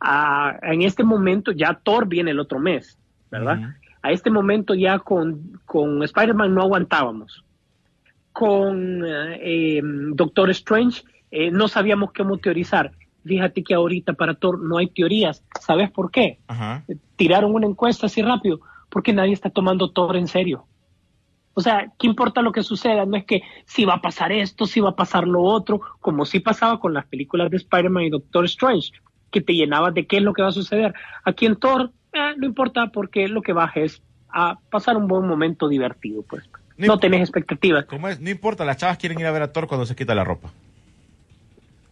en 0.00 0.82
este 0.82 1.04
momento 1.04 1.52
ya 1.52 1.80
Thor 1.82 2.06
viene 2.06 2.30
el 2.30 2.40
otro 2.40 2.58
mes, 2.58 2.98
¿verdad? 3.30 3.74
A 4.02 4.12
este 4.12 4.30
momento 4.30 4.74
ya 4.74 4.98
con, 4.98 5.60
con 5.64 6.02
Spider-Man 6.02 6.54
no 6.54 6.62
aguantábamos. 6.62 7.44
Con 8.32 9.02
eh, 9.04 9.80
Doctor 9.82 10.50
Strange 10.50 11.02
eh, 11.30 11.50
no 11.50 11.68
sabíamos 11.68 12.12
cómo 12.12 12.38
teorizar. 12.38 12.92
Fíjate 13.24 13.62
que 13.62 13.74
ahorita 13.74 14.12
para 14.14 14.34
Thor 14.34 14.62
no 14.62 14.78
hay 14.78 14.88
teorías. 14.88 15.44
¿Sabes 15.60 15.90
por 15.90 16.10
qué? 16.10 16.38
Tiraron 17.16 17.54
una 17.54 17.66
encuesta 17.66 18.06
así 18.06 18.22
rápido, 18.22 18.60
porque 18.88 19.12
nadie 19.12 19.32
está 19.32 19.50
tomando 19.50 19.90
Thor 19.90 20.16
en 20.16 20.28
serio. 20.28 20.66
O 21.54 21.60
sea, 21.60 21.92
¿qué 21.98 22.06
importa 22.06 22.40
lo 22.40 22.52
que 22.52 22.62
suceda? 22.62 23.04
No 23.04 23.16
es 23.16 23.24
que 23.24 23.42
si 23.66 23.84
va 23.84 23.94
a 23.94 24.00
pasar 24.00 24.30
esto, 24.30 24.64
si 24.64 24.78
va 24.78 24.90
a 24.90 24.96
pasar 24.96 25.26
lo 25.26 25.42
otro, 25.42 25.80
como 25.98 26.24
sí 26.24 26.38
pasaba 26.38 26.78
con 26.78 26.94
las 26.94 27.06
películas 27.06 27.50
de 27.50 27.56
Spider-Man 27.56 28.04
y 28.04 28.10
Doctor 28.10 28.44
Strange 28.44 28.92
que 29.30 29.40
te 29.40 29.54
llenabas 29.54 29.94
de 29.94 30.06
qué 30.06 30.18
es 30.18 30.22
lo 30.22 30.32
que 30.32 30.42
va 30.42 30.48
a 30.48 30.52
suceder. 30.52 30.94
Aquí 31.24 31.46
en 31.46 31.56
Thor 31.56 31.92
eh, 32.12 32.34
no 32.36 32.46
importa 32.46 32.88
porque 32.88 33.28
lo 33.28 33.42
que 33.42 33.52
baja 33.52 33.80
es 33.80 34.02
a 34.30 34.58
pasar 34.70 34.96
un 34.96 35.08
buen 35.08 35.26
momento 35.26 35.68
divertido, 35.68 36.22
pues. 36.22 36.44
No, 36.76 36.98
tenés 36.98 37.20
expectativas. 37.20 37.86
¿Cómo 37.86 38.08
es? 38.08 38.20
No 38.20 38.30
importa, 38.30 38.64
las 38.64 38.76
chavas 38.76 38.98
quieren 38.98 39.18
ir 39.18 39.26
a 39.26 39.32
ver 39.32 39.42
a 39.42 39.52
Thor 39.52 39.66
cuando 39.66 39.84
se 39.84 39.96
quita 39.96 40.14
la 40.14 40.22
ropa. 40.22 40.52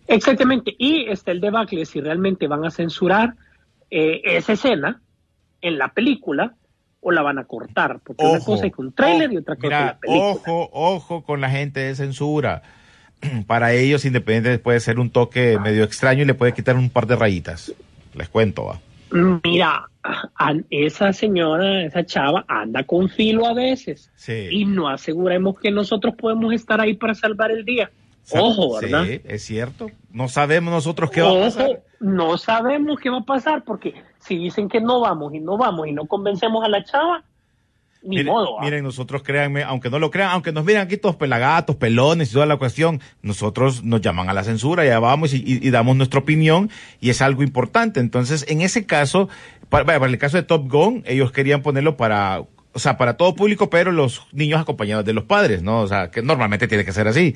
Exactamente. 0.07 0.77
Y 0.79 1.07
está 1.09 1.33
el 1.33 1.41
debacle 1.41 1.85
si 1.87 2.01
realmente 2.01 2.47
van 2.47 2.65
a 2.65 2.71
censurar 2.71 3.35
eh, 3.91 4.21
esa 4.25 4.53
escena 4.53 5.01
en 5.61 5.79
la 5.79 5.89
película 5.89 6.55
o 7.01 7.11
la 7.11 7.23
van 7.23 7.39
a 7.39 7.45
cortar. 7.45 7.99
Porque 8.05 8.25
una 8.25 8.39
cosa 8.39 8.67
es 8.67 8.73
un 8.79 8.93
trailer 8.93 9.33
y 9.33 9.39
otra 9.39 9.57
cosa 9.57 9.67
es 9.67 9.87
la 9.87 9.99
película. 9.99 10.31
Ojo, 10.31 10.71
ojo 10.73 11.25
con 11.25 11.41
la 11.41 11.51
gente 11.51 11.81
de 11.81 11.97
censura. 11.97 12.63
para 13.47 13.73
ellos 13.73 14.05
Independiente 14.05 14.59
puede 14.59 14.81
ser 14.81 14.99
un 14.99 15.11
toque 15.11 15.59
medio 15.59 15.85
extraño 15.85 16.23
y 16.23 16.27
le 16.27 16.35
puede 16.35 16.55
quitar 16.55 16.77
un 16.77 16.91
par 16.91 17.07
de 17.07 17.17
rayitas. 17.17 17.73
Les 18.15 18.29
cuento, 18.29 18.65
va. 18.65 18.81
Mira, 19.45 19.89
esa 20.71 21.13
señora, 21.13 21.85
esa 21.85 22.05
chava, 22.05 22.45
anda 22.49 22.85
con 22.85 23.09
filo 23.09 23.47
a 23.47 23.55
veces. 23.55 24.11
Y 24.51 24.65
no 24.65 24.89
aseguremos 24.89 25.59
que 25.59 25.71
nosotros 25.71 26.15
podemos 26.17 26.53
estar 26.53 26.81
ahí 26.81 26.95
para 26.95 27.15
salvar 27.15 27.51
el 27.51 27.65
día. 27.65 27.91
Ojo, 28.33 28.81
¿verdad? 28.81 29.05
Sí, 29.05 29.21
es 29.25 29.43
cierto. 29.45 29.91
No 30.11 30.29
sabemos 30.29 30.73
nosotros 30.73 31.11
qué 31.11 31.23
va 31.23 31.31
a 31.31 31.41
pasar. 31.45 31.83
No 32.01 32.37
sabemos 32.37 32.99
qué 33.01 33.09
va 33.09 33.19
a 33.19 33.25
pasar 33.25 33.65
porque 33.65 33.95
si 34.19 34.37
dicen 34.37 34.69
que 34.69 34.81
no 34.81 35.01
vamos 35.01 35.33
y 35.35 35.41
no 35.41 35.57
vamos 35.57 35.87
y 35.87 35.93
no 35.93 36.07
convencemos 36.07 36.65
a 36.65 36.69
la 36.69 36.85
chava, 36.85 37.23
miren, 38.07 38.85
nosotros 38.85 39.23
créanme, 39.23 39.63
aunque 39.63 39.91
no 39.91 39.99
lo 39.99 40.11
crean, 40.11 40.31
aunque 40.31 40.53
nos 40.53 40.65
miren 40.65 40.83
aquí 40.83 40.97
todos 40.97 41.17
pelagatos, 41.17 41.77
pelones 41.77 42.31
y 42.31 42.33
toda 42.35 42.47
la 42.47 42.57
cuestión, 42.57 43.01
nosotros 43.23 43.85
nos 43.85 44.01
llaman 44.01 44.29
a 44.29 44.33
la 44.33 44.45
censura, 44.45 44.85
ya 44.85 44.99
vamos 44.99 45.35
y, 45.35 45.71
damos 45.71 45.97
nuestra 45.97 46.21
opinión 46.21 46.71
y 47.01 47.11
es 47.11 47.23
algo 47.23 47.43
importante. 47.43 48.01
Entonces, 48.01 48.45
en 48.49 48.61
ese 48.61 48.87
caso, 48.87 49.29
para, 49.69 49.97
el 49.97 50.19
caso 50.19 50.37
de 50.37 50.43
Top 50.43 50.71
Gun, 50.71 51.03
ellos 51.07 51.33
querían 51.33 51.63
ponerlo 51.63 51.97
para 51.97 52.45
o 52.73 52.79
sea, 52.79 52.99
para 52.99 53.17
todo 53.17 53.35
público, 53.35 53.71
pero 53.71 53.91
los 53.91 54.27
niños 54.33 54.61
acompañados 54.61 55.03
de 55.07 55.15
los 55.15 55.25
padres, 55.25 55.63
¿no? 55.63 55.81
O 55.81 55.89
sea, 55.89 56.11
que 56.11 56.21
normalmente 56.21 56.69
tiene 56.69 56.85
que 56.85 56.93
ser 56.93 57.09
así. 57.09 57.35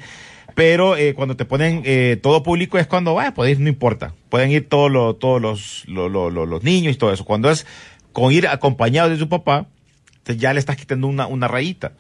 Pero 0.54 0.98
eh, 0.98 1.14
cuando 1.14 1.34
te 1.34 1.46
ponen 1.46 1.80
eh, 1.86 2.18
todo 2.20 2.42
público 2.42 2.76
es 2.76 2.86
cuando, 2.86 3.14
vaya, 3.14 3.32
ir, 3.48 3.58
no 3.58 3.70
importa. 3.70 4.12
Pueden 4.28 4.50
ir 4.50 4.68
todos 4.68 4.90
los, 4.90 5.18
todos 5.18 5.40
los, 5.40 5.84
los, 5.88 6.10
los, 6.10 6.32
los- 6.32 6.62
niños 6.62 6.94
y 6.94 6.98
todo 6.98 7.10
eso. 7.10 7.24
Cuando 7.24 7.50
es 7.50 7.66
con 8.12 8.32
ir 8.32 8.48
acompañado 8.48 9.08
de 9.08 9.16
su 9.16 9.30
papá, 9.30 9.66
ya 10.24 10.52
le 10.52 10.60
estás 10.60 10.76
quitando 10.76 11.06
una, 11.08 11.26
una 11.26 11.48
rayita. 11.48 11.92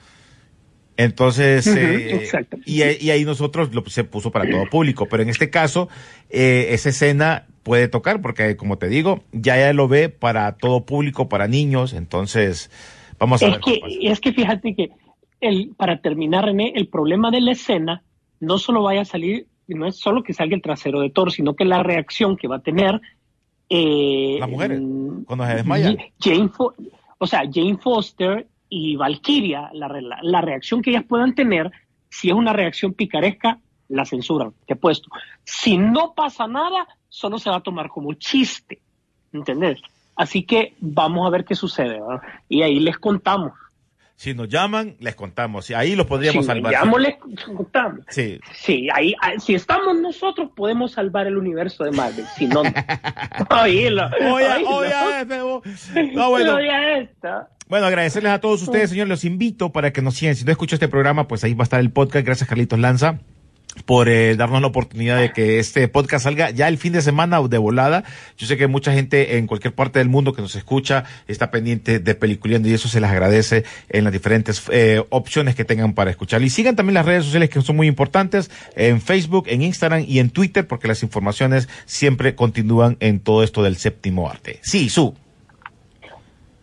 Entonces, 0.96 1.66
Ujú, 1.66 1.78
eh, 1.78 2.14
exacto. 2.16 2.58
y, 2.66 2.82
y 2.82 3.10
ahí 3.10 3.24
nosotros 3.24 3.74
lo, 3.74 3.82
se 3.86 4.04
puso 4.04 4.30
para 4.30 4.50
todo 4.50 4.66
público. 4.68 5.06
Pero 5.08 5.22
en 5.22 5.30
este 5.30 5.48
caso, 5.48 5.88
eh, 6.28 6.68
esa 6.70 6.90
escena 6.90 7.46
puede 7.62 7.88
tocar, 7.88 8.20
porque 8.20 8.56
como 8.56 8.76
te 8.76 8.88
digo, 8.88 9.22
ya 9.32 9.56
ya 9.56 9.72
lo 9.72 9.88
ve 9.88 10.08
para 10.10 10.52
todo 10.56 10.84
público, 10.84 11.28
para 11.28 11.48
niños. 11.48 11.94
Entonces, 11.94 12.70
vamos 13.18 13.42
a 13.42 13.46
Es 13.46 13.52
ver. 13.52 13.60
cómo 13.60 13.74
que, 13.74 13.80
pasa. 13.80 13.94
es 14.00 14.20
que 14.20 14.32
fíjate 14.32 14.74
que 14.74 14.90
el, 15.40 15.72
para 15.76 16.00
terminar, 16.02 16.44
René, 16.44 16.72
el 16.76 16.88
problema 16.88 17.30
de 17.30 17.40
la 17.40 17.52
escena 17.52 18.02
no 18.40 18.58
solo 18.58 18.82
vaya 18.82 19.02
a 19.02 19.06
salir, 19.06 19.46
no 19.68 19.86
es 19.86 19.96
solo 19.96 20.22
que 20.22 20.34
salga 20.34 20.54
el 20.54 20.62
trasero 20.62 21.00
de 21.00 21.10
Thor, 21.10 21.32
sino 21.32 21.54
que 21.54 21.64
la 21.64 21.82
reacción 21.82 22.36
que 22.36 22.48
va 22.48 22.56
a 22.56 22.62
tener 22.62 23.00
eh, 23.70 24.36
Las 24.38 24.50
mujeres, 24.50 24.80
mm, 24.82 25.22
cuando 25.24 25.46
se 25.46 25.54
desmayan. 25.54 25.96
Jane 26.18 26.50
o 27.22 27.26
sea, 27.26 27.42
Jane 27.52 27.76
Foster 27.76 28.48
y 28.70 28.96
Valkyria, 28.96 29.70
la, 29.74 29.88
la, 29.88 30.18
la 30.22 30.40
reacción 30.40 30.80
que 30.80 30.90
ellas 30.90 31.04
puedan 31.06 31.34
tener, 31.34 31.70
si 32.08 32.28
es 32.28 32.34
una 32.34 32.54
reacción 32.54 32.94
picaresca, 32.94 33.58
la 33.88 34.06
censuran, 34.06 34.54
te 34.66 34.72
he 34.72 34.76
puesto. 34.76 35.10
Si 35.44 35.76
no 35.76 36.14
pasa 36.14 36.46
nada, 36.46 36.88
solo 37.08 37.38
se 37.38 37.50
va 37.50 37.56
a 37.56 37.62
tomar 37.62 37.88
como 37.90 38.14
chiste, 38.14 38.80
¿entendés? 39.32 39.80
Así 40.16 40.44
que 40.44 40.74
vamos 40.80 41.26
a 41.26 41.30
ver 41.30 41.44
qué 41.44 41.54
sucede, 41.54 42.00
¿verdad? 42.00 42.22
Y 42.48 42.62
ahí 42.62 42.80
les 42.80 42.98
contamos. 42.98 43.52
Si 44.20 44.34
nos 44.34 44.50
llaman, 44.50 44.96
les 44.98 45.14
contamos. 45.14 45.70
Ahí 45.70 45.96
los 45.96 46.06
podríamos 46.06 46.44
si 46.44 46.46
salvar. 46.48 46.74
llamamos, 46.74 47.00
les 47.00 47.14
contamos. 47.16 48.00
Sí. 48.10 48.38
Sí, 48.52 48.86
ahí, 48.92 49.14
si 49.38 49.54
estamos 49.54 49.98
nosotros, 49.98 50.50
podemos 50.54 50.92
salvar 50.92 51.26
el 51.26 51.38
universo 51.38 51.84
de 51.84 51.92
Marvel. 51.92 52.26
Si 52.36 52.46
no. 52.46 52.60
Oílo, 52.60 54.10
Oye, 54.34 54.46
oye, 54.66 55.26
feo. 55.26 55.62
No, 56.12 56.28
bueno. 56.28 56.58
Bueno, 57.66 57.86
agradecerles 57.86 58.32
a 58.32 58.40
todos 58.42 58.60
ustedes, 58.60 58.90
señores. 58.90 59.08
Los 59.08 59.24
invito 59.24 59.72
para 59.72 59.90
que 59.90 60.02
nos 60.02 60.16
sigan. 60.16 60.34
Si 60.34 60.44
no 60.44 60.50
escucho 60.50 60.76
este 60.76 60.88
programa, 60.88 61.26
pues 61.26 61.42
ahí 61.42 61.54
va 61.54 61.62
a 61.62 61.64
estar 61.64 61.80
el 61.80 61.90
podcast. 61.90 62.26
Gracias, 62.26 62.46
Carlitos 62.46 62.78
Lanza 62.78 63.20
por 63.90 64.08
eh, 64.08 64.36
darnos 64.36 64.60
la 64.60 64.68
oportunidad 64.68 65.18
de 65.18 65.32
que 65.32 65.58
este 65.58 65.88
podcast 65.88 66.22
salga 66.22 66.50
ya 66.50 66.68
el 66.68 66.78
fin 66.78 66.92
de 66.92 67.02
semana 67.02 67.42
de 67.42 67.58
volada. 67.58 68.04
Yo 68.38 68.46
sé 68.46 68.56
que 68.56 68.68
mucha 68.68 68.92
gente 68.92 69.36
en 69.36 69.48
cualquier 69.48 69.74
parte 69.74 69.98
del 69.98 70.08
mundo 70.08 70.32
que 70.32 70.42
nos 70.42 70.54
escucha 70.54 71.02
está 71.26 71.50
pendiente 71.50 71.98
de 71.98 72.14
Peliculiendo 72.14 72.68
y 72.68 72.72
eso 72.72 72.86
se 72.86 73.00
les 73.00 73.10
agradece 73.10 73.64
en 73.88 74.04
las 74.04 74.12
diferentes 74.12 74.62
eh, 74.70 75.02
opciones 75.08 75.56
que 75.56 75.64
tengan 75.64 75.94
para 75.94 76.12
escuchar. 76.12 76.40
Y 76.42 76.50
sigan 76.50 76.76
también 76.76 76.94
las 76.94 77.04
redes 77.04 77.24
sociales 77.24 77.50
que 77.50 77.60
son 77.62 77.74
muy 77.74 77.88
importantes 77.88 78.48
en 78.76 79.00
Facebook, 79.00 79.46
en 79.48 79.62
Instagram 79.62 80.04
y 80.06 80.20
en 80.20 80.30
Twitter 80.30 80.68
porque 80.68 80.86
las 80.86 81.02
informaciones 81.02 81.68
siempre 81.84 82.36
continúan 82.36 82.96
en 83.00 83.18
todo 83.18 83.42
esto 83.42 83.60
del 83.64 83.74
séptimo 83.74 84.30
arte. 84.30 84.60
Sí, 84.62 84.88
su. 84.88 85.16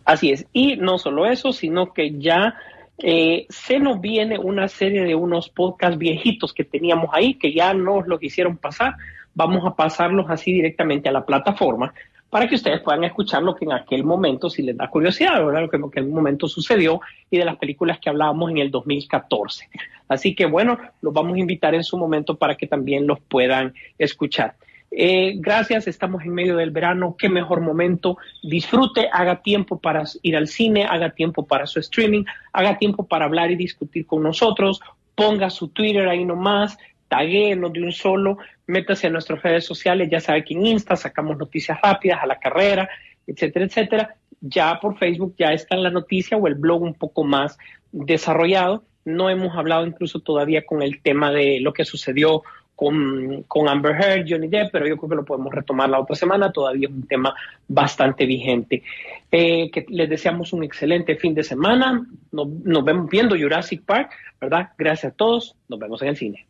Así 0.06 0.30
es. 0.30 0.46
Y 0.54 0.76
no 0.76 0.96
solo 0.96 1.26
eso, 1.26 1.52
sino 1.52 1.92
que 1.92 2.18
ya 2.18 2.54
eh, 2.98 3.46
se 3.48 3.78
nos 3.78 4.00
viene 4.00 4.38
una 4.38 4.68
serie 4.68 5.04
de 5.04 5.14
unos 5.14 5.48
podcasts 5.48 5.98
viejitos 5.98 6.52
que 6.52 6.64
teníamos 6.64 7.10
ahí, 7.12 7.34
que 7.34 7.52
ya 7.52 7.72
nos 7.74 8.06
los 8.06 8.22
hicieron 8.22 8.56
pasar. 8.56 8.94
Vamos 9.34 9.64
a 9.64 9.76
pasarlos 9.76 10.26
así 10.28 10.52
directamente 10.52 11.08
a 11.08 11.12
la 11.12 11.24
plataforma 11.24 11.94
para 12.30 12.46
que 12.46 12.56
ustedes 12.56 12.80
puedan 12.80 13.04
escuchar 13.04 13.42
lo 13.42 13.54
que 13.54 13.64
en 13.64 13.72
aquel 13.72 14.04
momento, 14.04 14.50
si 14.50 14.62
les 14.62 14.76
da 14.76 14.88
curiosidad, 14.88 15.44
¿verdad? 15.44 15.62
lo 15.62 15.70
que 15.70 15.76
en 15.76 15.84
aquel 15.84 16.08
momento 16.08 16.46
sucedió 16.46 17.00
y 17.30 17.38
de 17.38 17.44
las 17.44 17.56
películas 17.56 17.98
que 18.00 18.10
hablábamos 18.10 18.50
en 18.50 18.58
el 18.58 18.70
2014. 18.70 19.68
Así 20.08 20.34
que 20.34 20.46
bueno, 20.46 20.78
los 21.00 21.12
vamos 21.14 21.36
a 21.36 21.40
invitar 21.40 21.74
en 21.74 21.84
su 21.84 21.96
momento 21.96 22.36
para 22.36 22.56
que 22.56 22.66
también 22.66 23.06
los 23.06 23.20
puedan 23.20 23.74
escuchar. 23.98 24.56
Eh, 24.90 25.34
gracias, 25.36 25.86
estamos 25.86 26.22
en 26.24 26.32
medio 26.32 26.56
del 26.56 26.70
verano, 26.70 27.14
qué 27.18 27.28
mejor 27.28 27.60
momento. 27.60 28.16
Disfrute, 28.42 29.08
haga 29.12 29.42
tiempo 29.42 29.78
para 29.78 30.04
ir 30.22 30.36
al 30.36 30.48
cine, 30.48 30.84
haga 30.84 31.10
tiempo 31.10 31.46
para 31.46 31.66
su 31.66 31.78
streaming, 31.80 32.24
haga 32.52 32.78
tiempo 32.78 33.06
para 33.06 33.26
hablar 33.26 33.50
y 33.50 33.56
discutir 33.56 34.06
con 34.06 34.22
nosotros, 34.22 34.80
ponga 35.14 35.50
su 35.50 35.68
Twitter 35.68 36.08
ahí 36.08 36.24
nomás, 36.24 36.78
taguéenos 37.08 37.72
de 37.72 37.82
un 37.82 37.92
solo, 37.92 38.38
métase 38.66 39.08
a 39.08 39.10
nuestras 39.10 39.42
redes 39.42 39.64
sociales, 39.64 40.08
ya 40.10 40.20
sabe 40.20 40.44
que 40.44 40.54
en 40.54 40.66
Insta 40.66 40.96
sacamos 40.96 41.36
noticias 41.36 41.78
rápidas 41.82 42.20
a 42.22 42.26
la 42.26 42.38
carrera, 42.38 42.88
etcétera, 43.26 43.66
etcétera. 43.66 44.14
Ya 44.40 44.78
por 44.80 44.96
Facebook 44.98 45.34
ya 45.36 45.52
está 45.52 45.76
la 45.76 45.90
noticia 45.90 46.36
o 46.36 46.46
el 46.46 46.54
blog 46.54 46.82
un 46.82 46.94
poco 46.94 47.24
más 47.24 47.58
desarrollado. 47.92 48.84
No 49.04 49.30
hemos 49.30 49.56
hablado 49.56 49.86
incluso 49.86 50.20
todavía 50.20 50.64
con 50.64 50.82
el 50.82 51.02
tema 51.02 51.32
de 51.32 51.60
lo 51.60 51.72
que 51.72 51.84
sucedió 51.84 52.42
con, 52.78 53.42
con 53.48 53.68
Amber 53.68 53.96
Heard, 54.00 54.24
Johnny 54.28 54.46
Depp, 54.46 54.70
pero 54.70 54.86
yo 54.86 54.96
creo 54.96 55.10
que 55.10 55.16
lo 55.16 55.24
podemos 55.24 55.52
retomar 55.52 55.90
la 55.90 55.98
otra 55.98 56.14
semana. 56.14 56.52
Todavía 56.52 56.86
es 56.86 56.94
un 56.94 57.08
tema 57.08 57.34
bastante 57.66 58.24
vigente. 58.24 58.84
Eh, 59.32 59.68
que 59.72 59.84
les 59.88 60.08
deseamos 60.08 60.52
un 60.52 60.62
excelente 60.62 61.16
fin 61.16 61.34
de 61.34 61.42
semana. 61.42 62.06
Nos, 62.30 62.48
nos 62.48 62.84
vemos 62.84 63.10
viendo 63.10 63.36
Jurassic 63.36 63.82
Park, 63.82 64.12
¿verdad? 64.40 64.68
Gracias 64.78 65.12
a 65.12 65.16
todos. 65.16 65.56
Nos 65.68 65.80
vemos 65.80 66.00
en 66.02 66.08
el 66.08 66.16
cine. 66.16 66.46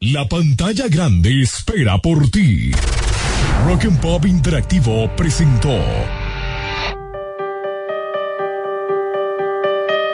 La 0.00 0.28
pantalla 0.28 0.88
grande 0.88 1.40
espera 1.40 1.96
por 1.96 2.30
ti. 2.30 2.72
Rock 3.66 3.86
and 3.86 3.98
Pop 3.98 4.26
Interactivo 4.26 5.08
presentó 5.16 5.74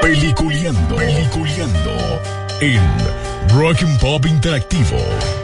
Peliculeando, 0.01 0.95
Peliculeando 0.95 2.21
en 2.61 3.18
Rock 3.53 3.83
and 3.83 3.99
Interactivo. 4.25 5.38